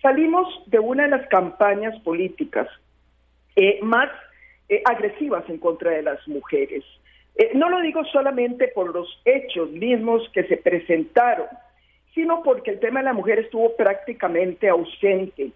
[0.00, 2.68] salimos de una de las campañas políticas
[3.56, 4.10] eh, más
[4.68, 6.84] eh, agresivas en contra de las mujeres.
[7.36, 11.46] Eh, no lo digo solamente por los hechos mismos que se presentaron,
[12.14, 15.50] sino porque el tema de la mujer estuvo prácticamente ausente.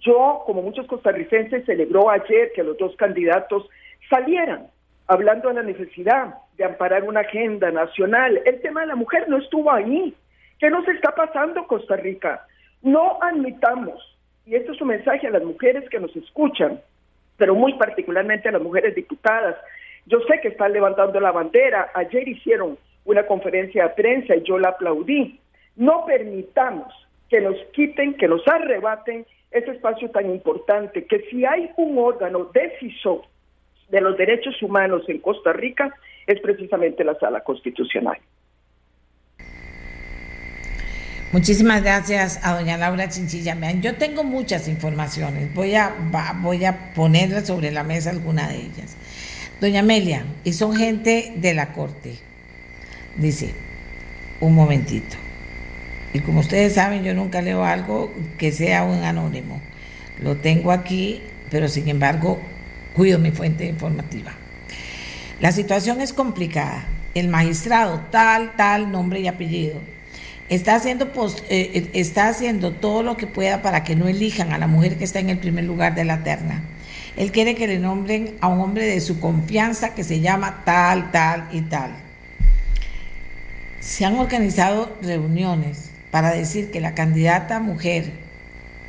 [0.00, 3.68] Yo, como muchos costarricenses, celebró ayer que los dos candidatos
[4.08, 4.66] salieran
[5.06, 8.40] hablando de la necesidad de amparar una agenda nacional.
[8.44, 10.14] El tema de la mujer no estuvo ahí.
[10.58, 12.46] ¿Qué nos está pasando, Costa Rica?
[12.82, 14.16] No admitamos,
[14.46, 16.80] y esto es un mensaje a las mujeres que nos escuchan,
[17.36, 19.56] pero muy particularmente a las mujeres diputadas,
[20.06, 21.90] yo sé que están levantando la bandera.
[21.94, 25.40] Ayer hicieron una conferencia de prensa y yo la aplaudí.
[25.76, 26.92] No permitamos
[27.28, 32.50] que nos quiten, que nos arrebaten ese espacio tan importante, que si hay un órgano
[32.52, 33.22] decisor
[33.88, 35.92] de los derechos humanos en Costa Rica,
[36.26, 38.18] es precisamente la sala constitucional.
[41.32, 43.56] Muchísimas gracias a doña Laura Chinchilla.
[43.80, 45.94] Yo tengo muchas informaciones, voy a,
[46.42, 48.96] voy a ponerle sobre la mesa alguna de ellas.
[49.60, 52.14] Doña Amelia, y son gente de la corte.
[53.16, 53.54] Dice,
[54.40, 55.16] un momentito.
[56.12, 59.60] Y como ustedes saben, yo nunca leo algo que sea un anónimo.
[60.20, 62.40] Lo tengo aquí, pero sin embargo,
[62.94, 64.32] cuido mi fuente informativa.
[65.40, 66.86] La situación es complicada.
[67.14, 69.76] El magistrado, tal, tal, nombre y apellido,
[70.48, 71.06] está haciendo,
[71.48, 74.96] eh, eh, está haciendo todo lo que pueda para que no elijan a la mujer
[74.96, 76.62] que está en el primer lugar de la terna
[77.16, 81.10] él quiere que le nombren a un hombre de su confianza que se llama tal,
[81.10, 81.92] tal y tal.
[83.80, 88.12] Se han organizado reuniones para decir que la candidata mujer,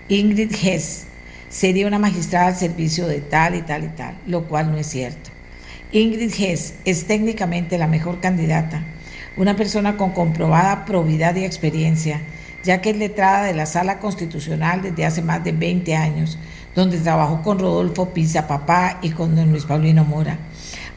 [0.09, 1.05] Ingrid Hess,
[1.49, 4.87] sería una magistrada al servicio de tal y tal y tal, lo cual no es
[4.87, 5.29] cierto.
[5.91, 8.83] Ingrid Hess es técnicamente la mejor candidata,
[9.37, 12.21] una persona con comprobada probidad y experiencia,
[12.63, 16.37] ya que es letrada de la Sala Constitucional desde hace más de 20 años
[16.75, 20.37] donde trabajó con Rodolfo Pisa Papá y con don Luis Paulino Mora.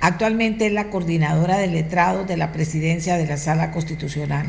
[0.00, 4.46] Actualmente es la coordinadora de letrados de la presidencia de la Sala Constitucional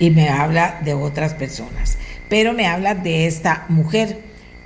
[0.00, 1.98] y me habla de otras personas,
[2.28, 4.18] pero me habla de esta mujer.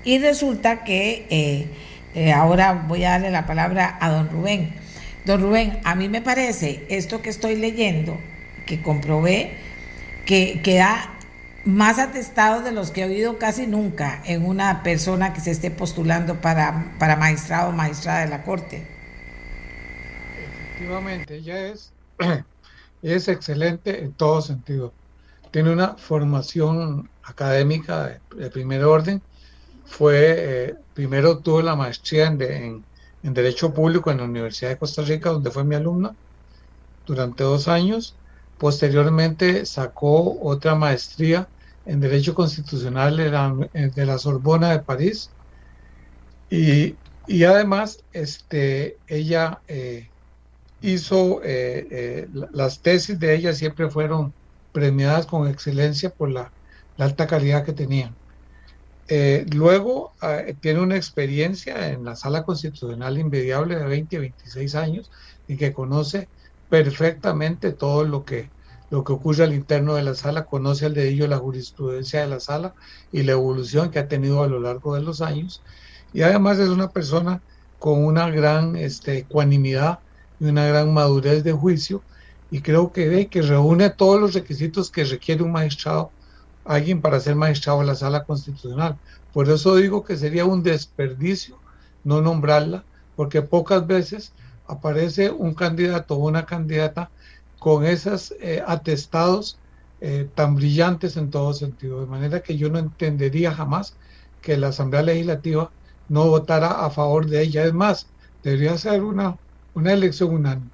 [0.04, 1.66] Y resulta que eh,
[2.14, 4.72] eh, ahora voy a darle la palabra a don Rubén.
[5.26, 8.18] Don Rubén, a mí me parece esto que estoy leyendo,
[8.64, 9.56] que comprobé,
[10.24, 11.10] que, que da
[11.64, 15.70] más atestados de los que he oído casi nunca en una persona que se esté
[15.70, 18.86] postulando para, para magistrado o magistrada de la Corte.
[20.38, 21.92] Efectivamente, ella es,
[23.02, 24.92] es excelente en todo sentido.
[25.54, 29.22] Tiene una formación académica de, primer orden
[29.84, 32.84] fue, eh, primero tuve la maestría en,
[33.22, 36.12] en, Derecho Público en la Universidad de Costa Rica, donde fue mi alumna
[37.06, 38.16] durante dos años.
[38.58, 41.46] Posteriormente sacó otra maestría
[41.86, 45.30] en Derecho Constitucional de la, de la Sorbona de París.
[46.50, 46.96] Y,
[47.28, 50.08] y además, este, ella eh,
[50.80, 54.34] hizo, eh, las tesis de ella siempre fueron
[54.74, 56.52] premiadas con excelencia por la,
[56.98, 58.14] alta calidad que tenían.
[59.52, 60.12] luego
[60.60, 65.10] tiene una experiencia en la sala constitucional inmediable de 20 a 26 años
[65.48, 66.28] y que conoce
[66.68, 68.50] perfectamente todo lo que,
[68.90, 72.40] lo que ocurre al interno de la sala, conoce al dedillo la jurisprudencia de la
[72.40, 72.74] sala
[73.12, 75.62] y la evolución que ha tenido a lo largo de los años.
[76.12, 77.42] Y además es una persona
[77.78, 80.00] con una gran este, ecuanimidad
[80.40, 82.02] y una gran madurez de juicio
[82.50, 86.10] y creo que, que reúne todos los requisitos que requiere un magistrado,
[86.64, 88.98] alguien para ser magistrado de la sala constitucional.
[89.32, 91.58] Por eso digo que sería un desperdicio
[92.04, 92.84] no nombrarla,
[93.16, 94.32] porque pocas veces
[94.66, 97.10] aparece un candidato o una candidata
[97.58, 99.58] con esos eh, atestados
[100.00, 102.00] eh, tan brillantes en todo sentido.
[102.00, 103.96] De manera que yo no entendería jamás
[104.40, 105.72] que la Asamblea Legislativa
[106.08, 107.64] no votara a favor de ella.
[107.64, 108.12] Es más,
[108.42, 109.38] debería ser una,
[109.74, 110.73] una elección unánime.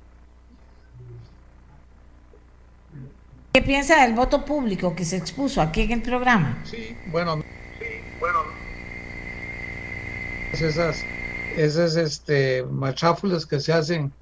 [3.52, 6.62] ¿Qué piensa del voto público que se expuso aquí en el programa?
[6.64, 7.43] Sí, bueno.
[10.52, 11.05] Esas,
[11.56, 14.14] esas este, macháfulas que se hacen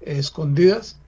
[0.00, 1.00] escondidas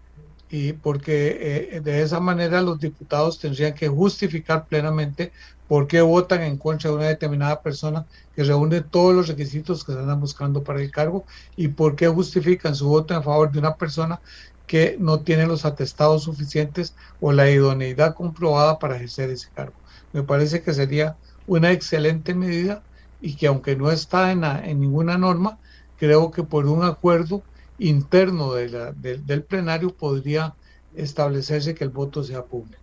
[0.48, 5.32] y porque eh, de esa manera los diputados tendrían que justificar plenamente
[5.66, 9.92] por qué votan en contra de una determinada persona que reúne todos los requisitos que
[9.92, 11.26] se andan buscando para el cargo
[11.56, 14.20] y por qué justifican su voto en favor de una persona
[14.66, 19.76] que no tiene los atestados suficientes o la idoneidad comprobada para ejercer ese cargo.
[20.12, 21.16] Me parece que sería
[21.46, 22.82] una excelente medida
[23.20, 24.40] y que aunque no está en,
[24.80, 25.58] ninguna norma,
[25.98, 27.42] creo que por un acuerdo
[27.78, 30.54] interno del plenario podría
[30.94, 32.80] establecerse que el voto sea público.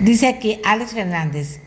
[0.00, 1.60] Dice aquí Alex Fernández,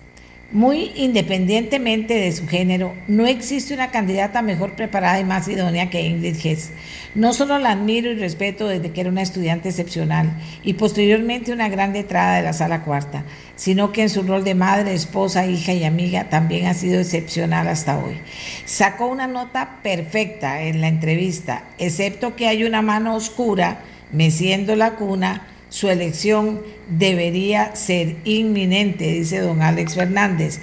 [0.51, 6.01] muy independientemente de su género, no existe una candidata mejor preparada y más idónea que
[6.01, 6.71] Ingrid Hess.
[7.15, 10.31] No solo la admiro y respeto desde que era una estudiante excepcional
[10.63, 13.23] y posteriormente una gran letrada de la sala cuarta,
[13.55, 17.67] sino que en su rol de madre, esposa, hija y amiga también ha sido excepcional
[17.67, 18.19] hasta hoy.
[18.65, 23.79] Sacó una nota perfecta en la entrevista, excepto que hay una mano oscura
[24.11, 30.59] meciendo la cuna su elección debería ser inminente, dice don Alex Fernández.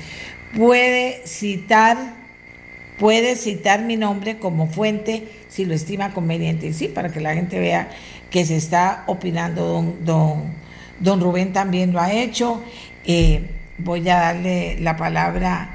[0.54, 1.96] Puede citar,
[2.98, 6.74] puede citar mi nombre como fuente si lo estima conveniente.
[6.74, 7.88] Sí, para que la gente vea
[8.30, 10.42] que se está opinando, don, don,
[11.00, 12.62] don Rubén también lo ha hecho.
[13.06, 13.48] Eh,
[13.78, 15.70] voy a darle la palabra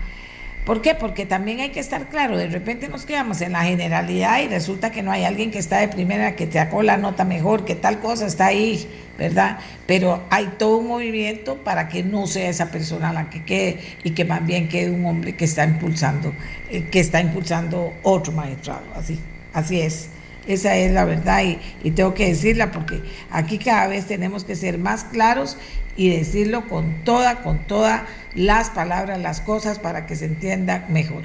[0.65, 0.95] ¿Por qué?
[0.95, 4.91] Porque también hay que estar claro, de repente nos quedamos en la generalidad y resulta
[4.91, 7.75] que no hay alguien que está de primera, que te sacó la nota mejor, que
[7.75, 8.87] tal cosa está ahí,
[9.17, 9.59] ¿verdad?
[9.87, 14.11] Pero hay todo un movimiento para que no sea esa persona la que quede y
[14.11, 16.33] que más bien quede un hombre que está impulsando,
[16.69, 19.19] eh, que está impulsando otro magistrado, así,
[19.51, 20.09] así es.
[20.47, 24.55] Esa es la verdad y, y tengo que decirla porque aquí cada vez tenemos que
[24.55, 25.57] ser más claros
[25.95, 28.03] y decirlo con toda, con todas
[28.35, 31.23] las palabras, las cosas para que se entienda mejor.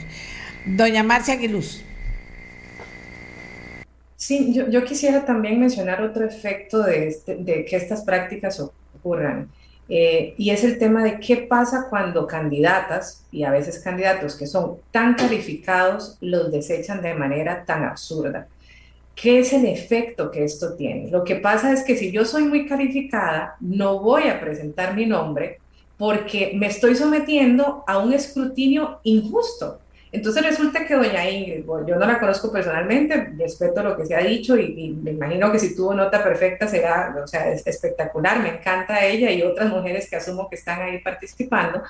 [0.65, 1.85] Doña Marcia Aguiluz.
[4.17, 9.49] Sí, yo, quisiera también mencionar otro efecto de, este, de que estas prácticas ocurran.
[9.89, 14.47] Eh, y es el tema de qué pasa cuando candidatas y a veces candidatos que
[14.47, 18.49] son tan calificados los desechan de manera tan absurda.
[19.21, 21.11] ¿Qué es el efecto que esto tiene?
[21.11, 25.07] Lo que pasa es que si yo soy muy calificada, no voy a presentar mi
[25.07, 25.59] nombre
[25.97, 29.81] porque me estoy sometiendo a un escrutinio injusto.
[30.13, 34.21] Entonces resulta que doña Ingrid, yo no la conozco personalmente, respeto lo que se ha
[34.21, 38.51] dicho y, me imagino que si tuvo nota perfecta será, o sea, es espectacular, me
[38.51, 41.83] encanta ella y otras mujeres que asumo que están ahí participando,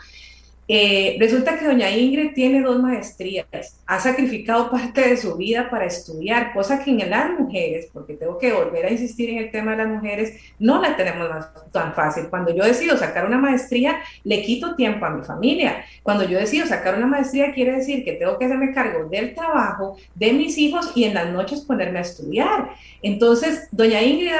[0.71, 3.47] eh, resulta que doña Ingrid tiene dos maestrías,
[3.87, 8.39] ha sacrificado parte de su vida para estudiar, cosa que en las mujeres, porque tengo
[8.39, 11.27] que volver a insistir en el tema de las mujeres, no la tenemos
[11.73, 12.29] tan fácil.
[12.29, 15.85] Cuando yo decido sacar una maestría, le quito tiempo a mi familia.
[16.03, 19.97] Cuando yo decido sacar una maestría, quiere decir que tengo que hacerme cargo del trabajo,
[20.15, 22.71] de mis hijos y en las noches ponerme a estudiar.
[23.01, 24.33] Entonces, doña Ingrid,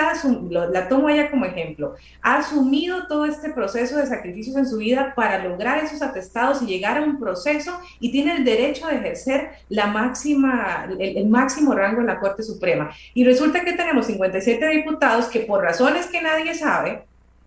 [0.51, 5.15] la tomo ella como ejemplo, ha asumido todo este proceso de sacrificios en su vida
[5.15, 9.51] para lograr esos estados y llegar a un proceso y tiene el derecho de ejercer
[9.69, 12.91] la máxima, el, máximo rango en la Corte Suprema.
[13.15, 17.05] Y resulta que tenemos 57 diputados que por razones que nadie sabe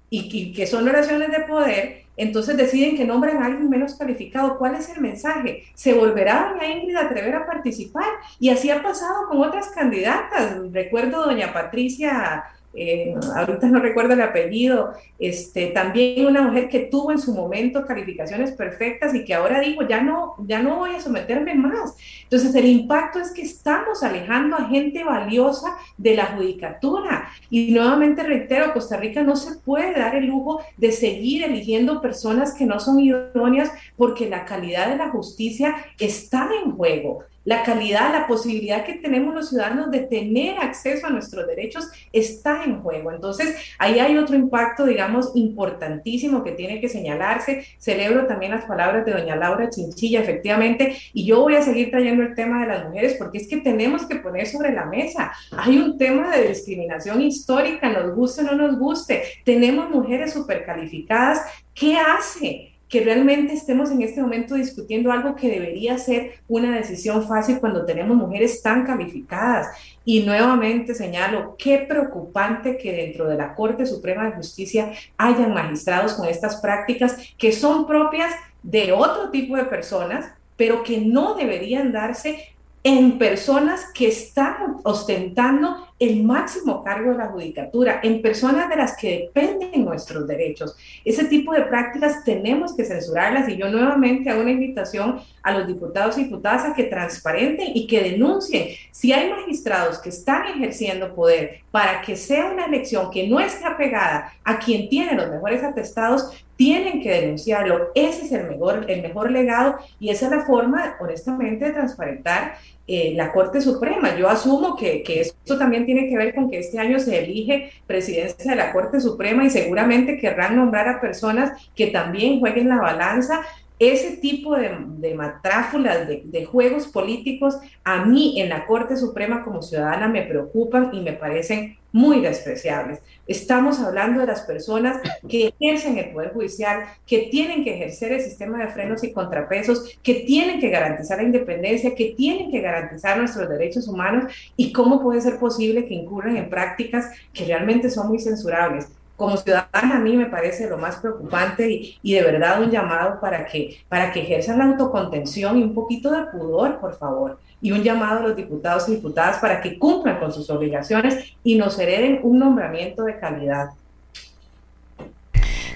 [0.10, 4.58] y, que son relaciones de poder, entonces deciden que nombran a alguien menos calificado.
[4.58, 5.64] ¿Cuál es el mensaje?
[5.74, 8.06] ¿Se volverá doña Ingrid a atrever a participar?
[8.40, 10.58] Y así ha pasado con otras candidatas.
[10.72, 12.44] Recuerdo doña Patricia
[12.74, 17.86] eh, ahorita no recuerdo el apellido, este, también una mujer que tuvo en su momento
[17.86, 21.96] calificaciones perfectas y que ahora dijo, ya no, ya no voy a someterme más.
[22.24, 27.30] Entonces el impacto es que estamos alejando a gente valiosa de la judicatura.
[27.50, 32.54] Y nuevamente reitero, Costa Rica no se puede dar el lujo de seguir eligiendo personas
[32.54, 38.12] que no son idóneas porque la calidad de la justicia está en juego la calidad,
[38.12, 43.12] la posibilidad que tenemos los ciudadanos de tener acceso a nuestros derechos está en juego.
[43.12, 47.66] Entonces, ahí hay otro impacto, digamos, importantísimo que tiene que señalarse.
[47.78, 52.24] Celebro también las palabras de doña Laura Chinchilla, efectivamente, y yo voy a seguir trayendo
[52.24, 55.32] el tema de las mujeres porque es que tenemos que poner sobre la mesa.
[55.58, 59.24] Hay un tema de discriminación histórica, nos guste o no nos guste.
[59.44, 61.42] Tenemos mujeres supercalificadas.
[61.74, 62.71] ¿Qué hace?
[62.92, 67.86] Que realmente estemos en este momento discutiendo algo que debería ser una decisión fácil cuando
[67.86, 69.70] tenemos mujeres tan calificadas.
[70.04, 76.16] Y nuevamente señalo, qué preocupante que dentro de la Corte Suprema de Justicia hayan magistrados
[76.16, 81.94] con estas prácticas que son propias de otro tipo de personas, pero que no deberían
[81.94, 82.54] darse
[82.84, 88.98] en personas que están ostentando el máximo cargo de la judicatura, en personas de las
[88.98, 90.76] que dependen nuestros derechos.
[91.06, 95.68] Ese tipo de prácticas tenemos que censurarlas y yo nuevamente hago una invitación a los
[95.68, 101.14] diputados y diputadas a que transparenten y que denuncien si hay magistrados que están ejerciendo
[101.14, 105.64] poder para que sea una elección que no esté apegada a quien tiene los mejores
[105.64, 106.32] atestados,
[106.62, 107.90] tienen que denunciarlo.
[107.96, 112.54] Ese es el mejor, el mejor legado y esa es la forma, honestamente, de transparentar
[112.86, 114.16] eh, la Corte Suprema.
[114.16, 117.72] Yo asumo que, que esto también tiene que ver con que este año se elige
[117.88, 122.80] presidencia de la Corte Suprema y seguramente querrán nombrar a personas que también jueguen la
[122.80, 123.42] balanza
[123.80, 129.44] ese tipo de, de matráfulas, de, de, juegos políticos, a mí en la Corte Suprema
[129.44, 133.00] como ciudadana me preocupan y me parecen muy despreciables.
[133.28, 138.22] Estamos hablando de las personas que ejercen el Poder Judicial, que tienen que ejercer el
[138.22, 143.18] sistema de frenos y contrapesos, que tienen que garantizar la independencia, que tienen que garantizar
[143.18, 148.08] nuestros derechos humanos y cómo puede ser posible que incurran en prácticas que realmente son
[148.08, 148.88] muy censurables
[149.22, 153.20] como ciudadana a mí me parece lo más preocupante y, y, de verdad un llamado
[153.20, 157.72] para que, para que ejerzan la autocontención y un poquito de pudor, por favor, y
[157.72, 161.78] un llamado a los diputados y diputadas para que cumplan con sus obligaciones y nos
[161.80, 163.70] hereden un nombramiento de calidad.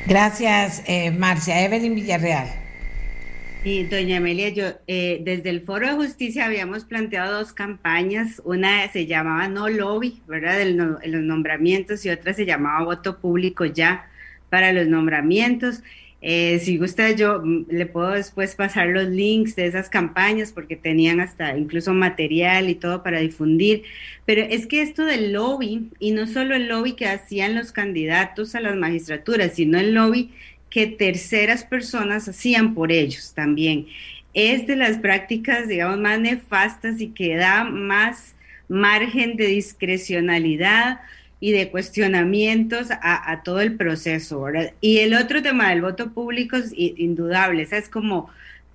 [0.08, 1.64] Gracias, eh, Marcia.
[1.64, 2.48] Evelyn Villarreal.
[3.64, 8.88] Y doña Amelia, yo eh, desde el Foro de Justicia habíamos planteado dos campañas, una
[8.92, 10.60] se llamaba No Lobby, ¿verdad?
[10.60, 14.08] De los nombramientos y otra se llamaba Voto Público ya
[14.52, 15.82] para los nombramientos.
[16.28, 20.76] Eh, si gusta, yo mm, le puedo después pasar los links de esas campañas porque
[20.76, 23.84] tenían hasta incluso material y todo para difundir.
[24.26, 28.56] Pero es que esto del lobby, y no solo el lobby que hacían los candidatos
[28.56, 30.32] a las magistraturas, sino el lobby
[30.72, 33.86] que terceras personas hacían por ellos también.
[34.34, 38.34] Es de las prácticas, digamos, más nefastas y que da más
[38.68, 41.02] margen de discrecionalidad
[41.40, 44.74] y de cuestionamientos a, todo el proceso, ¿verdad?
[44.82, 48.30] Y el otro tema del voto público es indudable, es como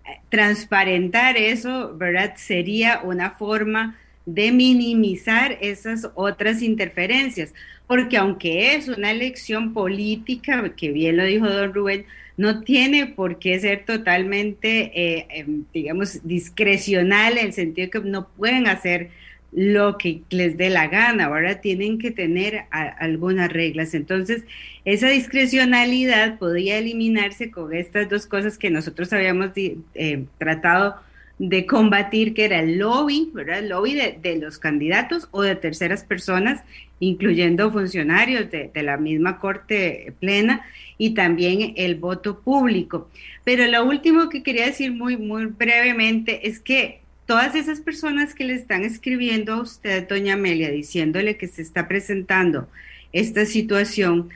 [0.05, 2.35] eh, transparentar eso, ¿verdad?
[2.37, 7.55] Sería una forma de minimizar esas otras interferencias,
[7.87, 12.05] porque aunque es una elección política, que bien lo dijo don Rubén,
[12.37, 18.29] no tiene por qué ser totalmente, eh, em, digamos, discrecional en el sentido que no
[18.29, 19.11] pueden hacer
[19.53, 23.95] lo que les dé la gana, ahora tienen que tener algunas reglas.
[23.95, 24.45] Entonces,
[24.85, 30.97] esa discrecionalidad podría eliminarse con estas dos cosas que nosotros habíamos eh, tratado
[31.41, 33.61] de combatir, que era el lobby, ¿verdad?
[33.61, 36.63] El lobby de, los candidatos o de terceras personas,
[37.01, 40.63] incluyendo funcionarios de, la misma Corte Plena
[40.99, 43.09] y también el voto público.
[43.43, 47.00] Pero lo último que quería decir muy, muy brevemente es que
[47.31, 51.87] todas esas personas que le están escribiendo a usted, doña Amelia, diciéndole que se está
[51.87, 52.69] presentando
[53.13, 54.31] esta situación,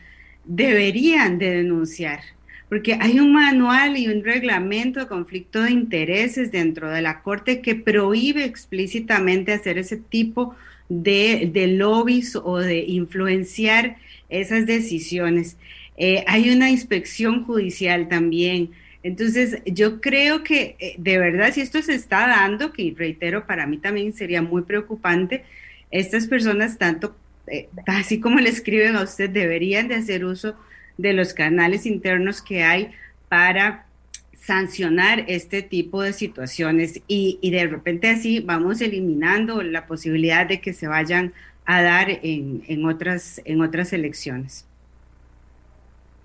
[0.44, 2.20] deberían de denunciar
[2.68, 7.60] porque hay un manual y un reglamento de conflicto de intereses dentro de la Corte
[7.60, 10.54] que prohíbe explícitamente hacer ese tipo
[10.88, 13.96] de, de lobbies o de influenciar
[14.28, 15.56] esas decisiones.
[15.96, 18.70] Eh, hay una inspección judicial también.
[19.04, 23.66] Entonces, yo creo que eh, de verdad, si esto se está dando, que reitero, para
[23.66, 25.44] mí también sería muy preocupante,
[25.90, 27.14] estas personas, tanto
[27.46, 30.56] eh, así como le escriben a usted, deberían de hacer uso
[30.96, 32.92] de los canales internos que hay
[33.28, 33.86] para
[34.34, 40.72] sancionar este tipo de situaciones y, de repente así vamos eliminando la posibilidad de que
[40.72, 41.32] se vayan
[41.66, 44.66] a dar en, otras, en otras elecciones.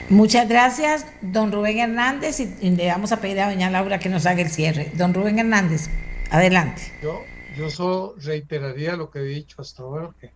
[0.07, 4.25] Muchas gracias, don Rubén Hernández, y, le vamos a pedir a doña Laura que nos
[4.25, 4.91] haga el cierre.
[4.95, 5.89] Don Rubén Hernández,
[6.31, 6.81] adelante.
[7.03, 7.21] Yo,
[7.57, 10.31] yo solo reiteraría lo que he dicho hasta ahora, que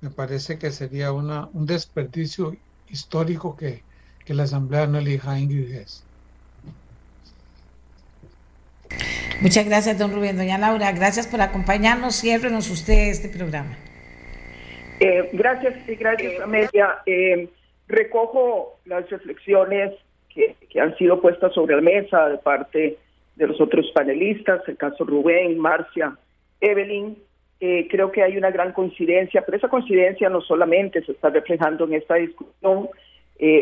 [0.00, 2.56] me parece que sería una, un desperdicio
[2.88, 3.82] histórico que,
[4.24, 5.74] que la Asamblea no elija a Ingrid
[9.40, 10.36] Muchas gracias, don Rubén.
[10.36, 12.16] Doña Laura, gracias por acompañarnos.
[12.16, 13.76] Ciérrenos usted este programa.
[14.98, 16.98] Eh, gracias, gracias, Amelia.
[17.04, 17.48] Eh,
[17.88, 19.92] recojo las reflexiones
[20.28, 22.98] que, han sido puestas sobre la mesa de parte
[23.36, 26.16] de los otros panelistas, el caso Rubén, Marcia,
[26.60, 27.16] Evelyn.
[27.60, 31.84] Eh, creo que hay una gran coincidencia, pero esa coincidencia no solamente se está reflejando
[31.84, 32.88] en esta discusión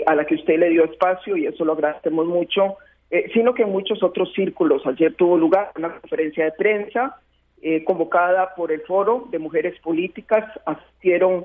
[0.06, 2.76] a la que usted le dio espacio y eso lo agradecemos mucho,
[3.10, 4.84] eh, sino que en muchos otros círculos.
[4.86, 7.16] Ayer tuvo lugar una conferencia de prensa
[7.62, 11.44] eh, convocada por el Foro de Mujeres Políticas, asistieron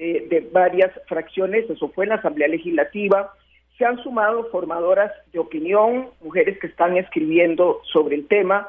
[0.00, 3.34] eh, de varias fracciones, eso fue en la Asamblea Legislativa,
[3.76, 8.68] se han sumado formadoras de opinión, mujeres que están escribiendo sobre el tema,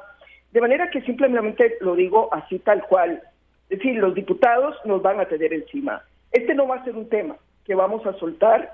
[0.52, 3.22] de manera que simplemente lo digo así tal cual,
[3.70, 6.02] es decir, los diputados nos van a tener encima.
[6.32, 8.72] Este no va a ser un tema que vamos a soltar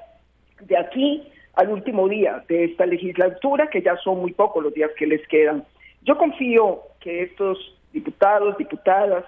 [0.61, 4.91] de aquí al último día de esta legislatura, que ya son muy pocos los días
[4.97, 5.65] que les quedan.
[6.03, 9.25] Yo confío que estos diputados, diputadas,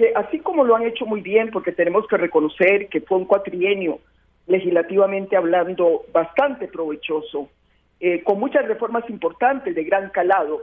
[0.00, 3.26] que así como lo han hecho muy bien, porque tenemos que reconocer que fue un
[3.26, 3.98] cuatrienio
[4.46, 7.50] legislativamente hablando bastante provechoso,
[8.00, 10.62] eh, con muchas reformas importantes de gran calado,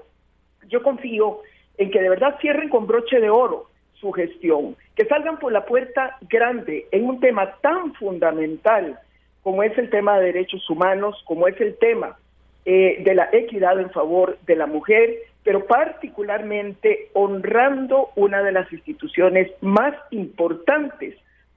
[0.69, 1.41] yo confío
[1.77, 5.65] en que de verdad cierren con broche de oro su gestión, que salgan por la
[5.65, 8.99] puerta grande en un tema tan fundamental
[9.43, 12.17] como es el tema de derechos humanos, como es el tema
[12.65, 15.13] eh, de la equidad en favor de la mujer,
[15.47, 21.15] pero particularmente honrando una de las instituciones más importantes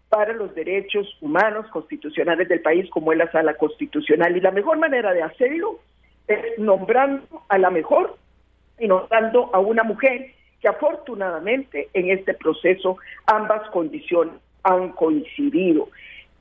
[0.09, 4.37] para los derechos humanos constitucionales del país, como es la Sala Constitucional.
[4.37, 5.81] Y la mejor manera de hacerlo
[6.29, 8.17] es nombrando a la mejor
[8.79, 12.97] y nombrando a una mujer que afortunadamente en este proceso
[13.27, 15.89] ambas condiciones han coincidido.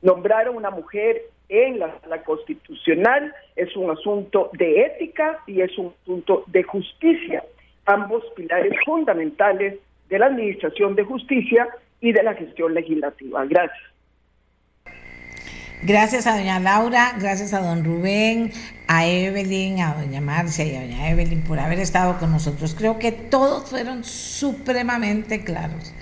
[0.02, 5.92] Nombrar a una mujer en la, constitucional, es un asunto de ética y es un
[6.02, 7.44] asunto de justicia,
[7.86, 9.78] ambos pilares fundamentales
[10.08, 11.68] de la administración de justicia
[12.00, 13.44] y de la gestión legislativa.
[13.46, 13.82] Gracias.
[15.82, 18.52] Gracias a doña Laura, gracias a don Rubén,
[18.86, 22.74] a Evelyn, a doña Marcia y a doña Evelyn por haber estado con nosotros.
[22.78, 25.94] Creo que todos fueron supremamente claros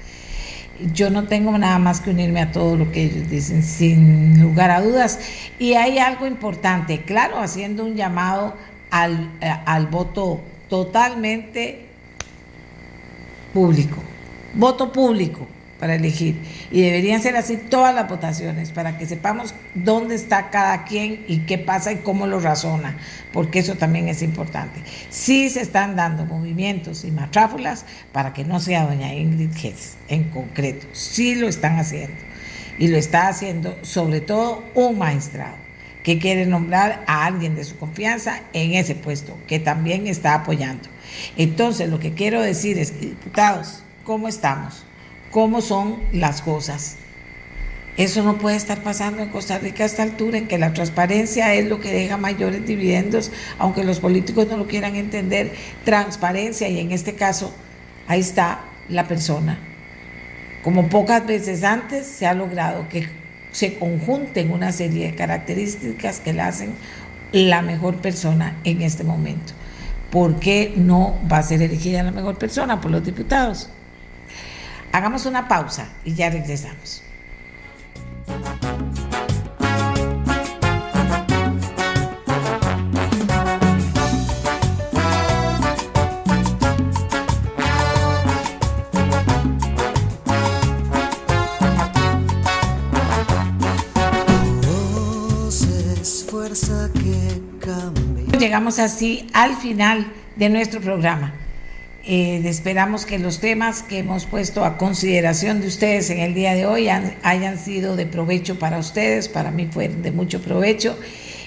[0.92, 4.70] yo no tengo nada más que unirme a todo lo que ellos dicen, sin lugar
[4.70, 5.20] a dudas.
[5.59, 8.55] Y hay algo importante, claro, haciendo un llamado
[8.90, 11.86] al, eh, al voto totalmente
[13.52, 13.96] público,
[14.55, 15.46] voto público
[15.78, 16.40] para elegir.
[16.70, 21.40] Y deberían ser así todas las votaciones para que sepamos dónde está cada quien y
[21.40, 22.96] qué pasa y cómo lo razona,
[23.32, 24.80] porque eso también es importante.
[25.10, 30.24] Sí se están dando movimientos y matráfulas para que no sea doña Ingrid Hess en
[30.24, 30.86] concreto.
[30.92, 32.16] Sí lo están haciendo.
[32.78, 35.56] Y lo está haciendo sobre todo un magistrado
[36.05, 40.88] que quiere nombrar a alguien de su confianza en ese puesto, que también está apoyando.
[41.36, 44.86] Entonces, lo que quiero decir es, diputados, ¿cómo estamos?
[45.30, 46.96] Cómo son las cosas.
[47.96, 51.55] Eso no puede estar pasando en Costa Rica a esta altura, en que la transparencia
[51.55, 55.52] es lo que deja mayores dividendos, aunque los políticos no lo quieran entender.
[55.84, 57.52] Transparencia, y en este caso,
[58.06, 59.59] ahí está la persona.
[60.62, 63.09] Como pocas veces antes se ha logrado que
[63.50, 66.74] se conjunten una serie de características que la hacen
[67.32, 69.55] la mejor persona en este momento.
[70.10, 73.70] ¿Por qué no va a ser elegida la mejor persona por los diputados?
[74.93, 77.02] Hagamos una pausa y ya regresamos.
[98.39, 100.06] Llegamos así al final
[100.36, 101.35] de nuestro programa.
[102.10, 106.55] Eh, esperamos que los temas que hemos puesto a consideración de ustedes en el día
[106.55, 110.98] de hoy hayan sido de provecho para ustedes, para mí fue de mucho provecho,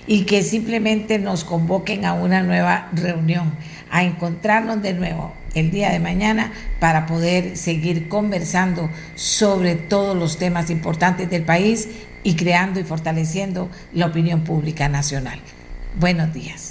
[0.05, 3.53] y que simplemente nos convoquen a una nueva reunión,
[3.89, 10.37] a encontrarnos de nuevo el día de mañana para poder seguir conversando sobre todos los
[10.37, 11.89] temas importantes del país
[12.21, 15.39] y creando y fortaleciendo la opinión pública nacional.
[15.99, 16.70] Buenos días.